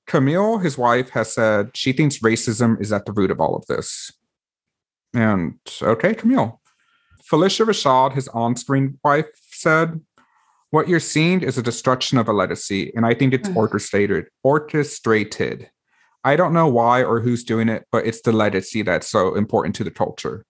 Camille, 0.08 0.58
his 0.60 0.78
wife, 0.78 1.10
has 1.12 1.34
said 1.34 1.72
she 1.76 1.94
thinks 1.94 2.20
racism 2.20 2.80
is 2.82 2.92
at 2.92 3.06
the 3.06 3.14
root 3.14 3.32
of 3.32 3.40
all 3.40 3.56
of 3.56 3.66
this. 3.68 4.12
And 5.14 5.56
okay, 5.82 6.14
Camille. 6.14 6.62
Phylicia 7.30 7.66
Rashad, 7.66 8.14
his 8.14 8.28
on 8.30 8.56
screen 8.56 9.00
wife, 9.04 9.28
said, 9.52 10.02
What 10.78 10.88
you're 10.88 11.00
seeing 11.00 11.42
is 11.42 11.58
a 11.58 11.64
destruction 11.64 12.20
of 12.20 12.28
a 12.28 12.34
legacy, 12.34 12.92
and 12.96 13.04
I 13.04 13.16
think 13.16 13.34
it's 13.34 13.50
Mm. 13.50 13.56
orchestrated. 13.56 14.26
Orchestrated. 14.44 15.72
I 16.24 16.36
don't 16.36 16.54
know 16.54 16.68
why 16.68 17.04
or 17.04 17.20
who's 17.20 17.44
doing 17.44 17.68
it, 17.68 17.88
but 17.92 18.06
it's 18.06 18.22
the 18.22 18.32
legacy 18.32 18.84
that's 18.84 19.10
so 19.10 19.34
important 19.34 19.74
to 19.78 19.84
the 19.84 19.90
culture. 19.90 20.46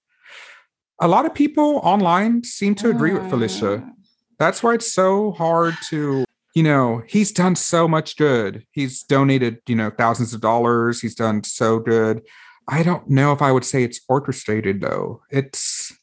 A 0.99 1.07
lot 1.07 1.25
of 1.25 1.33
people 1.33 1.79
online 1.81 2.43
seem 2.43 2.75
to 2.75 2.89
agree 2.89 3.13
with 3.13 3.23
Phylicia 3.31 3.77
Mm. 3.77 3.91
that's 4.37 4.61
why 4.61 4.73
it's 4.73 4.91
so 4.91 5.31
hard 5.31 5.75
to 5.91 6.25
you 6.53 6.63
know 6.63 7.03
he's 7.07 7.31
done 7.31 7.55
so 7.55 7.87
much 7.87 8.17
good 8.17 8.65
he's 8.71 9.03
donated 9.03 9.59
you 9.65 9.75
know 9.77 9.89
thousands 9.91 10.33
of 10.33 10.41
dollars 10.41 10.99
he's 11.03 11.15
done 11.15 11.41
so 11.43 11.79
good 11.79 12.21
i 12.67 12.83
don't 12.83 13.09
know 13.09 13.31
if 13.31 13.41
i 13.41 13.51
would 13.51 13.63
say 13.71 13.79
it's 13.83 14.01
orchestrated 14.09 14.81
though 14.81 15.21
it's 15.31 15.93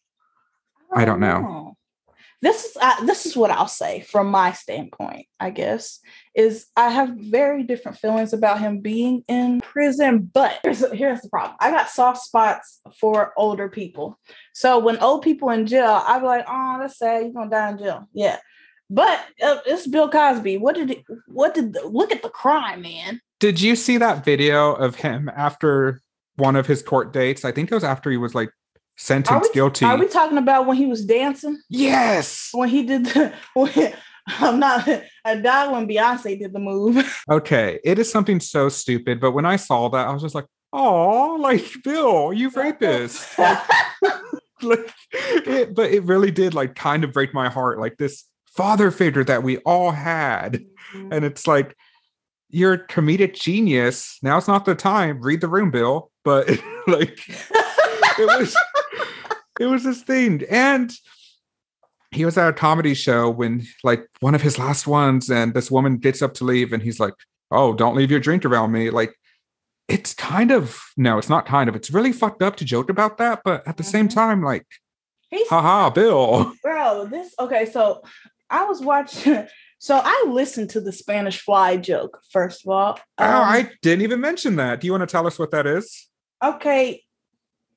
I 0.94 1.04
don't 1.04 1.20
know. 1.20 1.76
This 2.44 2.64
is 2.66 2.76
this 3.06 3.26
is 3.26 3.36
what 3.36 3.50
I'll 3.50 3.66
say 3.66 4.02
from 4.02 4.30
my 4.30 4.52
standpoint. 4.52 5.26
I 5.40 5.50
guess 5.50 6.00
is 6.34 6.66
I 6.76 6.90
have 6.90 7.10
very 7.16 7.62
different 7.62 7.98
feelings 7.98 8.32
about 8.32 8.60
him 8.60 8.80
being 8.80 9.24
in 9.28 9.60
prison. 9.60 10.30
But 10.32 10.60
here's 10.62 10.84
here's 10.92 11.22
the 11.22 11.30
problem. 11.30 11.56
I 11.60 11.70
got 11.70 11.88
soft 11.88 12.22
spots 12.22 12.80
for 13.00 13.32
older 13.36 13.68
people. 13.68 14.18
So 14.52 14.78
when 14.78 14.98
old 14.98 15.22
people 15.22 15.48
in 15.50 15.66
jail, 15.66 16.02
I'd 16.06 16.20
be 16.20 16.26
like, 16.26 16.44
oh, 16.46 16.76
that's 16.80 16.98
sad. 16.98 17.22
You're 17.22 17.32
gonna 17.32 17.50
die 17.50 17.70
in 17.70 17.78
jail. 17.78 18.08
Yeah. 18.12 18.38
But 18.90 19.24
uh, 19.42 19.58
it's 19.64 19.86
Bill 19.86 20.10
Cosby. 20.10 20.58
What 20.58 20.74
did 20.74 20.90
he, 20.90 21.04
what 21.26 21.54
did 21.54 21.72
the, 21.72 21.86
look 21.86 22.12
at 22.12 22.22
the 22.22 22.28
crime, 22.28 22.82
man? 22.82 23.20
did 23.40 23.60
you 23.60 23.74
see 23.76 23.96
that 23.98 24.24
video 24.24 24.74
of 24.74 24.94
him 24.94 25.30
after 25.34 26.00
one 26.36 26.56
of 26.56 26.66
his 26.66 26.82
court 26.82 27.12
dates. 27.12 27.44
I 27.44 27.52
think 27.52 27.70
it 27.70 27.74
was 27.74 27.84
after 27.84 28.10
he 28.10 28.16
was 28.16 28.34
like 28.34 28.50
sentenced 28.96 29.50
we, 29.50 29.54
guilty. 29.54 29.84
are 29.84 29.98
we 29.98 30.08
talking 30.08 30.38
about 30.38 30.66
when 30.66 30.76
he 30.76 30.86
was 30.86 31.04
dancing? 31.04 31.60
yes. 31.68 32.50
When 32.52 32.68
he 32.68 32.84
did 32.84 33.06
the 33.06 33.32
when, 33.54 33.94
I'm 34.26 34.58
not 34.58 34.88
uh, 34.88 35.00
I 35.24 35.36
died 35.36 35.70
when 35.72 35.88
Beyonce 35.88 36.38
did 36.38 36.52
the 36.52 36.58
move. 36.58 37.22
Okay. 37.30 37.80
It 37.84 37.98
is 37.98 38.10
something 38.10 38.40
so 38.40 38.68
stupid, 38.68 39.20
but 39.20 39.32
when 39.32 39.46
I 39.46 39.56
saw 39.56 39.88
that, 39.88 40.08
I 40.08 40.12
was 40.12 40.22
just 40.22 40.34
like, 40.34 40.46
oh, 40.72 41.36
like 41.40 41.64
Bill, 41.82 42.32
you 42.32 42.50
rapist. 42.50 43.38
Like, 43.38 43.62
like, 44.62 44.92
it, 45.12 45.74
but 45.74 45.90
it 45.90 46.04
really 46.04 46.30
did 46.30 46.54
like 46.54 46.74
kind 46.74 47.04
of 47.04 47.12
break 47.12 47.32
my 47.32 47.48
heart. 47.48 47.78
Like 47.78 47.96
this 47.96 48.24
father 48.56 48.90
figure 48.90 49.24
that 49.24 49.42
we 49.42 49.58
all 49.58 49.90
had. 49.90 50.64
Mm-hmm. 50.94 51.12
And 51.12 51.24
it's 51.24 51.46
like, 51.46 51.76
you're 52.50 52.74
a 52.74 52.86
comedic 52.86 53.34
genius. 53.34 54.18
Now's 54.22 54.46
not 54.46 54.64
the 54.64 54.74
time. 54.74 55.20
Read 55.20 55.40
the 55.40 55.48
room, 55.48 55.70
Bill. 55.70 56.10
But 56.24 56.48
like 56.86 57.18
it 58.18 58.26
was 58.26 58.56
it 59.60 59.66
was 59.66 59.84
this 59.84 60.02
thing. 60.02 60.42
And 60.50 60.92
he 62.10 62.24
was 62.24 62.38
at 62.38 62.48
a 62.48 62.52
comedy 62.52 62.94
show 62.94 63.28
when 63.30 63.66
like 63.82 64.06
one 64.20 64.34
of 64.34 64.42
his 64.42 64.58
last 64.58 64.86
ones, 64.86 65.30
and 65.30 65.54
this 65.54 65.70
woman 65.70 65.96
gets 65.98 66.22
up 66.22 66.34
to 66.34 66.44
leave, 66.44 66.72
and 66.72 66.82
he's 66.82 67.00
like, 67.00 67.14
Oh, 67.50 67.74
don't 67.74 67.96
leave 67.96 68.10
your 68.10 68.20
drink 68.20 68.44
around 68.44 68.72
me. 68.72 68.90
Like 68.90 69.14
it's 69.88 70.14
kind 70.14 70.50
of 70.50 70.80
no, 70.96 71.18
it's 71.18 71.28
not 71.28 71.44
kind 71.46 71.68
of, 71.68 71.76
it's 71.76 71.90
really 71.90 72.12
fucked 72.12 72.42
up 72.42 72.56
to 72.56 72.64
joke 72.64 72.88
about 72.88 73.18
that, 73.18 73.42
but 73.44 73.66
at 73.68 73.76
the 73.76 73.82
same 73.82 74.08
Mhm. 74.08 74.14
time, 74.14 74.42
like, 74.42 74.66
He's 75.30 75.48
haha, 75.48 75.90
Bill. 75.90 76.52
bro, 76.62 77.06
this 77.06 77.34
okay, 77.38 77.66
so 77.66 78.02
I 78.48 78.64
was 78.64 78.80
watching 78.80 79.46
so 79.78 80.00
I 80.02 80.24
listened 80.28 80.70
to 80.70 80.80
the 80.80 80.92
Spanish 80.92 81.40
fly 81.40 81.76
joke, 81.76 82.20
first 82.30 82.64
of 82.64 82.70
all. 82.70 82.98
oh, 83.18 83.24
Um, 83.24 83.42
I 83.42 83.70
didn't 83.82 84.02
even 84.02 84.20
mention 84.22 84.56
that. 84.56 84.80
Do 84.80 84.86
you 84.86 84.92
want 84.92 85.02
to 85.02 85.06
tell 85.12 85.26
us 85.26 85.38
what 85.38 85.50
that 85.50 85.66
is? 85.66 86.08
okay, 86.42 87.03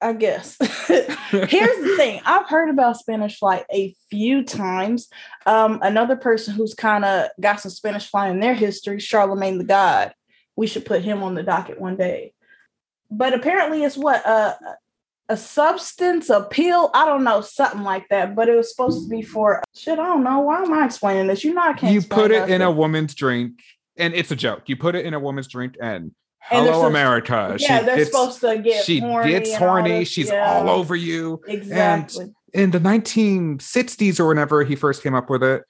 I 0.02 0.14
guess. 0.14 0.58
Here's 0.88 1.10
the 1.50 1.94
thing. 1.98 2.22
I've 2.26 2.48
heard 2.48 2.70
about 2.70 2.98
Spanish 2.98 3.40
fly 3.40 3.66
a 3.74 3.96
few 4.10 4.44
times. 4.44 5.10
Um, 5.46 5.80
another 5.82 6.16
person 6.16 6.54
who's 6.54 6.74
kind 6.74 7.04
of 7.04 7.30
got 7.40 7.62
some 7.62 7.72
Spanish 7.72 8.10
fly 8.10 8.30
in 8.30 8.40
their 8.40 8.54
history, 8.54 9.00
Charlemagne 9.00 9.58
the 9.58 9.64
God. 9.64 10.14
We 10.56 10.68
should 10.68 10.86
put 10.86 11.04
him 11.04 11.24
on 11.24 11.36
the 11.36 11.44
docket 11.44 11.80
one 11.80 11.98
day. 11.98 12.34
But 13.10 13.34
apparently, 13.34 13.84
it's 13.84 13.98
what 13.98 14.26
uh, 14.26 14.56
a 15.30 15.38
substance, 15.38 16.30
a 16.30 16.42
pill. 16.44 16.92
I 16.94 17.06
don't 17.06 17.24
know, 17.24 17.42
something 17.42 17.84
like 17.84 18.08
that. 18.10 18.36
But 18.36 18.50
it 18.50 18.56
was 18.56 18.70
supposed 18.70 19.04
to 19.04 19.10
be 19.10 19.22
for 19.22 19.64
shit. 19.76 19.98
I 19.98 20.06
don't 20.06 20.24
know. 20.24 20.40
Why 20.40 20.62
am 20.62 20.74
I 20.74 20.86
explaining 20.86 21.28
this? 21.28 21.44
You 21.44 21.54
know, 21.54 21.62
I 21.62 21.74
can't. 21.74 21.94
you 21.94 22.02
put 22.02 22.32
it 22.32 22.50
in 22.50 22.62
a 22.62 22.72
woman's 22.72 23.16
drink, 23.16 23.62
and 23.98 24.14
it's 24.14 24.32
a 24.32 24.36
joke. 24.36 24.64
You 24.68 24.78
put 24.78 24.96
it 24.96 25.06
in 25.06 25.14
a 25.14 25.20
woman's 25.20 25.48
drink, 25.48 25.76
and 25.82 26.12
hello, 26.50 26.82
so- 26.82 26.88
America. 26.88 27.56
Yeah, 27.60 27.82
they're 27.84 27.98
gets- 27.98 28.12
supposed 28.12 28.42
to 28.42 28.58
get 28.60 28.84
she 28.86 29.00
horny. 29.00 29.32
gets 29.32 29.56
horny. 29.56 30.00
this. 30.00 30.10
She's 30.10 30.30
Yeah, 30.30 30.54
all 30.60 30.70
over 30.70 30.96
you. 30.96 31.42
Exactly. 31.48 32.26
And 32.26 32.34
In 32.54 32.72
the 32.72 32.80
1960s 32.80 34.20
or 34.20 34.28
whenever 34.28 34.64
he 34.64 34.76
first 34.76 35.04
came 35.04 35.14
up 35.14 35.30
with 35.30 35.44
it, 35.44 35.64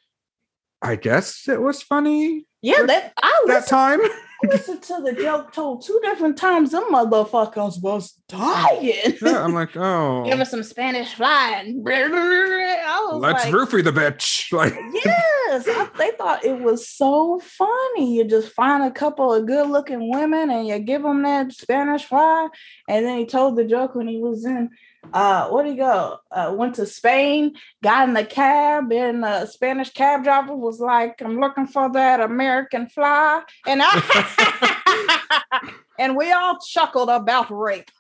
I 0.82 0.96
guess 0.96 1.48
it 1.48 1.60
was 1.62 1.82
funny 1.82 2.46
yeah, 2.62 2.84
that 2.86 3.14
I 3.18 3.44
that 3.48 3.54
listened 3.54 3.68
time. 3.70 4.00
Listened 4.44 4.84
to 4.84 5.02
the 5.04 5.14
joke 5.14 5.52
told 5.52 5.84
two 5.84 6.00
different 6.04 6.38
times. 6.38 6.72
Them 6.72 6.84
motherfuckers 6.92 7.82
was 7.82 8.12
dying. 8.30 8.94
Yeah, 9.22 9.44
I'm 9.44 9.54
like, 9.54 9.76
oh, 9.76 10.26
Give 10.30 10.40
us 10.40 10.52
some 10.52 10.62
Spanish 10.64 11.14
fly. 11.16 11.64
and 11.66 11.88
I 11.90 13.10
was 13.12 13.22
let's 13.22 13.46
like, 13.46 13.54
roofie 13.54 13.84
the 13.84 13.92
bitch. 13.92 14.52
Like, 14.58 14.74
yes. 14.94 15.68
I- 15.68 15.90
they 15.98 16.12
thought 16.12 16.46
it 16.46 16.60
was 16.60 16.88
so 16.88 17.40
funny. 17.44 18.16
You 18.16 18.24
just 18.26 18.50
find 18.54 18.84
a 18.84 18.92
couple 18.92 19.34
of 19.34 19.46
good 19.48 19.70
looking 19.70 20.12
women 20.12 20.50
and 20.50 20.68
you 20.68 20.78
give 20.80 21.04
them 21.04 21.24
that 21.24 21.52
Spanish 21.54 22.04
fly. 22.06 22.48
And 22.88 23.06
then 23.06 23.18
he 23.18 23.26
told 23.26 23.56
the 23.56 23.66
joke 23.66 23.96
when 23.96 24.08
he 24.08 24.18
was 24.18 24.46
in, 24.46 24.70
uh, 25.14 25.50
where'd 25.50 25.68
he 25.68 25.76
go? 25.76 26.20
Uh, 26.32 26.54
went 26.56 26.76
to 26.76 26.86
Spain, 26.86 27.56
got 27.84 28.08
in 28.08 28.14
the 28.14 28.26
cab, 28.26 28.92
and 28.92 29.24
the 29.24 29.46
Spanish 29.46 29.92
cab 29.92 30.24
driver 30.24 30.56
was 30.56 30.80
like, 30.80 31.22
I'm 31.22 31.40
looking 31.40 31.68
for 31.68 31.92
that 31.92 32.20
American 32.20 32.88
fly. 32.88 33.42
And 33.66 33.82
I, 33.84 35.72
and 36.00 36.16
we 36.16 36.32
all 36.32 36.60
chuckled 36.60 37.10
about 37.10 37.50
rape. 37.50 37.92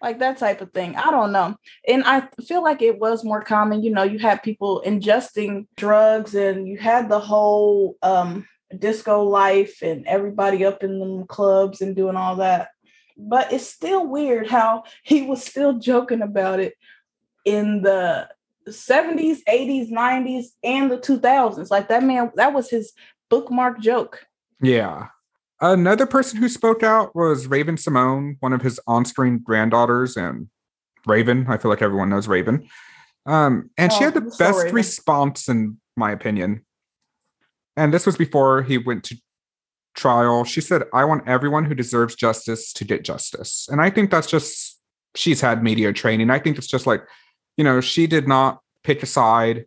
Like 0.00 0.18
that 0.18 0.36
type 0.36 0.60
of 0.60 0.70
thing. 0.72 0.96
I 0.96 1.10
don't 1.10 1.32
know. 1.32 1.56
And 1.88 2.04
I 2.04 2.28
feel 2.46 2.62
like 2.62 2.82
it 2.82 2.98
was 2.98 3.24
more 3.24 3.40
common. 3.40 3.82
You 3.82 3.90
know, 3.90 4.02
you 4.02 4.18
had 4.18 4.42
people 4.42 4.82
ingesting 4.84 5.66
drugs 5.76 6.34
and 6.34 6.68
you 6.68 6.76
had 6.76 7.08
the 7.08 7.20
whole 7.20 7.96
um, 8.02 8.46
disco 8.78 9.22
life 9.22 9.82
and 9.82 10.06
everybody 10.06 10.64
up 10.64 10.84
in 10.84 10.98
the 10.98 11.24
clubs 11.26 11.80
and 11.80 11.96
doing 11.96 12.16
all 12.16 12.36
that. 12.36 12.68
But 13.16 13.52
it's 13.52 13.66
still 13.66 14.06
weird 14.06 14.48
how 14.48 14.84
he 15.02 15.22
was 15.22 15.44
still 15.44 15.74
joking 15.78 16.22
about 16.22 16.60
it 16.60 16.74
in 17.44 17.82
the 17.82 18.28
70s, 18.68 19.38
80s, 19.48 19.90
90s, 19.90 20.46
and 20.62 20.90
the 20.90 20.98
2000s. 20.98 21.70
Like 21.70 21.88
that 21.88 22.02
man, 22.02 22.32
that 22.36 22.52
was 22.54 22.70
his 22.70 22.92
bookmark 23.30 23.80
joke. 23.80 24.26
yeah. 24.60 25.08
Another 25.60 26.04
person 26.04 26.38
who 26.40 26.48
spoke 26.48 26.82
out 26.82 27.14
was 27.14 27.46
Raven-Symoné, 27.46 28.36
one 28.40 28.52
of 28.52 28.60
his 28.60 28.78
on-screen 28.86 29.38
granddaughters, 29.38 30.14
and 30.16 30.48
Raven. 31.06 31.46
I 31.48 31.56
feel 31.56 31.70
like 31.70 31.80
everyone 31.80 32.10
knows 32.10 32.28
Raven. 32.28 32.68
Um, 33.24 33.70
and 33.78 33.90
she 33.92 34.00
Oh, 34.00 34.06
had 34.06 34.14
the 34.14 34.20
best 34.36 34.58
Raven. 34.58 34.74
response, 34.74 35.48
in 35.48 35.80
my 35.96 36.10
opinion. 36.10 36.66
And 37.76 37.94
this 37.94 38.04
was 38.04 38.16
before 38.16 38.62
he 38.62 38.76
went 38.76 39.04
to 39.04 39.16
trial. 39.94 40.44
She 40.44 40.60
said, 40.60 40.82
I 40.92 41.04
want 41.04 41.28
everyone 41.28 41.64
who 41.64 41.74
deserves 41.74 42.14
justice 42.14 42.72
to 42.74 42.84
get 42.84 43.04
justice. 43.04 43.68
And 43.70 43.80
I 43.80 43.90
think 43.90 44.10
that's 44.10 44.26
just, 44.26 44.80
she's 45.14 45.40
had 45.40 45.62
media 45.62 45.92
training. 45.92 46.30
I 46.30 46.38
think 46.38 46.58
it's 46.58 46.66
just 46.66 46.86
like, 46.86 47.02
you 47.56 47.64
know, 47.64 47.80
she 47.80 48.06
did 48.06 48.28
not 48.28 48.60
pick 48.82 49.02
a 49.02 49.06
side 49.06 49.66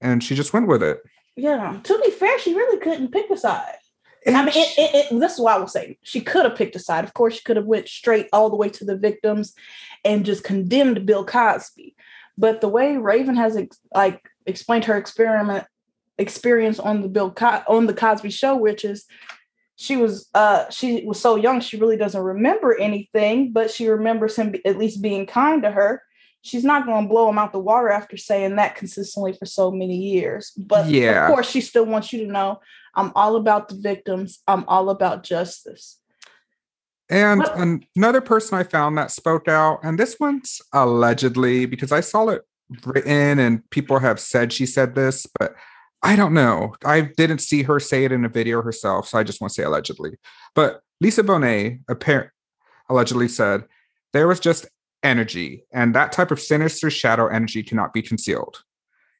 and 0.00 0.22
she 0.22 0.34
just 0.34 0.52
went 0.52 0.66
with 0.66 0.82
it. 0.82 1.00
Yeah. 1.36 1.78
To 1.82 2.00
be 2.04 2.10
fair, 2.10 2.38
she 2.38 2.54
really 2.54 2.78
couldn't 2.78 3.12
pick 3.12 3.30
a 3.30 3.36
side. 3.36 3.76
And 4.24 4.36
I 4.36 4.44
mean, 4.44 4.54
it, 4.54 4.78
it, 4.78 5.12
it, 5.12 5.20
this 5.20 5.34
is 5.34 5.40
what 5.40 5.54
I 5.54 5.58
will 5.58 5.66
say. 5.66 5.98
She 6.02 6.20
could 6.20 6.44
have 6.44 6.56
picked 6.56 6.76
a 6.76 6.78
side. 6.78 7.04
Of 7.04 7.12
course, 7.12 7.34
she 7.34 7.42
could 7.42 7.56
have 7.56 7.66
went 7.66 7.88
straight 7.88 8.28
all 8.32 8.50
the 8.50 8.56
way 8.56 8.68
to 8.68 8.84
the 8.84 8.96
victims 8.96 9.52
and 10.04 10.24
just 10.24 10.44
condemned 10.44 11.04
Bill 11.06 11.24
Cosby. 11.24 11.96
But 12.38 12.60
the 12.60 12.68
way 12.68 12.96
Raven 12.96 13.36
has 13.36 13.56
ex- 13.56 13.80
like 13.92 14.22
explained 14.46 14.84
her 14.84 14.96
experiment 14.96 15.66
experience 16.18 16.78
on 16.78 17.02
the 17.02 17.08
Bill 17.08 17.32
Co- 17.32 17.64
on 17.66 17.86
the 17.86 17.94
Cosby 17.94 18.30
Show, 18.30 18.56
which 18.56 18.84
is 18.84 19.06
she 19.82 19.96
was 19.96 20.28
uh 20.32 20.70
she 20.70 21.04
was 21.04 21.20
so 21.20 21.34
young 21.34 21.60
she 21.60 21.76
really 21.76 21.96
doesn't 21.96 22.22
remember 22.22 22.78
anything, 22.78 23.52
but 23.52 23.68
she 23.68 23.88
remembers 23.88 24.36
him 24.36 24.54
at 24.64 24.78
least 24.78 25.02
being 25.02 25.26
kind 25.26 25.62
to 25.62 25.72
her. 25.72 26.02
She's 26.42 26.62
not 26.62 26.86
going 26.86 27.04
to 27.04 27.08
blow 27.08 27.28
him 27.28 27.38
out 27.38 27.52
the 27.52 27.58
water 27.58 27.88
after 27.88 28.16
saying 28.16 28.56
that 28.56 28.76
consistently 28.76 29.32
for 29.32 29.46
so 29.46 29.72
many 29.72 29.96
years. 29.96 30.52
But 30.56 30.86
Yeah. 30.86 31.26
of 31.26 31.34
course, 31.34 31.50
she 31.50 31.60
still 31.60 31.84
wants 31.84 32.12
you 32.12 32.24
to 32.24 32.32
know 32.32 32.60
I'm 32.94 33.10
all 33.16 33.34
about 33.34 33.68
the 33.68 33.74
victims. 33.74 34.40
I'm 34.46 34.64
all 34.68 34.88
about 34.90 35.24
justice. 35.24 35.98
And 37.10 37.42
an- 37.56 37.84
another 37.96 38.20
person 38.20 38.58
I 38.58 38.62
found 38.62 38.96
that 38.98 39.10
spoke 39.10 39.48
out, 39.48 39.80
and 39.82 39.98
this 39.98 40.16
one's 40.20 40.62
allegedly 40.72 41.66
because 41.66 41.90
I 41.90 42.00
saw 42.00 42.28
it 42.28 42.42
written 42.86 43.38
and 43.40 43.68
people 43.70 43.98
have 43.98 44.20
said 44.20 44.52
she 44.52 44.66
said 44.66 44.94
this, 44.94 45.26
but 45.38 45.54
I 46.02 46.16
don't 46.16 46.34
know. 46.34 46.74
I 46.84 47.02
didn't 47.02 47.38
see 47.38 47.62
her 47.62 47.78
say 47.78 48.04
it 48.04 48.12
in 48.12 48.24
a 48.24 48.28
video 48.28 48.60
herself, 48.62 49.08
so 49.08 49.18
I 49.18 49.22
just 49.22 49.40
want 49.40 49.52
to 49.52 49.54
say 49.54 49.62
allegedly. 49.62 50.12
But 50.54 50.80
Lisa 51.00 51.22
Bonet 51.22 51.80
apparent 51.88 52.30
allegedly 52.88 53.28
said 53.28 53.64
there 54.12 54.26
was 54.26 54.40
just 54.40 54.66
energy, 55.02 55.64
and 55.72 55.94
that 55.94 56.12
type 56.12 56.30
of 56.30 56.40
sinister 56.40 56.90
shadow 56.90 57.28
energy 57.28 57.62
cannot 57.62 57.92
be 57.92 58.02
concealed. 58.02 58.62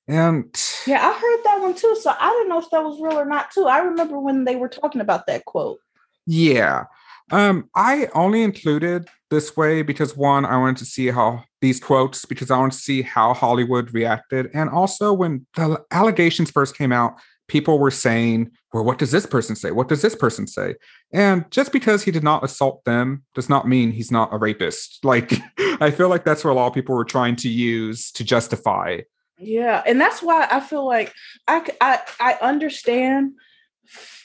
And 0.08 0.44
Yeah, 0.86 1.00
I 1.00 1.12
heard 1.12 1.44
that 1.44 1.60
one 1.60 1.74
too. 1.74 1.96
So 2.00 2.12
I 2.18 2.28
don't 2.28 2.48
know 2.48 2.58
if 2.58 2.68
that 2.70 2.82
was 2.82 3.00
real 3.00 3.18
or 3.18 3.24
not 3.24 3.52
too. 3.52 3.66
I 3.66 3.78
remember 3.78 4.18
when 4.18 4.44
they 4.44 4.56
were 4.56 4.68
talking 4.68 5.00
about 5.00 5.26
that 5.26 5.44
quote. 5.44 5.78
Yeah. 6.26 6.84
Um, 7.30 7.70
I 7.74 8.08
only 8.14 8.42
included 8.42 9.08
this 9.30 9.56
way 9.56 9.82
because 9.82 10.16
one, 10.16 10.44
I 10.44 10.58
wanted 10.58 10.78
to 10.78 10.84
see 10.84 11.06
how 11.06 11.44
these 11.62 11.80
quotes, 11.80 12.26
because 12.26 12.50
I 12.50 12.58
wanted 12.58 12.72
to 12.72 12.78
see 12.78 13.00
how 13.00 13.32
Hollywood 13.32 13.94
reacted. 13.94 14.50
And 14.52 14.68
also 14.68 15.12
when 15.14 15.46
the 15.56 15.82
allegations 15.90 16.50
first 16.50 16.76
came 16.76 16.92
out, 16.92 17.14
people 17.48 17.78
were 17.78 17.90
saying, 17.90 18.50
well, 18.72 18.84
what 18.84 18.98
does 18.98 19.10
this 19.10 19.26
person 19.26 19.56
say? 19.56 19.70
What 19.70 19.88
does 19.88 20.02
this 20.02 20.14
person 20.14 20.46
say? 20.46 20.74
And 21.12 21.50
just 21.50 21.72
because 21.72 22.02
he 22.02 22.10
did 22.10 22.22
not 22.22 22.42
assault 22.44 22.84
them 22.84 23.24
does 23.34 23.48
not 23.48 23.68
mean 23.68 23.92
he's 23.92 24.10
not 24.10 24.32
a 24.32 24.38
rapist. 24.38 24.98
Like, 25.04 25.32
I 25.80 25.90
feel 25.90 26.08
like 26.08 26.24
that's 26.24 26.44
what 26.44 26.52
a 26.52 26.54
lot 26.54 26.68
of 26.68 26.74
people 26.74 26.94
were 26.94 27.04
trying 27.04 27.36
to 27.36 27.48
use 27.48 28.10
to 28.12 28.24
justify. 28.24 29.00
Yeah, 29.38 29.82
and 29.86 30.00
that's 30.00 30.22
why 30.22 30.46
I 30.50 30.60
feel 30.60 30.86
like 30.86 31.12
I 31.48 32.00
I 32.20 32.38
understand 32.40 33.32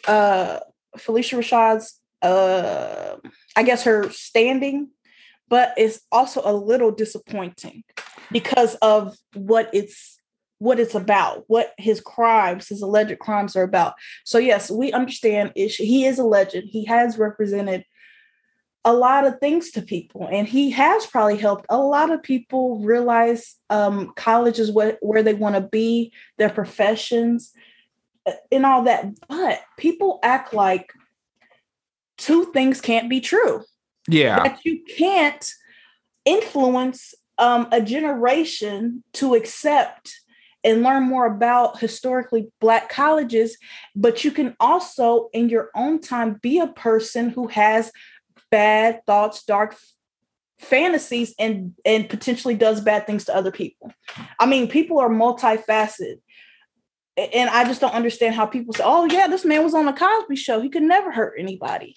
uh 0.07 0.59
Phylicia 0.97 1.39
Rashad's 1.39 1.99
uh 2.21 3.17
I 3.55 3.63
guess 3.63 3.83
her 3.83 4.09
standing, 4.11 4.89
but 5.49 5.73
it's 5.77 6.01
also 6.11 6.41
a 6.43 6.53
little 6.53 6.91
disappointing 6.91 7.83
because 8.31 8.75
of 8.75 9.15
what 9.33 9.69
it's 9.73 10.17
what 10.59 10.79
it's 10.79 10.95
about, 10.95 11.43
what 11.45 11.73
his 11.77 12.01
crimes, 12.01 12.67
his 12.67 12.81
alleged 12.81 13.19
crimes 13.19 13.55
are 13.55 13.61
about. 13.61 13.93
So 14.25 14.39
yes, 14.39 14.71
we 14.71 14.91
understand. 14.91 15.51
He 15.55 16.05
is 16.05 16.17
a 16.17 16.23
legend. 16.23 16.69
He 16.71 16.85
has 16.85 17.17
represented 17.19 17.85
a 18.87 18.93
lot 18.93 19.27
of 19.27 19.37
things 19.39 19.71
to 19.71 19.81
people 19.81 20.29
and 20.31 20.47
he 20.47 20.71
has 20.71 21.05
probably 21.05 21.35
helped 21.37 21.65
a 21.67 21.77
lot 21.77 22.09
of 22.09 22.23
people 22.23 22.79
realize 22.79 23.57
um, 23.69 24.13
college 24.15 24.59
is 24.59 24.71
what, 24.71 24.97
where 25.01 25.21
they 25.21 25.33
want 25.33 25.55
to 25.55 25.61
be 25.61 26.13
their 26.37 26.49
professions 26.49 27.51
uh, 28.25 28.31
and 28.49 28.65
all 28.65 28.85
that 28.85 29.05
but 29.27 29.59
people 29.77 30.19
act 30.23 30.53
like 30.53 30.93
two 32.17 32.45
things 32.53 32.79
can't 32.79 33.09
be 33.09 33.19
true 33.19 33.61
Yeah. 34.07 34.43
that 34.43 34.59
you 34.63 34.83
can't 34.83 35.49
influence 36.25 37.13
um, 37.37 37.67
a 37.71 37.81
generation 37.81 39.03
to 39.13 39.35
accept 39.35 40.11
and 40.63 40.81
learn 40.81 41.03
more 41.03 41.25
about 41.25 41.79
historically 41.79 42.49
black 42.59 42.89
colleges 42.89 43.57
but 43.95 44.23
you 44.23 44.31
can 44.31 44.55
also 44.59 45.29
in 45.31 45.49
your 45.49 45.69
own 45.75 46.01
time 46.01 46.39
be 46.41 46.59
a 46.59 46.67
person 46.67 47.29
who 47.29 47.47
has 47.47 47.91
bad 48.49 49.05
thoughts 49.05 49.43
dark 49.43 49.77
fantasies 50.59 51.35
and 51.37 51.73
and 51.85 52.09
potentially 52.09 52.55
does 52.55 52.81
bad 52.81 53.05
things 53.05 53.25
to 53.25 53.35
other 53.35 53.51
people. 53.51 53.91
I 54.39 54.45
mean 54.45 54.67
people 54.67 54.99
are 54.99 55.09
multifaceted. 55.09 56.19
And 57.17 57.49
i 57.49 57.63
just 57.63 57.81
don't 57.81 57.95
understand 57.95 58.35
how 58.35 58.45
people 58.45 58.73
say 58.73 58.83
oh 58.85 59.05
yeah 59.05 59.27
this 59.27 59.45
man 59.45 59.63
was 59.63 59.73
on 59.73 59.85
the 59.85 59.93
cosby 59.93 60.35
show. 60.35 60.61
He 60.61 60.69
could 60.69 60.83
never 60.83 61.11
hurt 61.11 61.35
anybody 61.37 61.95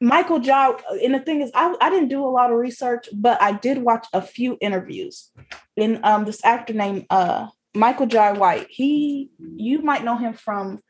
michael 0.00 0.38
Jai, 0.40 0.72
and 1.02 1.14
the 1.14 1.20
thing 1.20 1.40
is 1.42 1.50
I, 1.54 1.74
I 1.80 1.90
didn't 1.90 2.08
do 2.08 2.24
a 2.24 2.28
lot 2.28 2.50
of 2.50 2.58
research 2.58 3.08
but 3.14 3.40
i 3.40 3.52
did 3.52 3.78
watch 3.78 4.06
a 4.12 4.20
few 4.20 4.58
interviews. 4.60 5.30
And 5.76 6.04
um 6.04 6.24
this 6.24 6.44
actor 6.44 6.72
named 6.74 7.06
uh 7.10 7.48
michael 7.74 8.06
Jai 8.06 8.32
white 8.32 8.66
he 8.70 9.30
you 9.38 9.82
might 9.82 10.04
know 10.04 10.16
him 10.16 10.34
from 10.34 10.80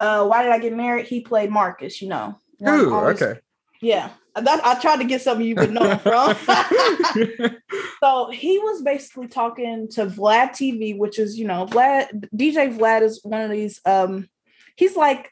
uh 0.00 0.26
why 0.26 0.42
did 0.42 0.52
i 0.52 0.58
get 0.58 0.74
married? 0.74 1.06
He 1.06 1.20
played 1.20 1.50
marcus 1.50 2.00
you 2.02 2.08
know. 2.08 2.38
Ooh, 2.66 2.94
always- 2.94 3.22
okay. 3.22 3.40
yeah 3.80 4.10
that, 4.34 4.64
i 4.64 4.78
tried 4.80 4.98
to 4.98 5.04
get 5.04 5.20
something 5.20 5.44
you 5.44 5.56
would 5.56 5.72
know 5.72 5.96
from. 5.98 6.36
So 8.00 8.30
he 8.30 8.58
was 8.58 8.82
basically 8.82 9.26
talking 9.26 9.88
to 9.92 10.06
Vlad 10.06 10.50
TV, 10.50 10.96
which 10.96 11.18
is, 11.18 11.36
you 11.36 11.46
know, 11.46 11.66
Vlad 11.66 12.28
DJ 12.34 12.72
Vlad 12.76 13.02
is 13.02 13.20
one 13.24 13.40
of 13.40 13.50
these 13.50 13.80
um 13.84 14.28
he's 14.76 14.96
like 14.96 15.30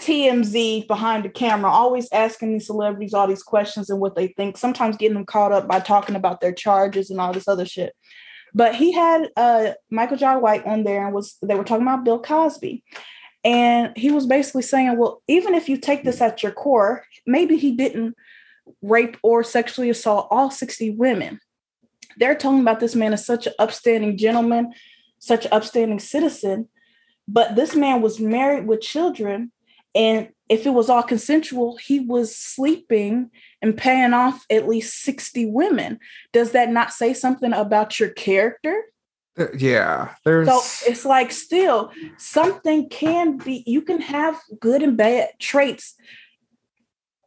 TMZ 0.00 0.86
behind 0.86 1.24
the 1.24 1.28
camera, 1.28 1.70
always 1.70 2.08
asking 2.12 2.52
these 2.52 2.66
celebrities 2.66 3.14
all 3.14 3.26
these 3.26 3.42
questions 3.42 3.90
and 3.90 4.00
what 4.00 4.16
they 4.16 4.28
think, 4.28 4.56
sometimes 4.56 4.96
getting 4.96 5.14
them 5.14 5.26
caught 5.26 5.52
up 5.52 5.68
by 5.68 5.80
talking 5.80 6.16
about 6.16 6.40
their 6.40 6.52
charges 6.52 7.10
and 7.10 7.20
all 7.20 7.32
this 7.32 7.48
other 7.48 7.66
shit. 7.66 7.94
But 8.54 8.74
he 8.74 8.92
had 8.92 9.28
uh 9.36 9.72
Michael 9.90 10.16
Jai 10.16 10.36
White 10.36 10.66
on 10.66 10.84
there 10.84 11.04
and 11.04 11.14
was 11.14 11.36
they 11.42 11.54
were 11.54 11.64
talking 11.64 11.86
about 11.86 12.04
Bill 12.04 12.18
Cosby. 12.18 12.82
And 13.42 13.96
he 13.96 14.10
was 14.10 14.26
basically 14.26 14.62
saying, 14.62 14.98
well, 14.98 15.22
even 15.26 15.54
if 15.54 15.68
you 15.68 15.78
take 15.78 16.04
this 16.04 16.20
at 16.20 16.42
your 16.42 16.52
core, 16.52 17.04
maybe 17.26 17.56
he 17.56 17.74
didn't 17.74 18.14
rape 18.82 19.16
or 19.22 19.42
sexually 19.42 19.88
assault 19.88 20.28
all 20.30 20.50
60 20.50 20.90
women. 20.90 21.40
They're 22.18 22.34
talking 22.34 22.60
about 22.60 22.80
this 22.80 22.94
man 22.94 23.12
as 23.12 23.24
such 23.24 23.46
an 23.46 23.54
upstanding 23.58 24.18
gentleman, 24.18 24.72
such 25.18 25.46
an 25.46 25.52
upstanding 25.52 26.00
citizen, 26.00 26.68
but 27.26 27.54
this 27.54 27.74
man 27.74 28.02
was 28.02 28.20
married 28.20 28.66
with 28.66 28.80
children. 28.80 29.52
And 29.94 30.28
if 30.48 30.66
it 30.66 30.70
was 30.70 30.88
all 30.88 31.02
consensual, 31.02 31.76
he 31.76 32.00
was 32.00 32.36
sleeping 32.36 33.30
and 33.62 33.76
paying 33.76 34.12
off 34.12 34.44
at 34.50 34.68
least 34.68 35.02
60 35.02 35.46
women. 35.46 35.98
Does 36.32 36.52
that 36.52 36.70
not 36.70 36.92
say 36.92 37.14
something 37.14 37.52
about 37.52 37.98
your 37.98 38.10
character? 38.10 38.84
Uh, 39.38 39.46
yeah. 39.56 40.14
There's 40.24 40.48
So 40.48 40.90
it's 40.90 41.04
like 41.04 41.32
still 41.32 41.92
something 42.18 42.88
can 42.88 43.38
be, 43.38 43.62
you 43.66 43.82
can 43.82 44.00
have 44.00 44.40
good 44.60 44.82
and 44.82 44.96
bad 44.96 45.30
traits 45.38 45.94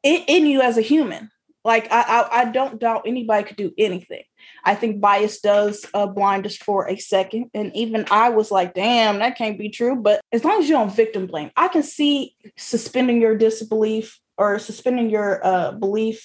in, 0.03 0.22
in 0.28 0.45
you 0.45 0.61
as 0.61 0.78
a 0.78 0.82
human. 0.82 1.30
Like 1.64 1.91
I, 1.91 2.01
I, 2.01 2.41
I 2.41 2.45
don't 2.45 2.80
doubt 2.80 3.03
anybody 3.05 3.43
could 3.43 3.57
do 3.57 3.72
anything. 3.78 4.24
I 4.66 4.76
think 4.76 4.99
bias 4.99 5.39
does 5.39 5.86
uh, 5.93 6.07
blind 6.07 6.45
us 6.45 6.57
for 6.57 6.89
a 6.89 6.97
second, 6.97 7.51
and 7.53 7.74
even 7.76 8.05
I 8.11 8.30
was 8.30 8.51
like, 8.51 8.74
"Damn, 8.74 9.20
that 9.20 9.38
can't 9.38 9.57
be 9.57 9.70
true." 9.70 9.95
But 9.95 10.22
as 10.32 10.43
long 10.43 10.59
as 10.59 10.68
you 10.68 10.76
don't 10.76 10.93
victim 10.93 11.28
blame, 11.28 11.51
I 11.55 11.70
can 11.70 11.84
see 11.84 12.36
suspending 12.57 13.22
your 13.22 13.38
disbelief 13.38 14.20
or 14.38 14.59
suspending 14.59 15.09
your 15.09 15.45
uh, 15.45 15.72
belief 15.72 16.22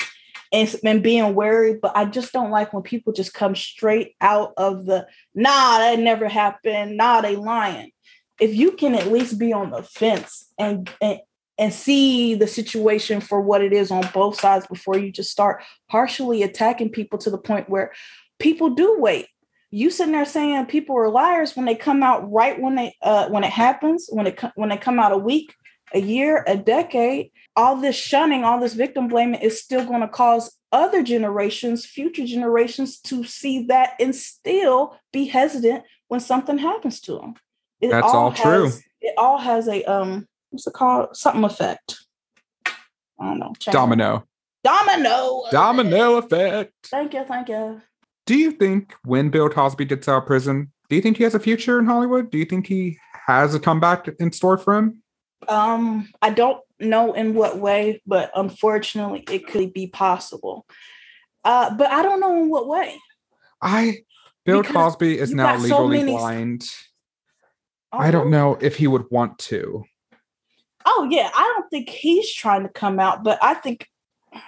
and, 0.52 0.74
and 0.84 1.02
being 1.02 1.34
wary. 1.34 1.74
But 1.80 1.96
I 1.96 2.06
just 2.06 2.32
don't 2.32 2.50
like 2.50 2.72
when 2.72 2.82
people 2.82 3.12
just 3.12 3.34
come 3.34 3.54
straight 3.54 4.16
out 4.20 4.54
of 4.56 4.86
the 4.86 5.06
nah, 5.34 5.78
that 5.78 5.98
never 5.98 6.28
happened. 6.28 6.96
Nah, 6.96 7.20
they 7.20 7.36
lying. 7.36 7.92
If 8.40 8.54
you 8.54 8.72
can 8.72 8.94
at 8.94 9.12
least 9.12 9.38
be 9.38 9.52
on 9.52 9.70
the 9.70 9.82
fence 9.82 10.52
and, 10.58 10.88
and 11.00 11.20
and 11.58 11.72
see 11.72 12.34
the 12.34 12.46
situation 12.46 13.20
for 13.20 13.40
what 13.40 13.62
it 13.62 13.72
is 13.72 13.90
on 13.90 14.08
both 14.14 14.40
sides 14.40 14.66
before 14.68 14.96
you 14.96 15.10
just 15.10 15.30
start 15.30 15.62
partially 15.90 16.42
attacking 16.42 16.90
people 16.90 17.18
to 17.18 17.30
the 17.30 17.38
point 17.38 17.68
where 17.68 17.92
people 18.38 18.70
do 18.70 18.96
wait. 18.98 19.26
You 19.70 19.90
sitting 19.90 20.12
there 20.12 20.24
saying 20.24 20.66
people 20.66 20.96
are 20.96 21.10
liars 21.10 21.56
when 21.56 21.66
they 21.66 21.74
come 21.74 22.02
out 22.02 22.30
right 22.32 22.58
when 22.58 22.76
they 22.76 22.96
uh, 23.02 23.28
when 23.28 23.44
it 23.44 23.50
happens 23.50 24.08
when 24.10 24.26
it 24.26 24.40
when 24.54 24.70
they 24.70 24.78
come 24.78 24.98
out 24.98 25.12
a 25.12 25.18
week, 25.18 25.54
a 25.92 26.00
year, 26.00 26.42
a 26.46 26.56
decade. 26.56 27.32
All 27.54 27.76
this 27.76 27.96
shunning, 27.96 28.44
all 28.44 28.60
this 28.60 28.74
victim 28.74 29.08
blaming 29.08 29.40
is 29.40 29.60
still 29.60 29.84
going 29.84 30.00
to 30.00 30.08
cause 30.08 30.56
other 30.70 31.02
generations, 31.02 31.84
future 31.84 32.24
generations, 32.24 33.00
to 33.00 33.24
see 33.24 33.64
that 33.64 33.94
and 33.98 34.14
still 34.14 34.96
be 35.12 35.26
hesitant 35.26 35.84
when 36.06 36.20
something 36.20 36.56
happens 36.56 37.00
to 37.00 37.16
them. 37.16 37.34
It 37.80 37.90
That's 37.90 38.08
all 38.08 38.32
true. 38.32 38.64
has- 38.64 38.82
It 39.00 39.14
all 39.18 39.38
has 39.38 39.68
a 39.68 39.84
um 39.84 40.26
what's 40.50 40.66
it 40.66 40.72
called? 40.74 41.16
Something 41.16 41.44
effect. 41.44 41.96
I 42.66 42.74
don't 43.20 43.38
know. 43.38 43.52
Domino. 43.60 44.24
Domino. 44.64 45.44
Domino 45.50 46.16
effect. 46.16 46.72
Thank 46.86 47.14
you. 47.14 47.24
Thank 47.24 47.48
you. 47.48 47.80
Do 48.26 48.36
you 48.36 48.52
think 48.52 48.94
when 49.04 49.30
Bill 49.30 49.48
Cosby 49.48 49.84
gets 49.86 50.08
out 50.08 50.22
of 50.22 50.26
prison, 50.26 50.70
do 50.88 50.96
you 50.96 51.02
think 51.02 51.16
he 51.16 51.24
has 51.24 51.34
a 51.34 51.40
future 51.40 51.78
in 51.78 51.86
Hollywood? 51.86 52.30
Do 52.30 52.38
you 52.38 52.44
think 52.44 52.66
he 52.66 52.98
has 53.26 53.54
a 53.54 53.60
comeback 53.60 54.08
in 54.20 54.32
store 54.32 54.58
for 54.58 54.76
him? 54.76 55.02
Um, 55.48 56.08
I 56.20 56.30
don't 56.30 56.60
know 56.80 57.12
in 57.14 57.34
what 57.34 57.58
way, 57.58 58.02
but 58.06 58.30
unfortunately, 58.34 59.24
it 59.30 59.46
could 59.46 59.72
be 59.72 59.86
possible. 59.86 60.66
Uh, 61.44 61.74
but 61.74 61.90
I 61.90 62.02
don't 62.02 62.20
know 62.20 62.36
in 62.42 62.48
what 62.50 62.68
way. 62.68 62.96
I 63.62 63.98
Bill 64.44 64.62
Because 64.62 64.74
Cosby 64.74 65.18
is 65.18 65.32
now 65.34 65.56
got 65.56 65.66
so 65.66 65.84
legally 65.84 65.98
many- 65.98 66.12
blind. 66.12 66.64
I 67.92 68.10
don't 68.10 68.30
know 68.30 68.58
if 68.60 68.76
he 68.76 68.86
would 68.86 69.04
want 69.10 69.38
to. 69.38 69.84
Oh 70.90 71.06
yeah, 71.10 71.30
I 71.34 71.42
don't 71.42 71.68
think 71.68 71.90
he's 71.90 72.32
trying 72.32 72.62
to 72.62 72.70
come 72.70 72.98
out, 72.98 73.22
but 73.22 73.38
I 73.42 73.52
think 73.52 73.88
I 74.32 74.40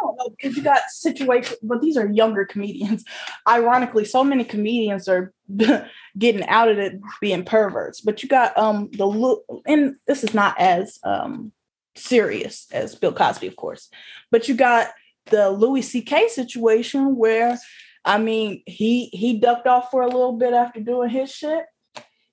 don't 0.00 0.16
know 0.18 0.28
because 0.30 0.54
you 0.54 0.62
got 0.62 0.82
situations, 0.90 1.58
but 1.62 1.80
these 1.80 1.96
are 1.96 2.06
younger 2.06 2.44
comedians. 2.44 3.04
Ironically, 3.48 4.04
so 4.04 4.22
many 4.22 4.44
comedians 4.44 5.08
are 5.08 5.32
getting 6.18 6.46
out 6.46 6.68
of 6.68 6.78
it 6.78 7.00
being 7.22 7.42
perverts. 7.42 8.02
But 8.02 8.22
you 8.22 8.28
got 8.28 8.56
um 8.58 8.90
the 8.92 9.06
look, 9.06 9.44
and 9.66 9.96
this 10.06 10.22
is 10.24 10.34
not 10.34 10.60
as 10.60 10.98
um 11.04 11.52
serious 11.96 12.66
as 12.70 12.94
Bill 12.94 13.12
Cosby, 13.12 13.46
of 13.46 13.56
course, 13.56 13.88
but 14.30 14.46
you 14.46 14.54
got 14.54 14.88
the 15.30 15.50
Louis 15.50 15.82
C.K. 15.82 16.28
situation 16.28 17.16
where 17.16 17.58
I 18.04 18.18
mean 18.18 18.62
he 18.66 19.06
he 19.06 19.38
ducked 19.38 19.66
off 19.66 19.90
for 19.90 20.02
a 20.02 20.06
little 20.06 20.34
bit 20.34 20.52
after 20.52 20.80
doing 20.80 21.08
his 21.08 21.32
shit 21.32 21.64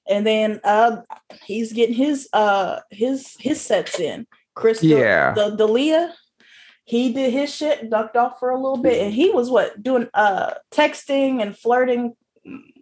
and 0.07 0.25
then 0.25 0.59
uh 0.63 0.97
he's 1.45 1.73
getting 1.73 1.95
his 1.95 2.27
uh 2.33 2.79
his 2.91 3.35
his 3.39 3.61
sets 3.61 3.99
in. 3.99 4.27
Chris 4.53 4.81
Yeah. 4.83 5.33
D'Elia, 5.33 6.13
he 6.85 7.11
did 7.13 7.33
his 7.33 7.53
shit, 7.53 7.89
ducked 7.89 8.15
off 8.15 8.39
for 8.39 8.49
a 8.51 8.55
little 8.55 8.77
bit, 8.77 9.01
and 9.03 9.13
he 9.13 9.29
was 9.29 9.49
what 9.49 9.81
doing 9.81 10.07
uh 10.13 10.53
texting 10.71 11.41
and 11.41 11.57
flirting. 11.57 12.13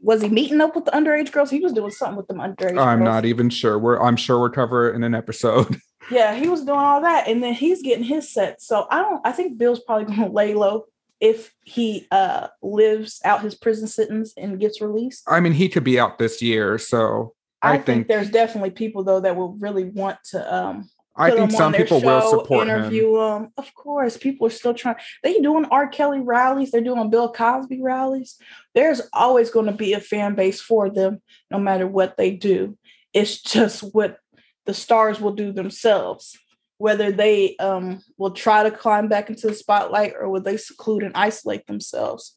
Was 0.01 0.21
he 0.21 0.27
meeting 0.27 0.59
up 0.59 0.75
with 0.75 0.83
the 0.85 0.91
underage 0.91 1.31
girls? 1.31 1.49
He 1.49 1.61
was 1.61 1.71
doing 1.71 1.89
something 1.91 2.17
with 2.17 2.27
them 2.27 2.39
underage. 2.39 2.77
I'm 2.77 2.99
girls. 2.99 3.05
not 3.07 3.25
even 3.25 3.49
sure. 3.49 3.79
We're 3.79 4.01
I'm 4.01 4.17
sure 4.17 4.39
we'll 4.39 4.49
cover 4.49 4.89
it 4.91 4.95
in 4.95 5.03
an 5.03 5.15
episode. 5.15 5.77
Yeah, 6.11 6.35
he 6.35 6.49
was 6.49 6.65
doing 6.65 6.77
all 6.79 6.99
that, 6.99 7.29
and 7.29 7.41
then 7.41 7.53
he's 7.53 7.81
getting 7.81 8.03
his 8.03 8.29
set. 8.29 8.61
So 8.61 8.87
I 8.91 9.01
don't. 9.01 9.21
I 9.25 9.31
think 9.31 9.57
Bill's 9.57 9.79
probably 9.79 10.03
going 10.03 10.19
to 10.29 10.35
lay 10.35 10.53
low 10.53 10.83
if 11.23 11.53
he 11.63 12.05
uh 12.11 12.47
lives 12.61 13.21
out 13.23 13.41
his 13.41 13.55
prison 13.55 13.87
sentence 13.87 14.33
and 14.37 14.59
gets 14.59 14.81
released. 14.81 15.23
I 15.25 15.39
mean, 15.39 15.53
he 15.53 15.69
could 15.69 15.85
be 15.85 15.97
out 15.97 16.19
this 16.19 16.41
year, 16.41 16.77
so 16.77 17.33
I, 17.61 17.69
I 17.69 17.71
think, 17.77 17.85
think- 17.85 18.07
there's 18.09 18.29
definitely 18.29 18.71
people 18.71 19.05
though 19.05 19.21
that 19.21 19.37
will 19.37 19.53
really 19.53 19.85
want 19.85 20.17
to 20.31 20.53
um 20.53 20.89
I 21.15 21.29
think 21.29 21.41
him 21.41 21.51
some 21.51 21.73
people 21.73 22.01
will 22.01 22.21
show, 22.21 22.29
support 22.41 22.67
him. 22.67 22.75
interview 22.77 23.21
him. 23.21 23.49
Of 23.55 23.73
course, 23.75 24.17
people 24.17 24.47
are 24.47 24.49
still 24.49 24.73
trying. 24.73 24.95
They 25.21 25.39
doing 25.39 25.65
R. 25.65 25.87
Kelly 25.87 26.19
rallies. 26.19 26.71
They're 26.71 26.81
doing 26.81 27.09
Bill 27.09 27.31
Cosby 27.31 27.81
rallies. 27.81 28.35
There's 28.73 29.01
always 29.13 29.51
going 29.51 29.67
to 29.67 29.71
be 29.73 29.93
a 29.93 29.99
fan 29.99 30.33
base 30.35 30.59
for 30.59 30.89
them, 30.89 31.21
no 31.51 31.59
matter 31.59 31.87
what 31.87 32.17
they 32.17 32.31
do. 32.31 32.77
It's 33.13 33.41
just 33.41 33.81
what 33.93 34.17
the 34.65 34.73
stars 34.73 35.21
will 35.21 35.33
do 35.35 35.51
themselves. 35.53 36.35
Whether 36.77 37.11
they 37.11 37.55
um, 37.57 38.01
will 38.17 38.31
try 38.31 38.63
to 38.63 38.71
climb 38.71 39.07
back 39.07 39.29
into 39.29 39.47
the 39.47 39.53
spotlight 39.53 40.13
or 40.19 40.29
will 40.29 40.41
they 40.41 40.57
seclude 40.57 41.03
and 41.03 41.15
isolate 41.15 41.65
themselves 41.67 42.35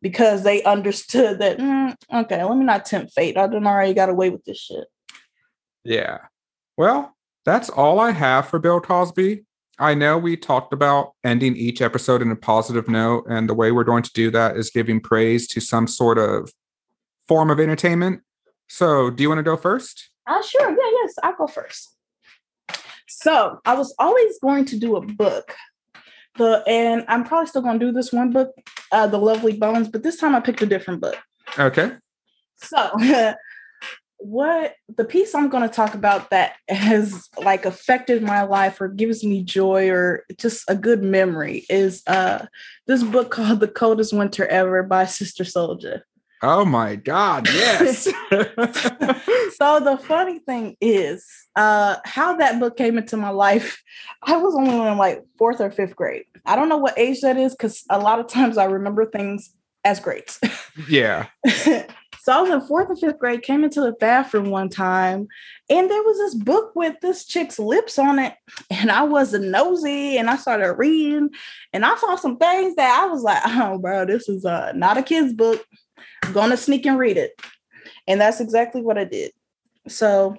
because 0.00 0.42
they 0.42 0.62
understood 0.62 1.38
that 1.40 1.58
"Mm, 1.58 1.96
okay, 2.12 2.44
let 2.44 2.56
me 2.56 2.64
not 2.64 2.84
tempt 2.84 3.12
fate. 3.12 3.36
I 3.36 3.46
done 3.46 3.66
already 3.66 3.94
got 3.94 4.10
away 4.10 4.30
with 4.30 4.44
this 4.44 4.58
shit. 4.58 4.86
Yeah. 5.82 6.18
Well, 6.76 7.14
that's 7.44 7.70
all 7.70 8.00
I 8.00 8.10
have 8.10 8.48
for 8.48 8.58
Bill 8.58 8.80
Cosby. 8.80 9.44
I 9.78 9.94
know 9.94 10.18
we 10.18 10.36
talked 10.36 10.72
about 10.72 11.12
ending 11.24 11.56
each 11.56 11.82
episode 11.82 12.22
in 12.22 12.30
a 12.30 12.36
positive 12.36 12.88
note, 12.88 13.24
and 13.28 13.48
the 13.48 13.54
way 13.54 13.72
we're 13.72 13.84
going 13.84 14.04
to 14.04 14.12
do 14.12 14.30
that 14.30 14.56
is 14.56 14.70
giving 14.70 15.00
praise 15.00 15.48
to 15.48 15.60
some 15.60 15.86
sort 15.86 16.18
of 16.18 16.52
form 17.26 17.50
of 17.50 17.58
entertainment. 17.58 18.20
So, 18.68 19.10
do 19.10 19.22
you 19.22 19.28
want 19.28 19.40
to 19.40 19.42
go 19.42 19.56
first? 19.56 20.10
Uh, 20.26 20.42
sure. 20.42 20.70
Yeah, 20.70 20.98
yes, 21.02 21.14
I'll 21.22 21.36
go 21.36 21.46
first. 21.46 21.93
So, 23.22 23.60
I 23.64 23.74
was 23.74 23.94
always 23.98 24.38
going 24.40 24.64
to 24.66 24.78
do 24.78 24.96
a 24.96 25.00
book. 25.00 25.54
The 26.36 26.64
and 26.66 27.04
I'm 27.06 27.22
probably 27.22 27.46
still 27.46 27.62
going 27.62 27.78
to 27.78 27.86
do 27.86 27.92
this 27.92 28.12
one 28.12 28.32
book, 28.32 28.50
uh, 28.90 29.06
The 29.06 29.18
Lovely 29.18 29.56
Bones, 29.56 29.88
but 29.88 30.02
this 30.02 30.16
time 30.16 30.34
I 30.34 30.40
picked 30.40 30.62
a 30.62 30.66
different 30.66 31.00
book. 31.00 31.16
Okay. 31.56 31.92
So, 32.56 32.90
what 34.18 34.74
the 34.96 35.04
piece 35.04 35.34
I'm 35.34 35.48
going 35.48 35.68
to 35.68 35.74
talk 35.74 35.94
about 35.94 36.30
that 36.30 36.54
has 36.68 37.28
like 37.38 37.66
affected 37.66 38.22
my 38.22 38.42
life 38.42 38.80
or 38.80 38.88
gives 38.88 39.22
me 39.22 39.44
joy 39.44 39.90
or 39.90 40.24
just 40.38 40.64
a 40.66 40.74
good 40.74 41.02
memory 41.02 41.66
is 41.68 42.02
uh 42.06 42.46
this 42.86 43.02
book 43.02 43.30
called 43.30 43.60
The 43.60 43.68
Coldest 43.68 44.12
Winter 44.12 44.46
Ever 44.46 44.82
by 44.82 45.04
Sister 45.04 45.44
Souljah. 45.44 46.02
Oh 46.46 46.66
my 46.66 46.96
God, 46.96 47.48
yes. 47.48 48.04
so 49.56 49.80
the 49.80 49.98
funny 50.06 50.40
thing 50.40 50.76
is, 50.78 51.26
uh, 51.56 51.96
how 52.04 52.36
that 52.36 52.60
book 52.60 52.76
came 52.76 52.98
into 52.98 53.16
my 53.16 53.30
life, 53.30 53.82
I 54.22 54.36
was 54.36 54.54
only 54.54 54.76
in 54.76 54.98
like 54.98 55.24
fourth 55.38 55.62
or 55.62 55.70
fifth 55.70 55.96
grade. 55.96 56.24
I 56.44 56.54
don't 56.54 56.68
know 56.68 56.76
what 56.76 56.98
age 56.98 57.22
that 57.22 57.38
is 57.38 57.54
because 57.54 57.82
a 57.88 57.98
lot 57.98 58.20
of 58.20 58.28
times 58.28 58.58
I 58.58 58.64
remember 58.64 59.06
things 59.06 59.54
as 59.84 60.00
grades. 60.00 60.38
yeah. 60.88 61.28
So 62.24 62.32
I 62.32 62.40
was 62.42 62.50
in 62.50 62.60
fourth 62.62 62.90
and 62.90 62.98
fifth 62.98 63.18
grade, 63.18 63.42
came 63.42 63.64
into 63.64 63.80
the 63.80 63.92
bathroom 63.92 64.50
one 64.50 64.68
time, 64.68 65.28
and 65.70 65.90
there 65.90 66.02
was 66.02 66.18
this 66.18 66.34
book 66.34 66.72
with 66.74 66.96
this 67.00 67.24
chick's 67.26 67.58
lips 67.58 67.98
on 67.98 68.18
it. 68.18 68.34
And 68.70 68.90
I 68.90 69.02
was 69.02 69.32
a 69.34 69.38
nosy 69.38 70.16
and 70.18 70.28
I 70.28 70.36
started 70.36 70.74
reading, 70.74 71.30
and 71.72 71.84
I 71.86 71.96
saw 71.96 72.16
some 72.16 72.36
things 72.36 72.76
that 72.76 73.02
I 73.02 73.10
was 73.10 73.22
like, 73.22 73.42
oh, 73.44 73.78
bro, 73.78 74.04
this 74.06 74.28
is 74.28 74.44
uh, 74.44 74.72
not 74.74 74.98
a 74.98 75.02
kid's 75.02 75.32
book. 75.32 75.64
I'm 76.22 76.32
gonna 76.32 76.56
sneak 76.56 76.86
and 76.86 76.98
read 76.98 77.16
it. 77.16 77.32
And 78.06 78.20
that's 78.20 78.40
exactly 78.40 78.82
what 78.82 78.98
I 78.98 79.04
did. 79.04 79.32
So 79.88 80.36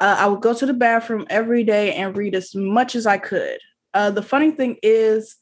uh, 0.00 0.16
I 0.18 0.26
would 0.26 0.40
go 0.40 0.54
to 0.54 0.66
the 0.66 0.74
bathroom 0.74 1.26
every 1.30 1.64
day 1.64 1.94
and 1.94 2.16
read 2.16 2.34
as 2.34 2.54
much 2.54 2.94
as 2.94 3.06
I 3.06 3.18
could. 3.18 3.58
Uh, 3.94 4.10
the 4.10 4.22
funny 4.22 4.50
thing 4.50 4.76
is, 4.82 5.36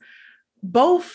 both 0.62 1.14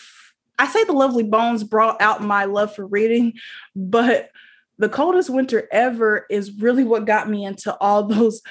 I 0.58 0.66
say 0.66 0.84
the 0.84 0.92
Lovely 0.92 1.22
Bones 1.22 1.64
brought 1.64 2.00
out 2.00 2.22
my 2.22 2.46
love 2.46 2.74
for 2.74 2.86
reading, 2.86 3.34
but 3.74 4.30
the 4.78 4.88
coldest 4.88 5.30
winter 5.30 5.68
ever 5.70 6.26
is 6.30 6.52
really 6.60 6.84
what 6.84 7.04
got 7.06 7.28
me 7.28 7.44
into 7.44 7.74
all 7.76 8.04
those 8.04 8.42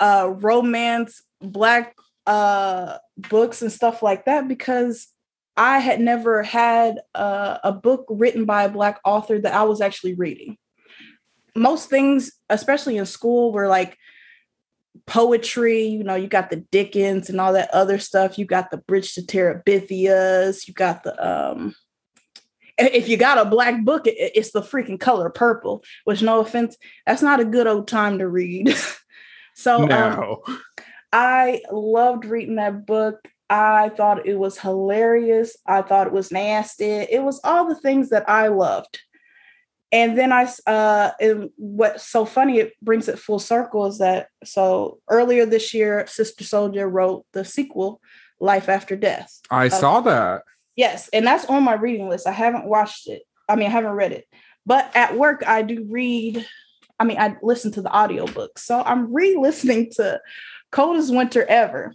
uh 0.00 0.32
romance 0.38 1.22
black 1.40 1.94
uh 2.26 2.96
books 3.16 3.62
and 3.62 3.70
stuff 3.70 4.02
like 4.02 4.24
that 4.24 4.48
because 4.48 5.08
I 5.56 5.80
had 5.80 6.00
never 6.00 6.42
had 6.42 7.00
a, 7.14 7.60
a 7.64 7.72
book 7.72 8.06
written 8.08 8.44
by 8.44 8.64
a 8.64 8.70
black 8.70 9.00
author 9.04 9.38
that 9.38 9.54
I 9.54 9.64
was 9.64 9.80
actually 9.80 10.14
reading. 10.14 10.56
Most 11.54 11.90
things, 11.90 12.32
especially 12.48 12.96
in 12.96 13.04
school, 13.04 13.52
were 13.52 13.68
like 13.68 13.98
poetry. 15.06 15.84
You 15.84 16.04
know, 16.04 16.14
you 16.14 16.26
got 16.26 16.50
the 16.50 16.56
Dickens 16.56 17.28
and 17.28 17.40
all 17.40 17.52
that 17.52 17.72
other 17.72 17.98
stuff. 17.98 18.38
You 18.38 18.46
got 18.46 18.70
the 18.70 18.78
Bridge 18.78 19.14
to 19.14 19.22
Terabithias. 19.22 20.66
You 20.66 20.74
got 20.74 21.02
the 21.02 21.14
um, 21.26 21.74
if 22.78 23.08
you 23.08 23.16
got 23.16 23.38
a 23.38 23.44
black 23.44 23.84
book, 23.84 24.06
it, 24.06 24.16
it's 24.34 24.52
the 24.52 24.62
freaking 24.62 24.98
color 24.98 25.30
purple. 25.30 25.84
Which, 26.04 26.22
no 26.22 26.40
offense, 26.40 26.76
that's 27.06 27.22
not 27.22 27.40
a 27.40 27.44
good 27.44 27.66
old 27.66 27.88
time 27.88 28.18
to 28.18 28.28
read. 28.28 28.74
so, 29.54 29.82
um, 29.82 29.88
no. 29.88 30.42
um, 30.46 30.60
I 31.12 31.62
loved 31.70 32.24
reading 32.24 32.56
that 32.56 32.86
book. 32.86 33.28
I 33.52 33.90
thought 33.90 34.26
it 34.26 34.38
was 34.38 34.58
hilarious. 34.58 35.58
I 35.66 35.82
thought 35.82 36.06
it 36.06 36.12
was 36.12 36.32
nasty. 36.32 36.86
It 36.86 37.22
was 37.22 37.38
all 37.44 37.68
the 37.68 37.74
things 37.74 38.08
that 38.08 38.26
I 38.26 38.48
loved. 38.48 39.00
And 39.92 40.16
then 40.16 40.32
I, 40.32 40.50
uh, 40.66 41.10
what's 41.56 42.08
so 42.08 42.24
funny, 42.24 42.60
it 42.60 42.72
brings 42.80 43.08
it 43.08 43.18
full 43.18 43.38
circle 43.38 43.84
is 43.84 43.98
that 43.98 44.28
so 44.42 45.00
earlier 45.10 45.44
this 45.44 45.74
year, 45.74 46.06
Sister 46.06 46.44
Souljah 46.44 46.90
wrote 46.90 47.26
the 47.34 47.44
sequel, 47.44 48.00
Life 48.40 48.70
After 48.70 48.96
Death. 48.96 49.38
I 49.50 49.66
uh, 49.66 49.68
saw 49.68 50.00
that. 50.00 50.44
Yes, 50.74 51.10
and 51.12 51.26
that's 51.26 51.44
on 51.44 51.62
my 51.62 51.74
reading 51.74 52.08
list. 52.08 52.26
I 52.26 52.32
haven't 52.32 52.64
watched 52.64 53.06
it. 53.06 53.22
I 53.50 53.56
mean, 53.56 53.66
I 53.66 53.70
haven't 53.70 53.90
read 53.90 54.12
it. 54.12 54.26
But 54.64 54.90
at 54.96 55.18
work, 55.18 55.46
I 55.46 55.60
do 55.60 55.86
read. 55.90 56.46
I 56.98 57.04
mean, 57.04 57.18
I 57.18 57.36
listen 57.42 57.70
to 57.72 57.82
the 57.82 57.94
audiobook. 57.94 58.58
So 58.58 58.80
I'm 58.80 59.12
re-listening 59.12 59.90
to 59.96 60.22
Coldest 60.70 61.14
Winter 61.14 61.44
Ever. 61.46 61.92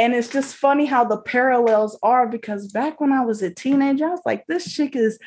And 0.00 0.14
it's 0.14 0.28
just 0.28 0.56
funny 0.56 0.86
how 0.86 1.04
the 1.04 1.18
parallels 1.18 1.98
are 2.02 2.26
because 2.26 2.72
back 2.72 3.02
when 3.02 3.12
I 3.12 3.22
was 3.22 3.42
a 3.42 3.50
teenager, 3.50 4.06
I 4.06 4.12
was 4.12 4.22
like, 4.24 4.46
this 4.46 4.72
chick 4.72 4.96
is 4.96 5.18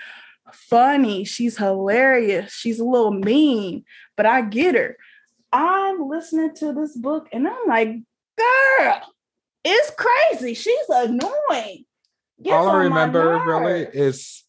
funny. 0.51 1.26
She's 1.26 1.59
hilarious. 1.59 2.51
She's 2.51 2.80
a 2.80 2.84
little 2.84 3.11
mean, 3.11 3.86
but 4.17 4.26
I 4.26 4.41
get 4.41 4.74
her. 4.74 4.97
I'm 5.51 6.09
listening 6.09 6.55
to 6.55 6.74
this 6.74 6.97
book 6.97 7.30
and 7.32 7.47
I'm 7.47 7.67
like, 7.67 7.99
girl, 8.36 9.01
it's 9.63 9.91
crazy. 9.91 10.55
She's 10.55 10.89
annoying. 10.89 11.86
All 12.47 12.67
I 12.67 12.86
remember 12.86 13.43
really 13.45 13.82
is 13.84 14.43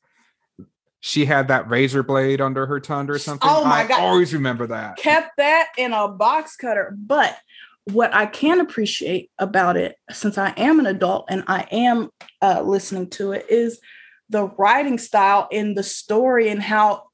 she 1.01 1.27
had 1.27 1.49
that 1.49 1.69
razor 1.69 2.03
blade 2.03 2.41
under 2.41 2.65
her 2.65 2.81
tongue 2.81 3.11
or 3.11 3.19
something. 3.19 3.47
Oh 3.47 3.63
my 3.67 3.83
I 3.83 3.87
god! 3.87 4.01
Always 4.01 4.33
remember 4.33 4.69
that. 4.69 4.97
Kept 4.97 5.37
that 5.37 5.69
in 5.77 5.93
a 5.93 6.09
box 6.09 6.57
cutter. 6.57 6.97
But 6.97 7.37
what 7.93 8.15
I 8.15 8.27
can 8.27 8.61
appreciate 8.61 9.31
about 9.39 9.77
it, 9.77 9.97
since 10.11 10.39
I 10.39 10.55
am 10.57 10.81
an 10.81 10.87
adult 10.87 11.27
and 11.29 11.45
I 11.47 11.67
am 11.71 12.11
uh, 12.41 12.63
listening 12.63 13.11
to 13.11 13.33
it, 13.33 13.47
is 13.49 13.81
the 14.31 14.45
writing 14.45 14.99
style 14.99 15.49
in 15.51 15.75
the 15.75 15.83
story 15.83 16.49
and 16.49 16.63
how 16.63 17.05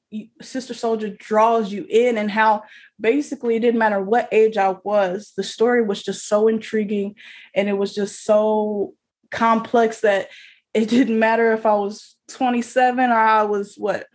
Sister 0.41 0.73
Souljah 0.73 1.17
draws 1.17 1.71
you 1.71 1.85
in, 1.89 2.17
and 2.17 2.29
how 2.29 2.63
basically 2.99 3.55
it 3.55 3.61
didn't 3.61 3.79
matter 3.79 4.01
what 4.01 4.29
age 4.31 4.57
I 4.57 4.75
was, 4.83 5.33
the 5.35 5.43
story 5.43 5.83
was 5.83 6.03
just 6.03 6.27
so 6.27 6.47
intriguing 6.47 7.15
and 7.55 7.69
it 7.69 7.77
was 7.77 7.95
just 7.95 8.23
so 8.25 8.93
complex 9.29 10.01
that 10.01 10.29
it 10.73 10.89
didn't 10.89 11.19
matter 11.19 11.53
if 11.53 11.65
I 11.65 11.75
was 11.75 12.15
27 12.29 13.09
or 13.09 13.13
I 13.13 13.43
was 13.43 13.75
what 13.75 14.07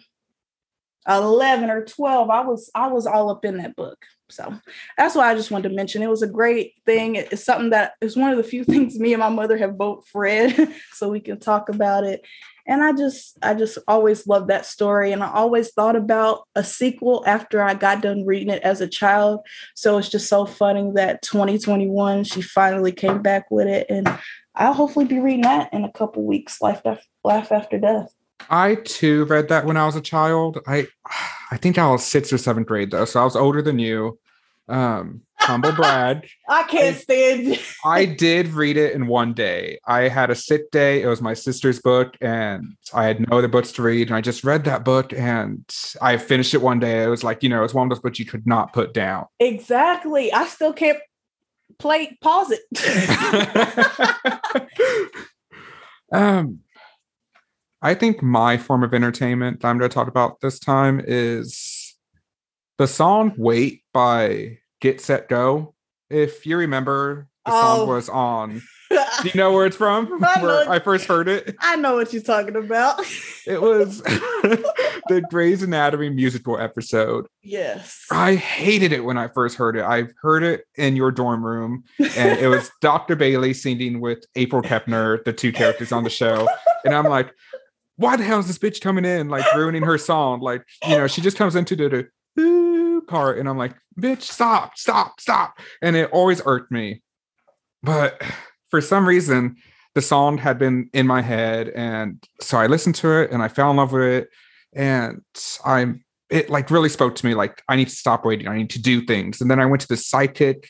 11 1.09 1.70
or 1.70 1.84
12 1.84 2.30
i 2.30 2.40
was 2.40 2.70
i 2.74 2.88
was 2.88 3.07
all 3.07 3.30
up 3.30 3.44
in 3.44 3.59
that 3.59 3.76
book 3.76 4.04
so 4.29 4.55
that's 4.97 5.14
why 5.14 5.31
i 5.31 5.35
just 5.35 5.51
wanted 5.51 5.68
to 5.68 5.74
mention 5.74 6.03
it 6.03 6.11
was 6.11 6.22
a 6.22 6.29
great 6.29 6.74
thing 6.85 7.14
it's 7.14 7.45
something 7.45 7.70
that 7.70 7.93
is 8.01 8.16
one 8.16 8.31
of 8.31 8.37
the 8.37 8.43
few 8.43 8.64
things 8.72 8.99
me 8.99 9.12
and 9.12 9.20
my 9.20 9.29
mother 9.29 9.57
have 9.57 9.79
both 9.79 10.07
read 10.14 10.72
so 10.93 11.09
we 11.09 11.20
can 11.20 11.39
talk 11.39 11.68
about 11.68 12.05
it 12.05 12.22
and 12.66 12.83
i 12.83 12.93
just 12.93 13.39
i 13.43 13.55
just 13.55 13.79
always 13.87 14.27
loved 14.27 14.49
that 14.49 14.66
story 14.66 15.12
and 15.12 15.22
i 15.22 15.31
always 15.31 15.70
thought 15.72 15.97
about 15.97 16.43
a 16.55 16.64
sequel 16.64 17.22
after 17.27 17.62
i 17.62 17.74
got 17.74 18.03
done 18.03 18.24
reading 18.27 18.51
it 18.51 18.62
as 18.62 18.81
a 18.81 18.89
child 18.89 19.41
so 19.74 19.99
it's 19.99 20.09
just 20.09 20.29
so 20.29 20.45
funny 20.45 20.91
that 20.95 21.22
2021 21.22 22.24
she 22.24 22.43
finally 22.43 22.93
came 22.93 23.22
back 23.22 23.51
with 23.51 23.66
it 23.66 23.87
and 23.89 24.09
I'll 24.57 24.72
hopefully 24.72 25.05
be 25.05 25.18
reading 25.18 25.43
that 25.43 25.72
in 25.72 25.85
a 25.85 25.93
couple 25.93 26.24
weeks. 26.24 26.62
Life, 26.62 26.81
After 27.27 27.79
Death. 27.79 28.14
I 28.51 28.76
too 28.76 29.24
read 29.24 29.49
that 29.49 29.66
when 29.66 29.76
I 29.76 29.86
was 29.86 29.97
a 29.97 30.01
child. 30.01 30.59
I 30.66 30.88
I 31.51 31.57
think 31.57 31.78
I 31.78 31.88
was 31.88 32.05
sixth 32.05 32.32
or 32.32 32.38
seventh 32.38 32.66
grade 32.66 32.90
though, 32.90 33.05
so 33.05 33.20
I 33.20 33.24
was 33.24 33.36
older 33.36 33.62
than 33.62 33.78
you. 33.78 34.18
Um, 34.68 35.22
humble 35.38 35.72
brag. 35.76 36.28
I 36.49 36.64
can't 36.64 36.97
I, 36.97 36.99
stand. 36.99 37.61
I 37.84 38.05
did 38.05 38.49
read 38.49 38.76
it 38.76 38.94
in 38.94 39.07
one 39.07 39.32
day. 39.32 39.78
I 39.86 40.09
had 40.09 40.30
a 40.30 40.34
sit 40.34 40.70
day. 40.72 41.03
It 41.03 41.07
was 41.07 41.22
my 41.22 41.34
sister's 41.34 41.80
book, 41.80 42.16
and 42.20 42.76
I 42.92 43.05
had 43.05 43.28
no 43.28 43.38
other 43.38 43.47
books 43.49 43.70
to 43.72 43.82
read. 43.82 44.09
And 44.09 44.16
I 44.16 44.20
just 44.20 44.42
read 44.42 44.64
that 44.64 44.84
book, 44.84 45.12
and 45.12 45.64
I 46.03 46.16
finished 46.16 46.53
it 46.55 46.62
one 46.62 46.80
day. 46.80 47.05
It 47.05 47.09
was 47.09 47.22
like 47.22 47.42
you 47.42 47.49
know, 47.49 47.62
it's 47.62 47.74
one 47.74 47.86
of 47.86 47.90
those 47.90 48.03
books 48.03 48.18
you 48.18 48.26
could 48.26 48.47
not 48.47 48.72
put 48.72 48.92
down. 48.92 49.26
Exactly. 49.38 50.32
I 50.32 50.47
still 50.47 50.72
can't 50.72 50.99
play 51.78 52.16
pause 52.20 52.51
it. 52.51 52.62
um 56.12 56.61
I 57.87 57.95
think 57.95 58.20
my 58.20 58.57
form 58.57 58.82
of 58.82 58.93
entertainment 58.93 59.61
that 59.61 59.68
I'm 59.68 59.78
going 59.78 59.89
to 59.89 59.95
talk 59.95 60.09
about 60.09 60.41
this 60.41 60.59
time 60.59 61.01
is 61.07 61.95
the 62.78 62.89
song 62.89 63.32
Wait 63.37 63.84
by 63.95 64.59
Get 64.80 65.01
Set 65.01 65.28
Go. 65.28 65.72
If 66.11 66.47
you 66.47 66.57
remember, 66.57 67.28
the 67.45 67.53
oh. 67.53 67.61
song 67.61 67.89
was 67.89 68.09
on 68.09 68.62
do 68.91 69.28
you 69.28 69.34
know 69.34 69.53
where 69.53 69.66
it's 69.66 69.76
from? 69.76 70.22
I, 70.24 70.43
where 70.43 70.68
I 70.68 70.80
first 70.80 71.07
heard 71.07 71.28
it. 71.28 71.55
I 71.61 71.76
know 71.76 71.95
what 71.95 72.12
you're 72.12 72.22
talking 72.22 72.57
about. 72.57 73.01
it 73.47 73.61
was 73.61 74.03
the 74.03 75.24
Grey's 75.30 75.62
Anatomy 75.62 76.11
musical 76.11 76.59
episode. 76.59 77.26
Yes. 77.43 78.05
I 78.11 78.34
hated 78.34 78.93
it 78.93 79.05
when 79.05 79.16
I 79.16 79.28
first 79.28 79.57
heard 79.57 79.76
it. 79.76 79.82
I 79.82 80.09
heard 80.22 80.43
it 80.43 80.64
in 80.76 80.97
your 80.97 81.12
dorm 81.12 81.45
room, 81.45 81.84
and 81.99 82.39
it 82.39 82.49
was 82.49 82.70
Dr. 82.80 83.14
Bailey 83.14 83.55
singing 83.55 84.01
with 84.01 84.24
April 84.34 84.62
Kepner, 84.62 85.22
the 85.24 85.32
two 85.32 85.53
characters 85.53 85.93
on 85.93 86.03
the 86.03 86.11
show. 86.11 86.49
And 86.84 86.95
I'm 86.95 87.07
like, 87.07 87.32
why 87.97 88.16
the 88.16 88.24
hell 88.24 88.38
is 88.38 88.47
this 88.47 88.59
bitch 88.59 88.80
coming 88.80 89.05
in, 89.05 89.28
like 89.28 89.44
ruining 89.55 89.82
her 89.82 89.99
song? 89.99 90.40
Like, 90.40 90.64
you 90.86 90.97
know, 90.97 91.07
she 91.07 91.20
just 91.20 91.36
comes 91.36 91.57
into 91.57 91.74
the, 91.76 92.09
the 92.36 93.03
part, 93.09 93.38
and 93.38 93.49
I'm 93.49 93.59
like, 93.59 93.74
bitch, 93.99 94.22
stop, 94.22 94.76
stop, 94.76 95.20
stop. 95.20 95.59
And 95.82 95.97
it 95.97 96.11
always 96.12 96.42
irked 96.44 96.70
me. 96.70 97.03
But 97.82 98.22
for 98.70 98.80
some 98.80 99.09
reason, 99.09 99.57
the 99.94 100.03
song 100.03 100.38
had 100.38 100.59
been 100.59 100.90
in 100.92 101.07
my 101.07 101.22
head, 101.22 101.70
and 101.70 102.22
so 102.40 102.59
I 102.59 102.66
listened 102.66 102.97
to 102.97 103.20
it 103.20 103.30
and 103.30 103.42
I 103.42 103.49
fell 103.49 103.70
in 103.70 103.76
love 103.78 103.92
with 103.92 104.03
it, 104.03 104.28
and 104.74 105.22
I'm 105.64 106.05
it 106.28 106.51
like 106.51 106.70
really 106.70 106.88
spoke 106.88 107.14
to 107.14 107.26
me. 107.26 107.34
Like 107.34 107.62
I 107.68 107.76
need 107.76 107.88
to 107.88 107.94
stop 107.94 108.24
waiting. 108.24 108.49
I 108.49 108.59
need 108.59 108.70
to 108.70 108.82
do 108.82 109.01
things. 109.01 109.40
And 109.40 109.51
then 109.51 109.61
I 109.61 109.66
went 109.66 109.80
to 109.82 109.88
the 109.88 109.97
psychic, 109.97 110.68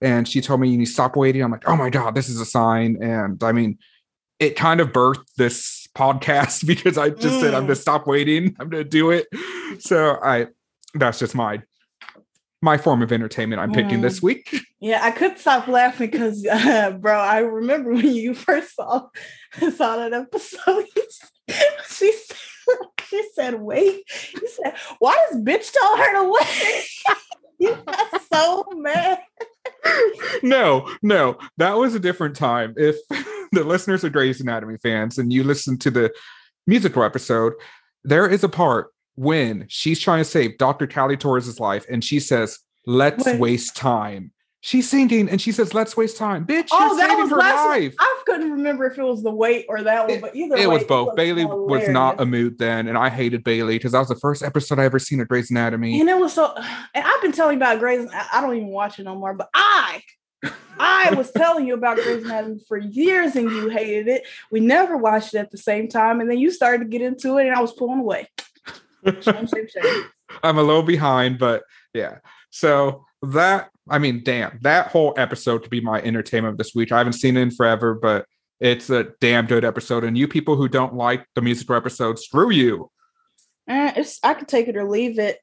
and 0.00 0.26
she 0.26 0.40
told 0.40 0.60
me 0.60 0.70
you 0.70 0.78
need 0.78 0.86
to 0.86 0.92
stop 0.92 1.14
waiting. 1.14 1.42
I'm 1.42 1.52
like, 1.52 1.68
oh 1.68 1.76
my 1.76 1.90
god, 1.90 2.14
this 2.14 2.28
is 2.28 2.40
a 2.40 2.46
sign. 2.46 2.98
And 3.00 3.42
I 3.44 3.52
mean, 3.52 3.78
it 4.40 4.56
kind 4.56 4.80
of 4.80 4.90
birthed 4.90 5.26
this 5.36 5.83
podcast 5.94 6.66
because 6.66 6.98
I 6.98 7.10
just 7.10 7.36
mm. 7.36 7.40
said 7.40 7.54
I'm 7.54 7.62
gonna 7.62 7.76
stop 7.76 8.06
waiting. 8.06 8.56
I'm 8.58 8.68
gonna 8.68 8.84
do 8.84 9.10
it. 9.10 9.26
So 9.78 10.18
I 10.22 10.48
that's 10.94 11.18
just 11.18 11.34
my 11.34 11.62
my 12.62 12.78
form 12.78 13.02
of 13.02 13.12
entertainment 13.12 13.60
I'm 13.60 13.72
picking 13.72 13.98
mm. 13.98 14.02
this 14.02 14.22
week. 14.22 14.54
Yeah, 14.80 15.00
I 15.02 15.12
couldn't 15.12 15.38
stop 15.38 15.66
laughing 15.66 16.10
because, 16.10 16.44
uh, 16.44 16.90
bro, 17.00 17.18
I 17.18 17.38
remember 17.38 17.94
when 17.94 18.14
you 18.14 18.34
first 18.34 18.76
saw 18.76 19.06
saw 19.58 19.96
that 19.96 20.12
episode. 20.12 20.84
she 21.88 22.12
said, 22.12 22.36
she 23.08 23.22
said, 23.32 23.54
"Wait." 23.62 24.02
You 24.34 24.46
said, 24.46 24.74
"Why 24.98 25.16
does 25.30 25.40
bitch 25.40 25.72
tell 25.72 25.96
her 25.96 26.12
to 26.12 26.30
wait?" 26.30 26.86
you 27.58 27.78
got 27.86 28.22
so 28.30 28.66
mad. 28.74 29.20
No, 30.42 30.90
no, 31.02 31.38
that 31.56 31.76
was 31.76 31.94
a 31.94 32.00
different 32.00 32.36
time. 32.36 32.74
If 32.76 32.96
the 33.52 33.64
listeners 33.64 34.04
are 34.04 34.10
Grey's 34.10 34.40
Anatomy 34.40 34.76
fans 34.78 35.18
and 35.18 35.32
you 35.32 35.44
listen 35.44 35.78
to 35.78 35.90
the 35.90 36.12
musical 36.66 37.02
episode, 37.02 37.54
there 38.04 38.28
is 38.28 38.44
a 38.44 38.48
part 38.48 38.88
when 39.16 39.66
she's 39.68 40.00
trying 40.00 40.20
to 40.20 40.24
save 40.24 40.58
Dr. 40.58 40.86
Callie 40.86 41.16
Torres' 41.16 41.60
life 41.60 41.86
and 41.90 42.02
she 42.02 42.20
says, 42.20 42.58
Let's 42.86 43.24
Wait. 43.24 43.40
waste 43.40 43.76
time. 43.76 44.32
She's 44.64 44.88
singing 44.88 45.28
and 45.28 45.42
she 45.42 45.52
says, 45.52 45.74
"Let's 45.74 45.94
waste 45.94 46.16
time, 46.16 46.46
bitch." 46.46 46.68
Oh, 46.72 46.96
that 46.96 47.18
was 47.18 47.30
last 47.30 47.66
life. 47.66 47.94
I 47.98 48.22
couldn't 48.24 48.50
remember 48.50 48.86
if 48.86 48.96
it 48.96 49.02
was 49.02 49.22
the 49.22 49.30
weight 49.30 49.66
or 49.68 49.82
that 49.82 50.08
one, 50.08 50.22
but 50.22 50.34
either 50.34 50.56
it 50.56 50.60
way, 50.60 50.78
was 50.78 50.84
both. 50.84 51.08
Was 51.08 51.16
Bailey 51.16 51.42
hilarious. 51.42 51.68
was 51.68 51.88
not 51.90 52.18
a 52.18 52.24
mood 52.24 52.56
then, 52.56 52.88
and 52.88 52.96
I 52.96 53.10
hated 53.10 53.44
Bailey 53.44 53.74
because 53.76 53.92
that 53.92 53.98
was 53.98 54.08
the 54.08 54.16
first 54.16 54.42
episode 54.42 54.78
I 54.78 54.84
ever 54.84 54.98
seen 54.98 55.20
of 55.20 55.28
Grey's 55.28 55.50
Anatomy. 55.50 56.00
And 56.00 56.08
it 56.08 56.16
was 56.16 56.32
so. 56.32 56.54
And 56.56 57.04
I've 57.06 57.20
been 57.20 57.32
telling 57.32 57.58
you 57.58 57.58
about 57.58 57.78
Grey's. 57.78 58.08
I 58.10 58.40
don't 58.40 58.56
even 58.56 58.68
watch 58.68 58.98
it 58.98 59.02
no 59.02 59.14
more, 59.14 59.34
but 59.34 59.50
I, 59.52 60.00
I 60.78 61.12
was 61.14 61.30
telling 61.36 61.66
you 61.66 61.74
about 61.74 61.98
Grey's 61.98 62.24
Anatomy 62.24 62.58
for 62.66 62.78
years, 62.78 63.36
and 63.36 63.50
you 63.50 63.68
hated 63.68 64.08
it. 64.08 64.22
We 64.50 64.60
never 64.60 64.96
watched 64.96 65.34
it 65.34 65.40
at 65.40 65.50
the 65.50 65.58
same 65.58 65.88
time, 65.88 66.22
and 66.22 66.30
then 66.30 66.38
you 66.38 66.50
started 66.50 66.84
to 66.84 66.88
get 66.88 67.02
into 67.02 67.36
it, 67.36 67.48
and 67.48 67.54
I 67.54 67.60
was 67.60 67.74
pulling 67.74 68.00
away. 68.00 68.28
Shame, 69.04 69.46
shame, 69.46 69.68
shame. 69.68 70.04
I'm 70.42 70.56
a 70.56 70.62
little 70.62 70.82
behind, 70.82 71.38
but 71.38 71.64
yeah. 71.92 72.20
So 72.48 73.04
that 73.20 73.68
I 73.88 73.98
mean, 73.98 74.22
damn, 74.24 74.58
that 74.62 74.88
whole 74.88 75.14
episode 75.16 75.62
to 75.64 75.68
be 75.68 75.80
my 75.80 76.00
entertainment 76.00 76.58
this 76.58 76.74
week. 76.74 76.92
I 76.92 76.98
haven't 76.98 77.14
seen 77.14 77.36
it 77.36 77.42
in 77.42 77.50
forever, 77.50 77.94
but 77.94 78.26
it's 78.60 78.88
a 78.90 79.08
damn 79.20 79.46
good 79.46 79.64
episode. 79.64 80.04
And 80.04 80.16
you 80.16 80.26
people 80.26 80.56
who 80.56 80.68
don't 80.68 80.94
like 80.94 81.26
the 81.34 81.42
musical 81.42 81.76
episodes, 81.76 82.22
screw 82.22 82.50
you. 82.50 82.90
Eh, 83.68 83.92
it's 83.96 84.20
I 84.22 84.34
could 84.34 84.48
take 84.48 84.68
it 84.68 84.76
or 84.76 84.88
leave 84.88 85.18
it. 85.18 85.38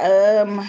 Um, 0.00 0.68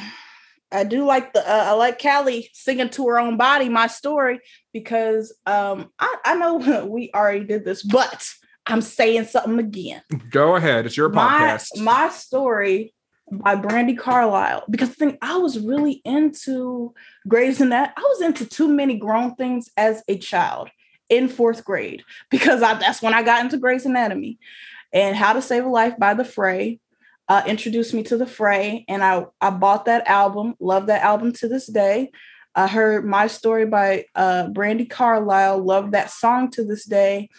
I 0.71 0.83
do 0.83 1.05
like 1.05 1.33
the 1.33 1.39
uh, 1.39 1.65
I 1.65 1.71
like 1.73 2.01
Callie 2.01 2.49
singing 2.53 2.89
to 2.89 3.07
her 3.07 3.19
own 3.19 3.38
body, 3.38 3.69
my 3.69 3.88
story, 3.88 4.39
because 4.73 5.36
um 5.45 5.91
I, 5.99 6.15
I 6.25 6.36
know 6.36 6.86
we 6.89 7.11
already 7.13 7.45
did 7.45 7.65
this, 7.65 7.83
but 7.83 8.27
I'm 8.65 8.81
saying 8.81 9.25
something 9.25 9.59
again. 9.59 10.01
Go 10.31 10.55
ahead, 10.55 10.86
it's 10.86 10.97
your 10.97 11.09
podcast. 11.09 11.77
My, 11.77 12.05
my 12.05 12.09
story 12.09 12.94
by 13.32 13.55
Brandi 13.55 13.97
Carlile 13.97 14.63
because 14.69 14.89
the 14.89 14.95
thing 14.95 15.17
I 15.21 15.38
was 15.38 15.59
really 15.59 16.01
into 16.05 16.93
Grey's 17.28 17.57
that 17.57 17.93
I 17.97 18.01
was 18.01 18.21
into 18.21 18.45
too 18.45 18.67
many 18.67 18.97
grown 18.97 19.36
things 19.36 19.69
as 19.78 20.03
a 20.07 20.17
child 20.17 20.69
in 21.09 21.28
fourth 21.28 21.63
grade 21.65 22.03
because 22.30 22.61
I, 22.61 22.76
that's 22.76 23.01
when 23.01 23.13
I 23.13 23.23
got 23.23 23.43
into 23.43 23.57
Grey's 23.57 23.86
Anatomy 23.86 24.38
and 24.93 25.15
How 25.15 25.34
to 25.34 25.41
Save 25.41 25.65
a 25.65 25.69
Life 25.69 25.97
by 25.97 26.13
The 26.13 26.26
Fray. 26.26 26.80
Uh, 27.28 27.41
introduced 27.47 27.91
me 27.95 28.03
to 28.03 28.17
The 28.17 28.28
Fray, 28.28 28.86
and 28.88 29.03
I 29.03 29.26
I 29.41 29.49
bought 29.49 29.86
that 29.86 30.07
album. 30.07 30.53
Love 30.59 30.86
that 30.88 31.01
album 31.01 31.34
to 31.34 31.47
this 31.47 31.65
day. 31.65 32.11
I 32.53 32.67
heard 32.67 33.03
My 33.03 33.26
Story 33.26 33.65
by 33.65 34.05
uh, 34.13 34.47
Brandi 34.49 34.88
Carlile. 34.88 35.63
Love 35.63 35.91
that 35.91 36.11
song 36.11 36.51
to 36.51 36.63
this 36.63 36.86
day. 36.86 37.30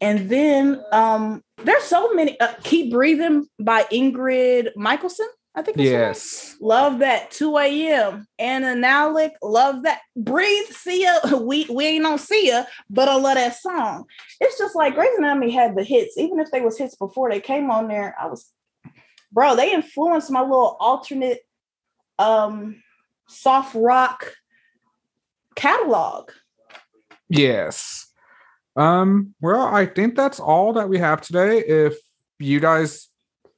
And 0.00 0.28
then 0.28 0.82
um, 0.92 1.42
there's 1.62 1.84
so 1.84 2.12
many. 2.12 2.38
Uh, 2.38 2.52
Keep 2.64 2.92
Breathing 2.92 3.46
by 3.58 3.84
Ingrid 3.84 4.70
Michaelson. 4.76 5.28
I 5.56 5.62
think 5.62 5.78
yes. 5.78 6.54
Love 6.60 6.98
that 6.98 7.30
2 7.30 7.56
a.m. 7.56 8.28
Anna 8.38 8.74
Nalick, 8.74 9.30
love 9.42 9.84
that. 9.84 10.00
Breathe, 10.14 10.66
see 10.66 11.04
ya. 11.04 11.18
We 11.40 11.66
we 11.70 11.86
ain't 11.86 12.04
on 12.04 12.18
see 12.18 12.48
ya, 12.48 12.64
but 12.90 13.08
I 13.08 13.16
love 13.16 13.36
that 13.36 13.56
song. 13.56 14.04
It's 14.38 14.58
just 14.58 14.76
like 14.76 14.94
Grey's 14.94 15.16
Anatomy 15.16 15.50
had 15.50 15.74
the 15.74 15.82
hits, 15.82 16.18
even 16.18 16.40
if 16.40 16.50
they 16.50 16.60
was 16.60 16.76
hits 16.76 16.94
before 16.94 17.30
they 17.30 17.40
came 17.40 17.70
on 17.70 17.88
there. 17.88 18.14
I 18.20 18.26
was, 18.26 18.52
bro, 19.32 19.56
they 19.56 19.72
influenced 19.72 20.30
my 20.30 20.42
little 20.42 20.76
alternate 20.78 21.40
um 22.18 22.82
soft 23.26 23.74
rock 23.74 24.34
catalog. 25.54 26.30
Yes. 27.30 28.12
Um, 28.76 29.34
well, 29.40 29.62
I 29.62 29.86
think 29.86 30.16
that's 30.16 30.38
all 30.38 30.74
that 30.74 30.90
we 30.90 30.98
have 30.98 31.22
today. 31.22 31.60
If 31.60 31.96
you 32.38 32.60
guys 32.60 33.08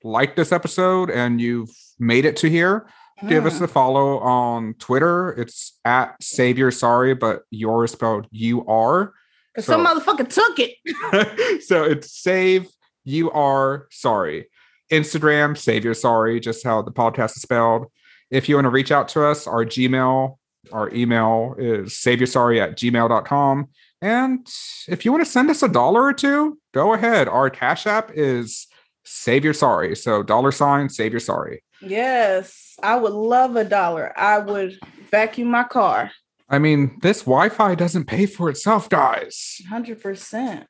like 0.02 0.36
this 0.36 0.52
episode 0.52 1.10
and 1.10 1.40
you've 1.40 1.70
made 1.98 2.24
it 2.24 2.36
to 2.36 2.48
here, 2.48 2.88
mm. 3.22 3.28
give 3.28 3.46
us 3.46 3.58
mm. 3.58 3.62
a 3.62 3.68
follow 3.68 4.18
on 4.18 4.74
Twitter. 4.74 5.30
It's 5.32 5.78
at 5.84 6.22
Savior 6.22 6.70
Sorry, 6.70 7.14
but 7.14 7.42
yours 7.50 7.92
spelled 7.92 8.26
U 8.30 8.66
R. 8.66 9.12
Because 9.54 9.66
so, 9.66 9.72
some 9.72 9.86
motherfucker 9.86 10.28
took 10.28 10.58
it. 10.58 11.62
so 11.62 11.84
it's 11.84 12.12
save 12.12 12.68
you 13.04 13.30
are 13.30 13.88
sorry. 13.90 14.48
Instagram, 14.92 15.56
Savior 15.56 15.94
Sorry, 15.94 16.40
just 16.40 16.64
how 16.64 16.82
the 16.82 16.92
podcast 16.92 17.36
is 17.36 17.42
spelled. 17.42 17.86
If 18.30 18.48
you 18.48 18.56
want 18.56 18.66
to 18.66 18.70
reach 18.70 18.92
out 18.92 19.08
to 19.08 19.24
us, 19.24 19.46
our 19.46 19.64
Gmail, 19.64 20.36
our 20.72 20.92
email 20.92 21.54
is 21.58 21.94
saviorsorry 21.94 22.60
at 22.60 22.76
gmail.com. 22.76 23.68
And 24.00 24.46
if 24.86 25.04
you 25.04 25.12
want 25.12 25.24
to 25.24 25.30
send 25.30 25.50
us 25.50 25.62
a 25.62 25.68
dollar 25.68 26.02
or 26.02 26.12
two, 26.12 26.58
go 26.72 26.92
ahead. 26.92 27.28
Our 27.28 27.50
Cash 27.50 27.86
App 27.86 28.12
is 28.14 28.67
Savior 29.08 29.54
Sorry. 29.54 29.96
So 29.96 30.22
dollar 30.22 30.52
sign, 30.52 30.88
save 30.88 31.12
your 31.12 31.20
Sorry. 31.20 31.62
Yes, 31.80 32.74
I 32.82 32.96
would 32.96 33.12
love 33.12 33.56
a 33.56 33.64
dollar. 33.64 34.12
I 34.18 34.38
would 34.38 34.78
vacuum 35.10 35.48
my 35.48 35.64
car. 35.64 36.10
I 36.48 36.58
mean, 36.58 36.98
this 37.02 37.20
Wi 37.20 37.48
Fi 37.48 37.74
doesn't 37.74 38.04
pay 38.06 38.26
for 38.26 38.48
itself, 38.48 38.88
guys. 38.88 39.60
100%. 39.70 40.66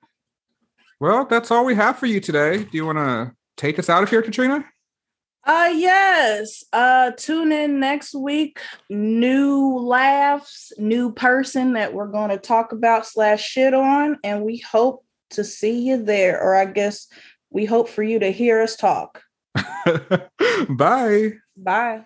Well, 1.00 1.24
that's 1.26 1.50
all 1.50 1.64
we 1.64 1.76
have 1.76 1.98
for 1.98 2.06
you 2.06 2.20
today. 2.20 2.64
Do 2.64 2.70
you 2.72 2.86
want 2.86 2.98
to 2.98 3.32
take 3.56 3.78
us 3.78 3.88
out 3.88 4.02
of 4.02 4.10
here, 4.10 4.22
Katrina? 4.22 4.64
Uh 5.44 5.72
yes. 5.74 6.64
Uh 6.72 7.12
tune 7.12 7.52
in 7.52 7.80
next 7.80 8.14
week. 8.14 8.60
New 8.90 9.78
laughs, 9.78 10.72
new 10.78 11.12
person 11.12 11.72
that 11.74 11.94
we're 11.94 12.08
going 12.08 12.30
to 12.30 12.38
talk 12.38 12.72
about 12.72 13.06
slash 13.06 13.42
shit 13.48 13.72
on, 13.72 14.18
and 14.22 14.42
we 14.42 14.58
hope 14.58 15.04
to 15.30 15.44
see 15.44 15.86
you 15.86 16.02
there. 16.02 16.42
Or 16.42 16.54
I 16.54 16.66
guess 16.66 17.06
we 17.50 17.64
hope 17.64 17.88
for 17.88 18.02
you 18.02 18.18
to 18.18 18.30
hear 18.30 18.60
us 18.60 18.76
talk. 18.76 19.22
Bye. 20.68 21.32
Bye. 21.56 22.04